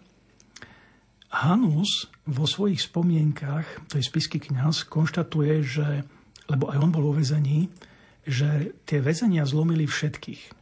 Hanus 1.42 2.12
vo 2.28 2.44
svojich 2.44 2.84
spomienkach, 2.84 3.88
to 3.88 3.98
je 3.98 4.04
spisky 4.04 4.38
kňaz, 4.38 4.86
konštatuje, 4.86 5.64
že, 5.64 6.04
lebo 6.46 6.70
aj 6.70 6.78
on 6.78 6.90
bol 6.92 7.10
vo 7.10 7.16
väzení, 7.16 7.72
že 8.22 8.76
tie 8.84 9.00
väzenia 9.02 9.48
zlomili 9.48 9.88
všetkých. 9.88 10.54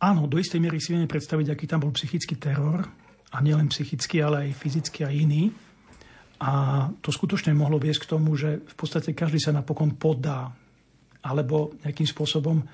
Áno, 0.00 0.24
do 0.24 0.40
istej 0.40 0.64
miery 0.64 0.80
si 0.80 0.96
vieme 0.96 1.10
predstaviť, 1.10 1.52
aký 1.52 1.68
tam 1.68 1.84
bol 1.84 1.92
psychický 1.92 2.40
teror, 2.40 2.88
a 3.30 3.36
nielen 3.38 3.70
psychický, 3.70 4.22
ale 4.22 4.50
aj 4.50 4.58
fyzický 4.58 5.06
a 5.06 5.10
iný. 5.14 5.54
A 6.40 6.50
to 7.04 7.12
skutočne 7.12 7.52
mohlo 7.52 7.76
viesť 7.76 8.08
k 8.08 8.10
tomu, 8.16 8.32
že 8.32 8.64
v 8.64 8.74
podstate 8.74 9.12
každý 9.12 9.36
sa 9.36 9.52
napokon 9.52 10.00
poddá 10.00 10.48
alebo 11.20 11.76
nejakým 11.84 12.08
spôsobom 12.08 12.56
e, 12.60 12.64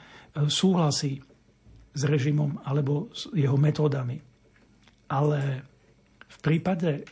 súhlasí 0.46 1.18
s 1.90 2.02
režimom 2.06 2.62
alebo 2.62 3.10
s 3.10 3.26
jeho 3.34 3.58
metódami. 3.58 4.22
Ale 5.10 5.40
v 6.26 6.38
prípade 6.38 7.02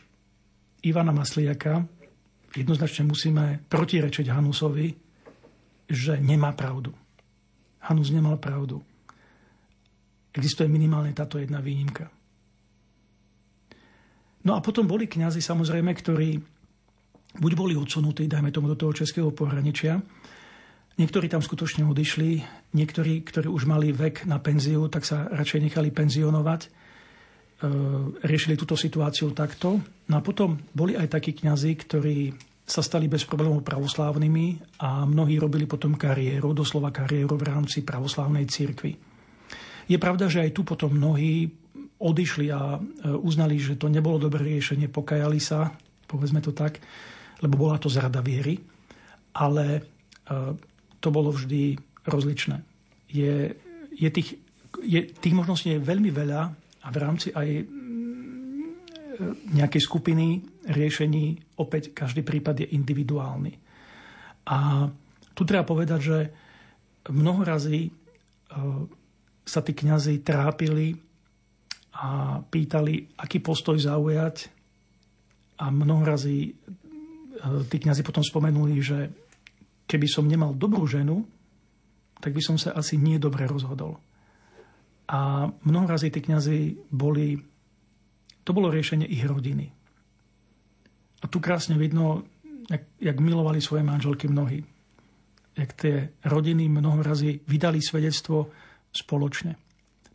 Ivana 0.87 1.11
Masliaka 1.11 1.83
jednoznačne 2.55 3.03
musíme 3.03 3.67
protirečiť 3.67 4.31
Hanusovi, 4.31 4.87
že 5.91 6.15
nemá 6.23 6.55
pravdu. 6.55 6.95
Hanus 7.83 8.15
nemal 8.15 8.39
pravdu 8.39 8.79
Existuje 10.35 10.67
minimálne 10.67 11.15
táto 11.15 11.39
jedna 11.39 11.63
výnimka. 11.63 12.11
No 14.45 14.53
a 14.53 14.61
potom 14.61 14.85
boli 14.85 15.09
kňazi 15.09 15.41
samozrejme, 15.41 15.89
ktorí 15.89 16.37
buď 17.35 17.51
boli 17.57 17.73
odsunutí, 17.75 18.29
dajme 18.29 18.53
tomu 18.53 18.71
do 18.71 18.79
toho 18.79 18.95
českého 18.95 19.33
pohraničia, 19.33 19.99
niektorí 20.95 21.27
tam 21.27 21.43
skutočne 21.43 21.83
odišli, 21.83 22.45
niektorí, 22.71 23.25
ktorí 23.25 23.47
už 23.51 23.67
mali 23.67 23.91
vek 23.91 24.23
na 24.29 24.39
penziu, 24.39 24.87
tak 24.87 25.03
sa 25.03 25.27
radšej 25.27 25.59
nechali 25.67 25.91
penzionovať, 25.91 26.61
e, 26.63 26.69
riešili 28.23 28.55
túto 28.55 28.79
situáciu 28.79 29.35
takto. 29.35 29.83
No 30.07 30.13
a 30.15 30.21
potom 30.23 30.55
boli 30.71 30.95
aj 30.95 31.11
takí 31.11 31.35
kňazi, 31.35 31.71
ktorí 31.75 32.17
sa 32.65 32.81
stali 32.81 33.05
bez 33.05 33.27
problémov 33.29 33.61
pravoslávnymi 33.61 34.79
a 34.81 35.05
mnohí 35.05 35.37
robili 35.37 35.69
potom 35.69 35.93
kariéru, 35.93 36.55
doslova 36.57 36.89
kariéru 36.89 37.37
v 37.37 37.45
rámci 37.45 37.85
pravoslávnej 37.85 38.49
cirkvi. 38.49 38.97
Je 39.85 39.97
pravda, 40.01 40.25
že 40.25 40.41
aj 40.41 40.51
tu 40.57 40.65
potom 40.65 40.89
mnohí 40.89 41.45
odišli 41.99 42.51
a 42.51 42.75
e, 42.75 42.79
uznali, 43.15 43.55
že 43.55 43.79
to 43.79 43.87
nebolo 43.87 44.19
dobré 44.19 44.43
riešenie, 44.43 44.91
pokajali 44.91 45.39
sa, 45.39 45.71
povedzme 46.07 46.43
to 46.43 46.51
tak, 46.51 46.83
lebo 47.39 47.55
bola 47.55 47.79
to 47.79 47.87
zrada 47.87 48.19
viery, 48.19 48.59
ale 49.35 49.65
e, 49.75 49.81
to 50.99 51.07
bolo 51.11 51.31
vždy 51.31 51.75
rozličné. 52.07 52.59
Je, 53.11 53.55
je 53.95 54.09
tých, 54.11 54.35
je, 54.83 55.01
tých 55.07 55.35
možností 55.35 55.75
je 55.75 55.83
veľmi 55.83 56.11
veľa 56.11 56.41
a 56.83 56.87
v 56.91 56.97
rámci 56.99 57.31
aj 57.31 57.47
mm, 57.63 57.95
nejakej 59.55 59.81
skupiny 59.81 60.43
riešení 60.67 61.55
opäť 61.61 61.95
každý 61.95 62.25
prípad 62.25 62.65
je 62.65 62.67
individuálny. 62.75 63.53
A 64.51 64.89
tu 65.31 65.41
treba 65.47 65.63
povedať, 65.63 65.99
že 66.03 66.17
mnoho 67.07 67.41
razy 67.47 67.87
e, 67.87 67.91
sa 69.45 69.61
tí 69.61 69.71
kňazi 69.71 70.25
trápili 70.25 71.04
a 71.95 72.39
pýtali, 72.43 73.15
aký 73.15 73.39
postoj 73.39 73.79
zaujať. 73.79 74.51
A 75.63 75.71
mnohorazí 75.71 76.51
e, 76.51 76.53
tí 77.71 77.77
kňazi 77.79 78.03
potom 78.03 78.19
spomenuli, 78.19 78.75
že 78.83 79.07
keby 79.87 80.07
som 80.11 80.27
nemal 80.27 80.51
dobrú 80.51 80.83
ženu, 80.83 81.23
tak 82.19 82.35
by 82.35 82.41
som 82.43 82.59
sa 82.59 82.75
asi 82.75 82.99
nie 82.99 83.15
dobre 83.15 83.47
rozhodol. 83.47 83.95
A 85.07 85.47
mnohorazí 85.63 86.11
tí 86.11 86.19
kňazi 86.19 86.91
boli, 86.91 87.39
to 88.43 88.51
bolo 88.51 88.73
riešenie 88.73 89.07
ich 89.07 89.23
rodiny. 89.23 89.71
A 91.23 91.25
tu 91.31 91.39
krásne 91.39 91.79
vidno, 91.79 92.27
jak, 92.67 92.83
jak 92.99 93.17
milovali 93.23 93.63
svoje 93.63 93.87
manželky 93.87 94.27
mnohí. 94.27 94.65
Jak 95.55 95.71
tie 95.79 96.11
rodiny 96.27 96.67
mnohorazí 96.67 97.39
vydali 97.47 97.79
svedectvo 97.79 98.51
spoločne. 98.91 99.55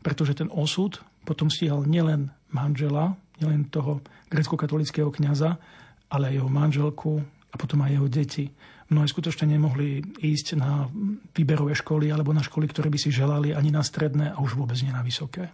Pretože 0.05 0.37
ten 0.37 0.53
osud 0.53 1.01
potom 1.31 1.47
stíhal 1.47 1.87
nielen 1.87 2.35
manžela, 2.51 3.14
nielen 3.39 3.70
toho 3.70 4.03
grecko-katolického 4.26 5.14
kniaza, 5.14 5.62
ale 6.11 6.35
aj 6.35 6.43
jeho 6.43 6.51
manželku 6.51 7.22
a 7.22 7.55
potom 7.55 7.87
aj 7.87 7.95
jeho 7.95 8.09
deti. 8.11 8.45
Mnohé 8.91 9.07
skutočne 9.07 9.47
nemohli 9.47 10.03
ísť 10.18 10.59
na 10.59 10.91
výberové 11.31 11.78
školy 11.78 12.11
alebo 12.11 12.35
na 12.35 12.43
školy, 12.43 12.66
ktoré 12.66 12.91
by 12.91 12.99
si 12.99 13.14
želali, 13.14 13.55
ani 13.55 13.70
na 13.70 13.87
stredné 13.87 14.35
a 14.35 14.43
už 14.43 14.59
vôbec 14.59 14.74
nie 14.83 14.91
na 14.91 15.07
vysoké. 15.07 15.47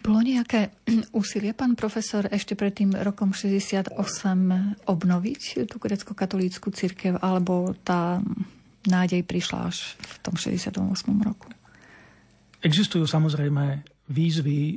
Bolo 0.00 0.20
nejaké 0.24 0.72
úsilie, 1.20 1.52
pán 1.52 1.76
profesor, 1.76 2.24
ešte 2.32 2.56
pred 2.56 2.72
tým 2.72 2.96
rokom 2.96 3.36
68 3.36 3.92
obnoviť 4.88 5.68
tú 5.68 5.76
grecko-katolícku 5.76 6.72
církev, 6.72 7.20
alebo 7.20 7.76
tá 7.84 8.24
nádej 8.88 9.24
prišla 9.24 9.72
až 9.72 9.96
v 10.00 10.14
tom 10.24 10.34
68. 10.36 10.80
roku. 11.24 11.48
Existujú 12.64 13.04
samozrejme 13.04 13.84
výzvy 14.08 14.60
e, 14.72 14.76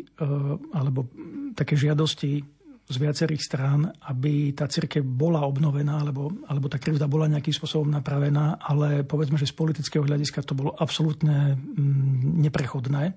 alebo 0.75 1.07
také 1.55 1.79
žiadosti 1.79 2.43
z 2.87 2.95
viacerých 2.95 3.43
strán, 3.43 3.87
aby 4.07 4.55
tá 4.55 4.67
církev 4.67 5.03
bola 5.03 5.43
obnovená, 5.43 5.99
alebo, 5.99 6.31
alebo 6.47 6.71
tá 6.71 6.79
krivda 6.79 7.07
bola 7.07 7.27
nejakým 7.27 7.51
spôsobom 7.51 7.91
napravená, 7.91 8.63
ale 8.63 9.03
povedzme, 9.03 9.35
že 9.35 9.47
z 9.47 9.55
politického 9.59 10.07
hľadiska 10.07 10.39
to 10.43 10.55
bolo 10.55 10.71
absolútne 10.75 11.55
mm, 11.55 12.43
neprechodné. 12.47 13.11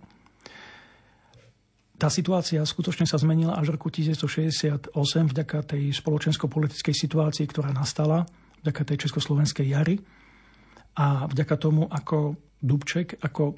Tá 2.01 2.09
situácia 2.11 2.62
skutočne 2.62 3.07
sa 3.07 3.21
zmenila 3.21 3.55
až 3.55 3.71
v 3.71 3.75
roku 3.79 3.93
1968 3.95 4.91
vďaka 5.31 5.59
tej 5.77 5.95
spoločensko-politickej 5.95 6.95
situácii, 6.97 7.47
ktorá 7.47 7.71
nastala, 7.71 8.27
vďaka 8.66 8.83
tej 8.87 9.07
československej 9.07 9.66
jary 9.71 10.03
a 10.99 11.31
vďaka 11.31 11.55
tomu, 11.61 11.87
ako 11.87 12.35
Dubček, 12.59 13.23
ako 13.23 13.55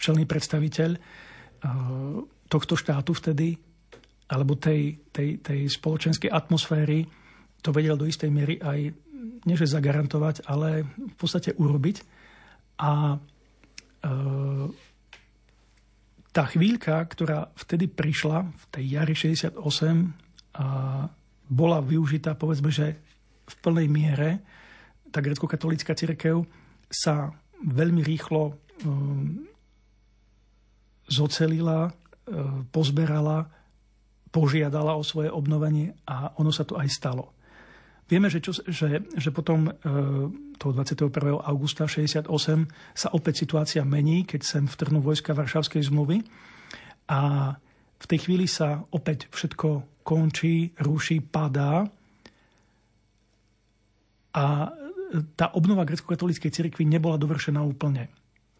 čelný 0.00 0.24
predstaviteľ 0.24 0.90
e, 0.96 0.98
tohto 2.48 2.74
štátu 2.74 3.12
vtedy, 3.12 3.52
alebo 4.32 4.56
tej, 4.56 5.12
tej, 5.12 5.44
tej 5.44 5.68
spoločenskej 5.68 6.32
atmosféry, 6.32 7.04
to 7.60 7.70
vedel 7.76 8.00
do 8.00 8.08
istej 8.08 8.32
miery 8.32 8.56
aj, 8.56 8.96
neže 9.44 9.68
zagarantovať, 9.68 10.48
ale 10.48 10.88
v 10.88 11.14
podstate 11.20 11.52
urobiť. 11.52 11.96
A 12.80 13.12
e, 13.12 13.18
tá 16.30 16.44
chvíľka, 16.48 17.04
ktorá 17.04 17.52
vtedy 17.58 17.90
prišla, 17.90 18.48
v 18.48 18.64
tej 18.70 18.84
jari 18.96 19.14
68, 19.18 19.58
bola 21.50 21.78
využitá, 21.82 22.38
povedzme, 22.38 22.70
že 22.70 22.94
v 23.50 23.54
plnej 23.58 23.90
miere 23.90 24.30
tá 25.10 25.18
grecko-katolícka 25.18 25.98
církev 25.98 26.46
sa 26.86 27.34
veľmi 27.66 28.06
rýchlo 28.06 28.54
um, 28.86 29.49
zocelila, 31.10 31.90
um, 31.90 32.64
pozberala, 32.70 33.50
požiadala 34.30 34.94
o 34.94 35.02
svoje 35.02 35.28
obnovenie 35.28 35.92
a 36.06 36.30
ono 36.38 36.54
sa 36.54 36.62
to 36.62 36.78
aj 36.78 36.88
stalo. 36.88 37.34
Vieme, 38.10 38.26
že, 38.26 38.42
čo, 38.42 38.50
že, 38.66 39.06
že 39.14 39.30
potom 39.30 39.70
um, 39.70 39.74
toho 40.58 40.72
21. 40.74 41.10
augusta 41.46 41.86
68 41.86 42.26
sa 42.94 43.08
opäť 43.14 43.34
situácia 43.46 43.86
mení, 43.86 44.26
keď 44.26 44.40
sem 44.42 44.64
vtrhnú 44.66 44.98
vojska 44.98 45.34
Varšavskej 45.34 45.82
zmluvy 45.90 46.22
a 47.10 47.54
v 48.00 48.06
tej 48.06 48.18
chvíli 48.26 48.46
sa 48.50 48.82
opäť 48.90 49.30
všetko 49.30 50.02
končí, 50.02 50.74
ruší, 50.80 51.22
padá 51.22 51.86
a 54.30 54.44
tá 55.34 55.46
obnova 55.58 55.82
grecko-katolíckej 55.86 56.50
cirkvi 56.54 56.86
nebola 56.86 57.18
dovršená 57.18 57.62
úplne. 57.62 58.10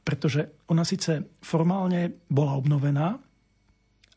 Pretože 0.01 0.65
ona 0.73 0.83
síce 0.83 1.37
formálne 1.45 2.25
bola 2.27 2.57
obnovená, 2.57 3.21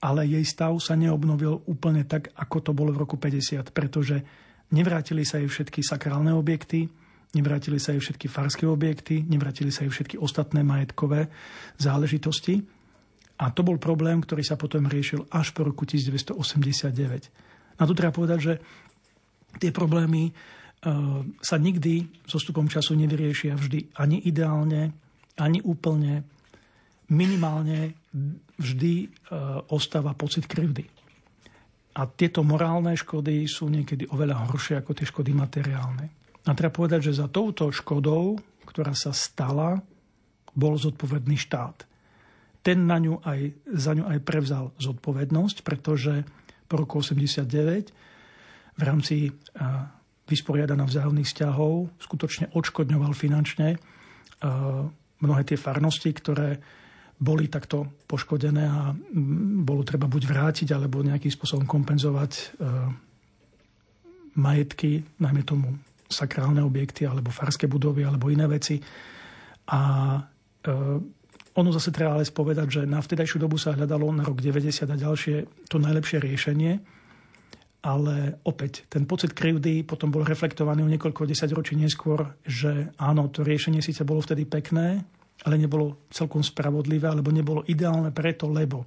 ale 0.03 0.27
jej 0.27 0.43
stav 0.43 0.75
sa 0.84 0.99
neobnovil 0.99 1.63
úplne 1.63 2.03
tak, 2.03 2.36
ako 2.36 2.57
to 2.59 2.71
bolo 2.75 2.91
v 2.91 3.07
roku 3.07 3.15
50, 3.15 3.71
pretože 3.71 4.19
nevrátili 4.75 5.23
sa 5.23 5.39
jej 5.39 5.47
všetky 5.47 5.79
sakrálne 5.79 6.36
objekty, 6.36 6.91
nevrátili 7.31 7.79
sa 7.79 7.95
jej 7.95 8.03
všetky 8.03 8.27
farské 8.27 8.67
objekty, 8.67 9.23
nevrátili 9.23 9.71
sa 9.71 9.88
jej 9.88 9.91
všetky 9.95 10.19
ostatné 10.19 10.59
majetkové 10.59 11.31
záležitosti. 11.79 12.59
A 13.39 13.49
to 13.55 13.63
bol 13.63 13.79
problém, 13.79 14.19
ktorý 14.19 14.43
sa 14.43 14.59
potom 14.59 14.91
riešil 14.91 15.25
až 15.31 15.55
po 15.55 15.63
roku 15.63 15.88
1989. 15.88 17.79
Na 17.79 17.84
to 17.88 17.95
treba 17.95 18.13
povedať, 18.13 18.39
že 18.39 18.53
tie 19.57 19.73
problémy 19.73 20.29
e, 20.29 20.31
sa 21.41 21.57
nikdy 21.57 22.05
so 22.29 22.38
stupom 22.38 22.69
času 22.69 22.93
nevyriešia 22.93 23.57
vždy 23.57 23.97
ani 23.97 24.21
ideálne, 24.29 24.93
ani 25.39 25.59
úplne. 25.63 26.25
Minimálne 27.13 27.93
vždy 28.57 28.93
e, 29.03 29.07
ostáva 29.69 30.15
pocit 30.15 30.47
krivdy. 30.47 30.88
A 31.93 32.09
tieto 32.09 32.41
morálne 32.41 32.97
škody 32.97 33.45
sú 33.45 33.69
niekedy 33.69 34.09
oveľa 34.09 34.49
horšie 34.49 34.81
ako 34.81 34.97
tie 34.97 35.05
škody 35.05 35.29
materiálne. 35.36 36.09
A 36.43 36.51
treba 36.57 36.73
povedať, 36.73 37.11
že 37.11 37.21
za 37.21 37.29
touto 37.29 37.69
škodou, 37.69 38.41
ktorá 38.65 38.97
sa 38.97 39.13
stala, 39.13 39.77
bol 40.53 40.73
zodpovedný 40.77 41.38
štát. 41.38 41.86
Ten 42.63 42.88
na 42.88 42.97
ňu 42.97 43.19
aj, 43.21 43.39
za 43.75 43.93
ňu 43.93 44.07
aj 44.07 44.19
prevzal 44.23 44.71
zodpovednosť, 44.79 45.57
pretože 45.61 46.23
po 46.65 46.79
roku 46.79 47.03
89 47.03 47.91
v 48.73 48.81
rámci 48.81 49.15
e, 49.27 49.31
vysporiadania 50.25 50.88
vzájomných 50.88 51.29
vzťahov 51.29 51.93
skutočne 51.99 52.49
odškodňoval 52.55 53.13
finančne 53.13 53.75
e, 53.75 53.77
mnohé 55.24 55.47
tie 55.47 55.55
farnosti, 55.55 56.11
ktoré 56.11 56.59
boli 57.24 57.47
takto 57.47 58.03
poškodené 58.03 58.63
a 58.67 58.91
bolo 59.63 59.88
treba 59.88 60.11
buď 60.11 60.24
vrátiť, 60.28 60.76
alebo 60.76 60.99
nejakým 60.99 61.32
spôsobom 61.32 61.63
kompenzovať 61.63 62.32
e, 62.36 62.43
majetky, 64.36 64.99
najmä 65.24 65.47
tomu 65.47 65.71
sakrálne 66.11 66.59
objekty, 66.59 67.07
alebo 67.07 67.32
farské 67.32 67.71
budovy, 67.71 68.03
alebo 68.03 68.28
iné 68.28 68.43
veci. 68.51 68.76
A 69.71 69.82
e, 70.19 70.71
ono 71.53 71.69
zase 71.71 71.93
treba 71.93 72.17
ale 72.17 72.28
spovedať, 72.28 72.67
že 72.67 72.82
na 72.89 72.99
vtedajšiu 72.99 73.38
dobu 73.39 73.61
sa 73.61 73.78
hľadalo 73.78 74.09
na 74.11 74.26
rok 74.26 74.41
90 74.41 74.89
a 74.89 74.95
ďalšie 74.97 75.36
to 75.69 75.78
najlepšie 75.78 76.17
riešenie, 76.19 76.82
ale 77.84 78.39
opäť 78.47 78.88
ten 78.89 79.05
pocit 79.05 79.36
krivdy 79.36 79.86
potom 79.86 80.09
bol 80.09 80.26
reflektovaný 80.26 80.82
o 80.82 80.91
niekoľko 80.91 81.30
desaťročí 81.30 81.78
neskôr, 81.78 82.36
že 82.47 82.95
áno, 82.97 83.30
to 83.30 83.45
riešenie 83.45 83.86
síce 83.86 84.01
bolo 84.01 84.24
vtedy 84.24 84.49
pekné, 84.49 85.03
ale 85.43 85.55
nebolo 85.57 86.07
celkom 86.13 86.45
spravodlivé, 86.45 87.09
alebo 87.09 87.34
nebolo 87.34 87.65
ideálne 87.65 88.13
preto, 88.13 88.45
lebo. 88.47 88.86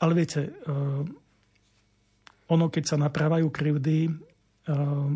Ale 0.00 0.12
viete, 0.12 0.40
uh, 0.44 1.02
ono, 2.50 2.66
keď 2.68 2.84
sa 2.84 2.96
naprávajú 3.00 3.48
krivdy, 3.48 4.06
uh, 4.06 5.10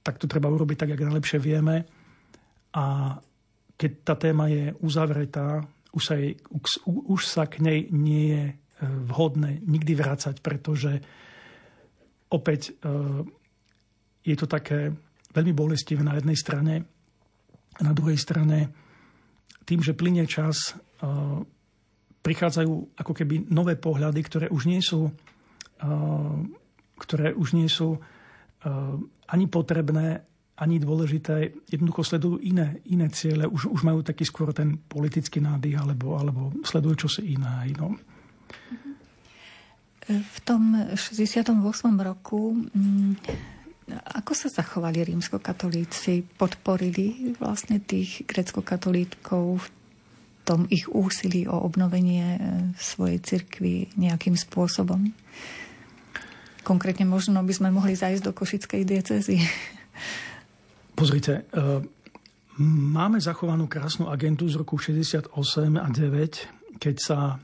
tak 0.00 0.16
to 0.18 0.26
treba 0.26 0.50
urobiť 0.50 0.76
tak, 0.80 0.90
ako 0.96 1.12
najlepšie 1.12 1.38
vieme. 1.38 1.86
A 2.74 3.16
keď 3.76 3.90
tá 4.02 4.14
téma 4.16 4.48
je 4.48 4.72
uzavretá, 4.80 5.64
už 5.92 6.02
sa, 6.02 6.14
jej, 6.16 6.36
už 6.86 7.20
sa 7.24 7.48
k 7.48 7.64
nej 7.64 7.88
nie 7.88 8.24
je 8.32 8.44
eh, 8.52 8.56
vhodné 8.84 9.64
nikdy 9.64 9.96
vrácať, 9.96 10.44
pretože 10.44 11.00
opäť 12.28 12.74
je 14.26 14.34
to 14.34 14.46
také 14.50 14.90
veľmi 15.30 15.54
bolestivé 15.54 16.02
na 16.02 16.18
jednej 16.18 16.34
strane 16.34 16.74
a 17.78 17.80
na 17.86 17.94
druhej 17.94 18.18
strane 18.18 18.85
tým, 19.66 19.82
že 19.82 19.98
plinie 19.98 20.24
čas, 20.30 20.72
eh, 20.72 21.42
prichádzajú 22.22 22.98
ako 22.98 23.12
keby 23.12 23.50
nové 23.50 23.74
pohľady, 23.74 24.20
ktoré 24.22 24.46
už 24.48 24.70
nie 24.70 24.78
sú, 24.78 25.10
eh, 25.10 26.36
ktoré 26.96 27.34
už 27.34 27.58
nie 27.58 27.68
sú 27.68 27.98
eh, 27.98 28.70
ani 29.26 29.46
potrebné, 29.50 30.22
ani 30.56 30.80
dôležité. 30.80 31.52
Jednoducho 31.68 32.02
sledujú 32.02 32.40
iné, 32.40 32.80
iné 32.88 33.12
ciele. 33.12 33.44
Už, 33.44 33.68
už 33.68 33.84
majú 33.84 34.00
taký 34.00 34.24
skôr 34.24 34.56
ten 34.56 34.80
politický 34.80 35.44
nádych, 35.44 35.76
alebo, 35.76 36.16
alebo 36.16 36.56
sledujú 36.64 37.06
čosi 37.06 37.36
iné. 37.36 37.68
No. 37.76 37.92
V 40.06 40.38
tom 40.46 40.72
68. 40.96 41.52
roku 42.00 42.56
mm, 42.72 43.12
ako 43.86 44.34
sa 44.34 44.50
zachovali 44.50 45.06
rímskokatolíci? 45.06 46.26
Podporili 46.34 47.38
vlastne 47.38 47.78
tých 47.78 48.26
grecko-katolíkov 48.26 49.62
v 49.62 49.66
tom 50.42 50.66
ich 50.70 50.90
úsilí 50.90 51.46
o 51.46 51.62
obnovenie 51.62 52.26
e, 52.34 52.40
svojej 52.74 53.22
cirkvi 53.22 53.94
nejakým 53.94 54.34
spôsobom? 54.34 55.10
Konkrétne 56.66 57.06
možno 57.06 57.38
by 57.46 57.54
sme 57.54 57.70
mohli 57.70 57.94
zajsť 57.94 58.22
do 58.26 58.34
Košickej 58.34 58.82
diecezy. 58.82 59.38
Pozrite, 60.98 61.46
e, 61.46 61.62
máme 62.62 63.22
zachovanú 63.22 63.70
krásnu 63.70 64.10
agentu 64.10 64.50
z 64.50 64.58
roku 64.58 64.82
68 64.82 65.30
a 65.78 65.86
9, 65.86 66.82
keď 66.82 66.96
sa 66.98 67.18
e, 67.30 67.36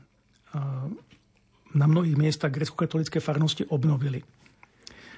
na 1.71 1.85
mnohých 1.87 2.19
miestach 2.19 2.51
grecko-katolické 2.51 3.23
farnosti 3.23 3.63
obnovili. 3.71 4.42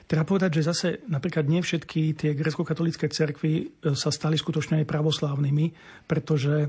Treba 0.06 0.22
povedať, 0.22 0.62
že 0.62 0.68
zase 0.70 0.88
napríklad 1.10 1.50
nie 1.50 1.66
všetky 1.66 2.14
tie 2.14 2.38
grecko-katolické 2.38 3.10
cerkvy 3.10 3.54
e, 3.58 3.64
sa 3.98 4.14
stali 4.14 4.38
skutočne 4.38 4.86
aj 4.86 4.90
pravoslávnymi, 4.90 5.66
pretože 6.06 6.54
e, 6.62 6.68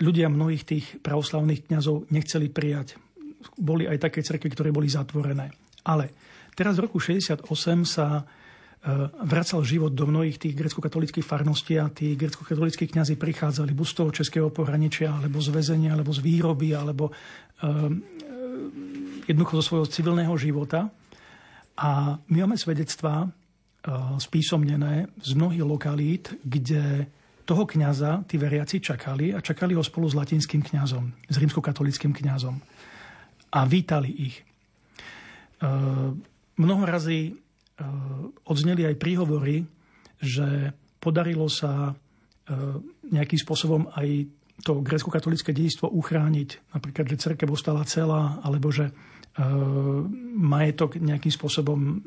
ľudia 0.00 0.32
mnohých 0.32 0.64
tých 0.64 0.86
pravoslavných 1.04 1.68
kňazov 1.68 2.08
nechceli 2.08 2.48
prijať. 2.48 2.96
Boli 3.60 3.84
aj 3.84 4.08
také 4.08 4.24
cerkvy, 4.24 4.48
ktoré 4.56 4.72
boli 4.72 4.88
zatvorené. 4.88 5.52
Ale 5.84 6.16
teraz 6.56 6.80
v 6.80 6.88
roku 6.88 6.96
68 6.96 7.44
sa 7.84 8.06
e, 8.16 8.22
vracal 9.28 9.60
život 9.60 9.92
do 9.92 10.08
mnohých 10.08 10.40
tých 10.40 10.56
grecko-katolických 10.56 11.28
farností 11.28 11.76
a 11.76 11.92
tí 11.92 12.16
grecko-katolickí 12.16 12.88
kňazi 12.88 13.20
prichádzali 13.20 13.76
buď 13.76 13.86
z 13.86 13.94
toho 14.00 14.10
českého 14.16 14.48
pohraničia, 14.48 15.12
alebo 15.12 15.44
z 15.44 15.52
väzenia, 15.52 15.92
alebo 15.92 16.16
z 16.16 16.24
výroby, 16.24 16.72
alebo 16.72 17.12
jednoducho 19.26 19.60
zo 19.60 19.64
svojho 19.66 19.86
civilného 19.90 20.34
života. 20.38 20.88
A 21.78 22.18
my 22.18 22.36
máme 22.42 22.58
svedectvá 22.58 23.22
e, 23.22 23.28
spísomnené 24.18 25.06
z 25.22 25.30
mnohých 25.38 25.62
lokalít, 25.62 26.34
kde 26.42 27.06
toho 27.46 27.64
kňaza 27.64 28.26
tí 28.26 28.34
veriaci 28.34 28.82
čakali 28.82 29.30
a 29.30 29.38
čakali 29.38 29.78
ho 29.78 29.82
spolu 29.86 30.10
s 30.10 30.18
latinským 30.18 30.60
kňazom, 30.60 31.30
s 31.30 31.36
rímskokatolickým 31.38 32.10
kňazom. 32.12 32.58
A 33.54 33.60
vítali 33.64 34.10
ich. 34.10 34.36
E, 34.42 34.44
mnoho 36.58 36.82
razy 36.82 37.30
e, 37.30 37.32
odzneli 38.50 38.82
aj 38.90 38.98
príhovory, 38.98 39.62
že 40.18 40.74
podarilo 40.98 41.46
sa 41.46 41.94
nejakým 43.12 43.36
spôsobom 43.44 43.92
aj 43.92 44.24
to 44.64 44.80
grecko-katolické 44.80 45.52
dejstvo 45.52 45.92
uchrániť. 45.92 46.72
Napríklad, 46.72 47.12
že 47.12 47.20
cerkev 47.20 47.52
ostala 47.52 47.84
celá, 47.84 48.40
alebo 48.40 48.72
že 48.72 48.88
Eh, 48.88 49.17
majetok 50.34 50.98
nejakým 50.98 51.30
spôsobom 51.30 51.78
eh, 51.78 51.98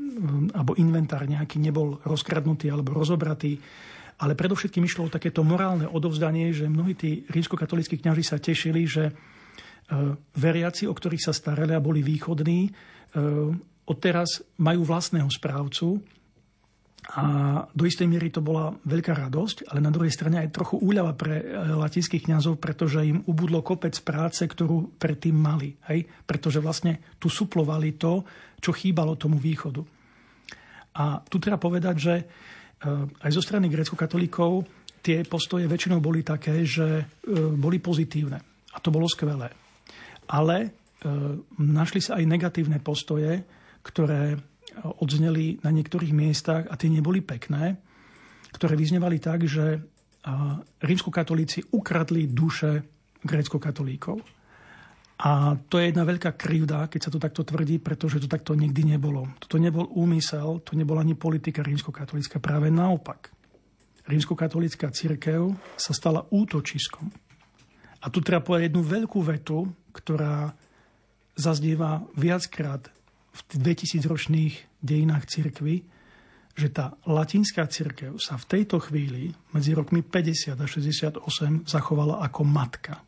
alebo 0.56 0.76
inventár 0.76 1.24
nejaký 1.24 1.58
nebol 1.64 2.00
rozkradnutý 2.04 2.68
alebo 2.68 2.92
rozobratý. 2.96 3.56
Ale 4.22 4.38
predovšetkým 4.38 4.86
išlo 4.86 5.10
o 5.10 5.14
takéto 5.14 5.42
morálne 5.42 5.90
odovzdanie, 5.90 6.54
že 6.54 6.70
mnohí 6.70 6.94
tí 6.94 7.26
rímskokatolíckí 7.26 7.98
kňaži 7.98 8.24
sa 8.28 8.38
tešili, 8.38 8.84
že 8.86 9.04
eh, 9.10 9.14
veriaci, 10.36 10.86
o 10.86 10.94
ktorých 10.94 11.26
sa 11.26 11.34
starali 11.34 11.72
a 11.74 11.84
boli 11.84 12.04
východní, 12.04 12.72
odteraz 13.92 14.40
majú 14.56 14.88
vlastného 14.88 15.28
správcu, 15.28 16.00
a 17.02 17.24
do 17.74 17.84
istej 17.90 18.06
miery 18.06 18.30
to 18.30 18.46
bola 18.46 18.78
veľká 18.86 19.18
radosť, 19.18 19.74
ale 19.74 19.82
na 19.82 19.90
druhej 19.90 20.14
strane 20.14 20.38
aj 20.38 20.54
trochu 20.54 20.78
úľava 20.78 21.18
pre 21.18 21.42
e, 21.42 21.46
latinských 21.74 22.30
kňazov, 22.30 22.62
pretože 22.62 23.02
im 23.02 23.26
ubudlo 23.26 23.66
kopec 23.66 23.98
práce, 24.06 24.46
ktorú 24.46 25.02
predtým 25.02 25.34
mali. 25.34 25.74
Hej? 25.90 26.06
Pretože 26.30 26.62
vlastne 26.62 27.18
tu 27.18 27.26
suplovali 27.26 27.98
to, 27.98 28.22
čo 28.62 28.70
chýbalo 28.70 29.18
tomu 29.18 29.42
východu. 29.42 29.82
A 31.02 31.26
tu 31.26 31.42
treba 31.42 31.58
povedať, 31.58 31.96
že 31.98 32.14
e, 32.22 32.24
aj 33.18 33.32
zo 33.34 33.42
strany 33.42 33.66
grecko-katolíkov 33.66 34.70
tie 35.02 35.26
postoje 35.26 35.66
väčšinou 35.66 35.98
boli 35.98 36.22
také, 36.22 36.62
že 36.62 37.02
e, 37.02 37.04
boli 37.58 37.82
pozitívne. 37.82 38.38
A 38.72 38.78
to 38.78 38.94
bolo 38.94 39.10
skvelé. 39.10 39.50
Ale 40.30 40.80
našli 41.58 41.98
sa 41.98 42.22
aj 42.22 42.30
negatívne 42.30 42.78
postoje, 42.78 43.42
ktoré 43.82 44.38
odzneli 44.80 45.60
na 45.62 45.70
niektorých 45.70 46.16
miestach 46.16 46.68
a 46.70 46.76
tie 46.80 46.88
neboli 46.88 47.20
pekné, 47.20 47.78
ktoré 48.56 48.76
vyznevali 48.76 49.20
tak, 49.20 49.48
že 49.48 49.80
rímskokatolíci 50.82 51.74
ukradli 51.74 52.30
duše 52.30 52.86
grécko-katolíkov. 53.26 54.22
A 55.22 55.54
to 55.70 55.78
je 55.78 55.94
jedna 55.94 56.02
veľká 56.02 56.34
krivda, 56.34 56.90
keď 56.90 57.02
sa 57.02 57.14
to 57.14 57.22
takto 57.22 57.46
tvrdí, 57.46 57.78
pretože 57.78 58.18
to 58.18 58.26
takto 58.26 58.58
nikdy 58.58 58.98
nebolo. 58.98 59.30
Toto 59.38 59.62
nebol 59.62 59.86
úmysel, 59.94 60.66
to 60.66 60.74
nebola 60.74 61.06
ani 61.06 61.14
politika 61.14 61.62
rímskokatolícka. 61.62 62.42
Práve 62.42 62.74
naopak. 62.74 63.30
Rímskokatolícka 64.10 64.90
církev 64.90 65.54
sa 65.78 65.94
stala 65.94 66.26
útočiskom. 66.26 67.06
A 68.02 68.10
tu 68.10 68.26
treba 68.26 68.42
povedať 68.42 68.74
jednu 68.74 68.82
veľkú 68.82 69.22
vetu, 69.22 69.70
ktorá 69.94 70.58
zazdieva 71.38 72.02
viackrát 72.18 72.90
v 73.32 73.40
2000-ročných 73.56 74.84
dejinách 74.84 75.26
cirkvy, 75.28 75.88
že 76.52 76.68
tá 76.68 77.00
latinská 77.08 77.64
cirkev 77.72 78.20
sa 78.20 78.36
v 78.36 78.46
tejto 78.58 78.84
chvíli 78.84 79.32
medzi 79.56 79.72
rokmi 79.72 80.04
50 80.04 80.60
a 80.60 80.66
68 80.68 81.24
zachovala 81.64 82.20
ako 82.28 82.42
matka. 82.44 83.00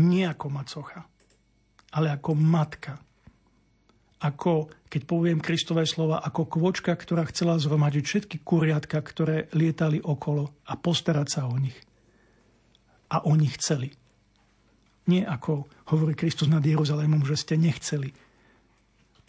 Nie 0.00 0.32
ako 0.32 0.46
macocha, 0.48 1.04
ale 1.92 2.08
ako 2.14 2.32
matka. 2.32 2.96
Ako, 4.20 4.68
keď 4.88 5.02
poviem 5.08 5.40
Kristové 5.40 5.88
slova, 5.88 6.20
ako 6.20 6.44
kvočka, 6.48 6.92
ktorá 6.92 7.24
chcela 7.32 7.56
zhromadiť 7.56 8.04
všetky 8.04 8.36
kuriatka, 8.44 9.00
ktoré 9.00 9.48
lietali 9.56 10.00
okolo 10.00 10.52
a 10.68 10.76
postarať 10.76 11.28
sa 11.28 11.42
o 11.48 11.56
nich. 11.56 11.76
A 13.12 13.24
oni 13.24 13.48
chceli. 13.56 13.88
Nie 15.08 15.24
ako 15.24 15.66
hovorí 15.88 16.12
Kristus 16.12 16.52
nad 16.52 16.60
Jeruzalémom, 16.60 17.24
že 17.24 17.40
ste 17.40 17.56
nechceli. 17.56 18.12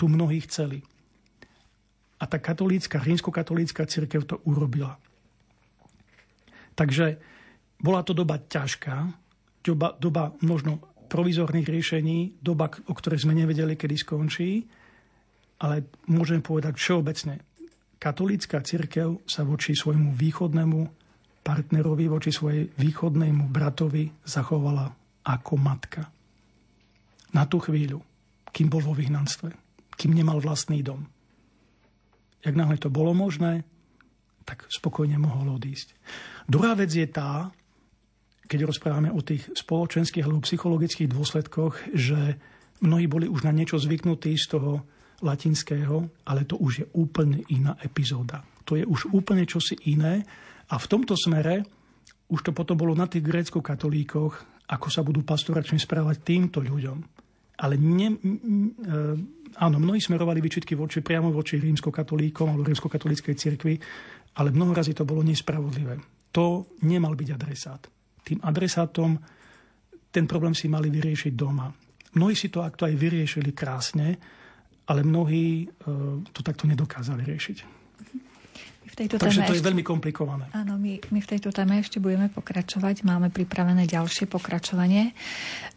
Tu 0.01 0.09
mnohí 0.09 0.41
chceli. 0.49 0.81
A 2.17 2.25
tá 2.25 2.41
katolícka, 2.41 2.97
rímskokatolícka 2.97 3.85
církev 3.85 4.25
to 4.25 4.41
urobila. 4.49 4.97
Takže 6.73 7.21
bola 7.77 8.01
to 8.01 8.17
doba 8.17 8.41
ťažká, 8.41 9.13
doba, 9.61 9.93
doba 10.01 10.33
možno 10.41 10.81
provizorných 11.05 11.69
riešení, 11.69 12.17
doba, 12.41 12.73
o 12.89 12.93
ktorej 12.97 13.29
sme 13.29 13.37
nevedeli, 13.37 13.77
kedy 13.77 13.95
skončí, 14.01 14.65
ale 15.61 15.85
môžeme 16.09 16.41
povedať 16.41 16.81
všeobecne. 16.81 17.37
Katolícka 18.01 18.57
církev 18.65 19.21
sa 19.29 19.45
voči 19.45 19.77
svojmu 19.77 20.17
východnému 20.17 20.79
partnerovi, 21.45 22.09
voči 22.09 22.33
svojej 22.33 22.73
východnému 22.73 23.53
bratovi 23.53 24.09
zachovala 24.25 24.89
ako 25.29 25.53
matka. 25.61 26.09
Na 27.37 27.45
tú 27.45 27.61
chvíľu, 27.61 28.01
kým 28.49 28.65
bol 28.65 28.81
vo 28.81 28.97
vyhnanstve, 28.97 29.70
kým 30.01 30.17
nemal 30.17 30.41
vlastný 30.41 30.81
dom. 30.81 31.05
Jak 32.41 32.57
náhle 32.57 32.81
to 32.81 32.89
bolo 32.89 33.13
možné, 33.13 33.61
tak 34.41 34.65
spokojne 34.65 35.21
mohol 35.21 35.61
odísť. 35.61 35.93
Druhá 36.49 36.73
vec 36.73 36.89
je 36.89 37.05
tá, 37.05 37.53
keď 38.49 38.65
rozprávame 38.65 39.13
o 39.13 39.21
tých 39.21 39.53
spoločenských 39.53 40.25
alebo 40.25 40.41
psychologických 40.41 41.13
dôsledkoch, 41.13 41.93
že 41.93 42.41
mnohí 42.81 43.05
boli 43.05 43.29
už 43.29 43.45
na 43.45 43.53
niečo 43.53 43.77
zvyknutí 43.77 44.33
z 44.41 44.57
toho 44.57 44.81
latinského, 45.21 46.25
ale 46.25 46.49
to 46.49 46.57
už 46.57 46.73
je 46.81 46.85
úplne 46.97 47.45
iná 47.53 47.77
epizóda. 47.85 48.41
To 48.65 48.73
je 48.73 48.81
už 48.81 49.13
úplne 49.13 49.45
čosi 49.45 49.77
iné 49.93 50.25
a 50.65 50.81
v 50.81 50.89
tomto 50.89 51.13
smere 51.13 51.61
už 52.33 52.41
to 52.41 52.51
potom 52.57 52.73
bolo 52.73 52.97
na 52.97 53.05
tých 53.05 53.21
grécko-katolíkoch, 53.21 54.33
ako 54.65 54.87
sa 54.89 55.05
budú 55.05 55.21
pastoračne 55.21 55.77
správať 55.77 56.25
týmto 56.25 56.63
ľuďom. 56.63 57.20
Ale 57.61 57.77
ne, 57.77 58.17
áno, 59.61 59.77
mnohí 59.77 60.01
smerovali 60.01 60.41
vyčitky 60.41 60.73
voči, 60.73 61.05
priamo 61.05 61.29
voči 61.29 61.61
rímskokatolíkom 61.61 62.49
alebo 62.49 62.65
rímskokatolíckej 62.65 63.35
cirkvi, 63.37 63.77
ale 64.41 64.49
mnoho 64.49 64.73
razy 64.73 64.97
to 64.97 65.05
bolo 65.05 65.21
nespravodlivé. 65.21 66.01
To 66.33 66.77
nemal 66.87 67.13
byť 67.13 67.29
adresát. 67.29 67.81
Tým 68.25 68.41
adresátom 68.41 69.13
ten 70.11 70.25
problém 70.25 70.57
si 70.57 70.67
mali 70.67 70.89
vyriešiť 70.89 71.33
doma. 71.37 71.69
Mnohí 72.17 72.35
si 72.35 72.51
to 72.51 72.65
akto 72.65 72.83
aj 72.83 72.95
vyriešili 72.97 73.55
krásne, 73.55 74.19
ale 74.91 75.07
mnohí 75.07 75.63
e, 75.63 75.65
to 76.35 76.41
takto 76.43 76.67
nedokázali 76.67 77.23
riešiť 77.23 77.81
v 78.81 78.95
tejto 78.97 79.21
Takže 79.21 79.45
to 79.45 79.53
je 79.53 79.61
veľmi 79.61 79.85
komplikované. 79.85 80.49
Áno, 80.57 80.75
my, 80.75 80.97
my 81.13 81.19
v 81.21 81.27
tejto 81.29 81.53
téme 81.53 81.77
ešte 81.77 82.01
budeme 82.01 82.27
pokračovať. 82.33 83.05
Máme 83.05 83.29
pripravené 83.29 83.85
ďalšie 83.85 84.25
pokračovanie. 84.25 85.13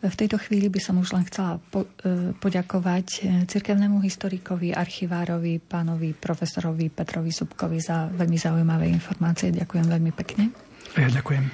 V 0.00 0.14
tejto 0.16 0.40
chvíli 0.40 0.72
by 0.72 0.80
som 0.80 0.96
už 0.96 1.12
len 1.12 1.24
chcela 1.28 1.60
po, 1.68 1.84
e, 2.00 2.32
poďakovať 2.32 3.06
e, 3.06 3.18
cirkevnému 3.44 4.00
historikovi, 4.00 4.72
archivárovi, 4.72 5.60
pánovi 5.60 6.16
profesorovi 6.16 6.88
Petrovi 6.88 7.30
Subkovi 7.30 7.78
za 7.78 8.08
veľmi 8.08 8.38
zaujímavé 8.40 8.88
informácie. 8.88 9.52
Ďakujem 9.52 9.86
veľmi 9.86 10.12
pekne. 10.16 10.50
Ja 10.96 11.10
ďakujem. 11.12 11.44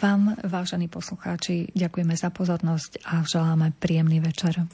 Vám, 0.00 0.38
vážení 0.40 0.88
poslucháči, 0.88 1.68
ďakujeme 1.76 2.16
za 2.16 2.32
pozornosť 2.32 3.04
a 3.04 3.20
želáme 3.20 3.76
príjemný 3.76 4.24
večer. 4.24 4.64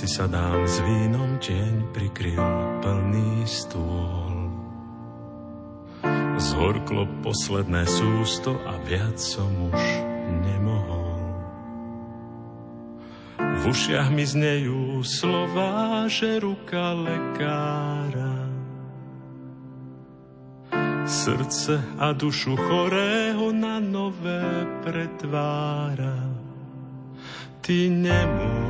Si 0.00 0.08
sadám 0.08 0.64
s 0.64 0.80
vínom, 0.80 1.36
tieň 1.44 1.92
prikryl 1.92 2.40
plný 2.80 3.44
stôl. 3.44 4.32
Zhorklo 6.40 7.04
posledné 7.20 7.84
sústo 7.84 8.56
a 8.64 8.80
viac 8.88 9.20
som 9.20 9.52
už 9.68 9.82
nemohol. 10.40 11.20
V 13.36 13.62
ušiach 13.68 14.08
mi 14.08 14.24
znejú 14.24 15.04
slova, 15.04 16.08
že 16.08 16.40
ruka 16.40 16.96
lekára 16.96 18.48
srdce 21.04 21.76
a 22.00 22.16
dušu 22.16 22.56
chorého 22.56 23.52
na 23.52 23.76
nové 23.76 24.64
pretvára. 24.80 26.24
Ty 27.60 27.76
nemôžeš 27.92 28.69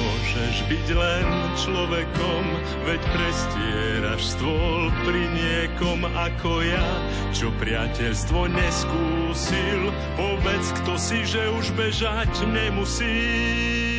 Môžeš 0.31 0.63
byť 0.71 0.87
len 0.95 1.27
človekom, 1.59 2.43
veď 2.87 3.01
prestieraš 3.03 4.31
stôl 4.31 4.87
pri 5.03 5.27
niekom 5.27 6.07
ako 6.07 6.63
ja, 6.63 6.87
čo 7.35 7.51
priateľstvo 7.59 8.47
neskúsil. 8.47 9.91
Povedz, 10.15 10.71
kto 10.79 10.95
si, 10.95 11.27
že 11.27 11.51
už 11.51 11.75
bežať 11.75 12.31
nemusí. 12.47 13.90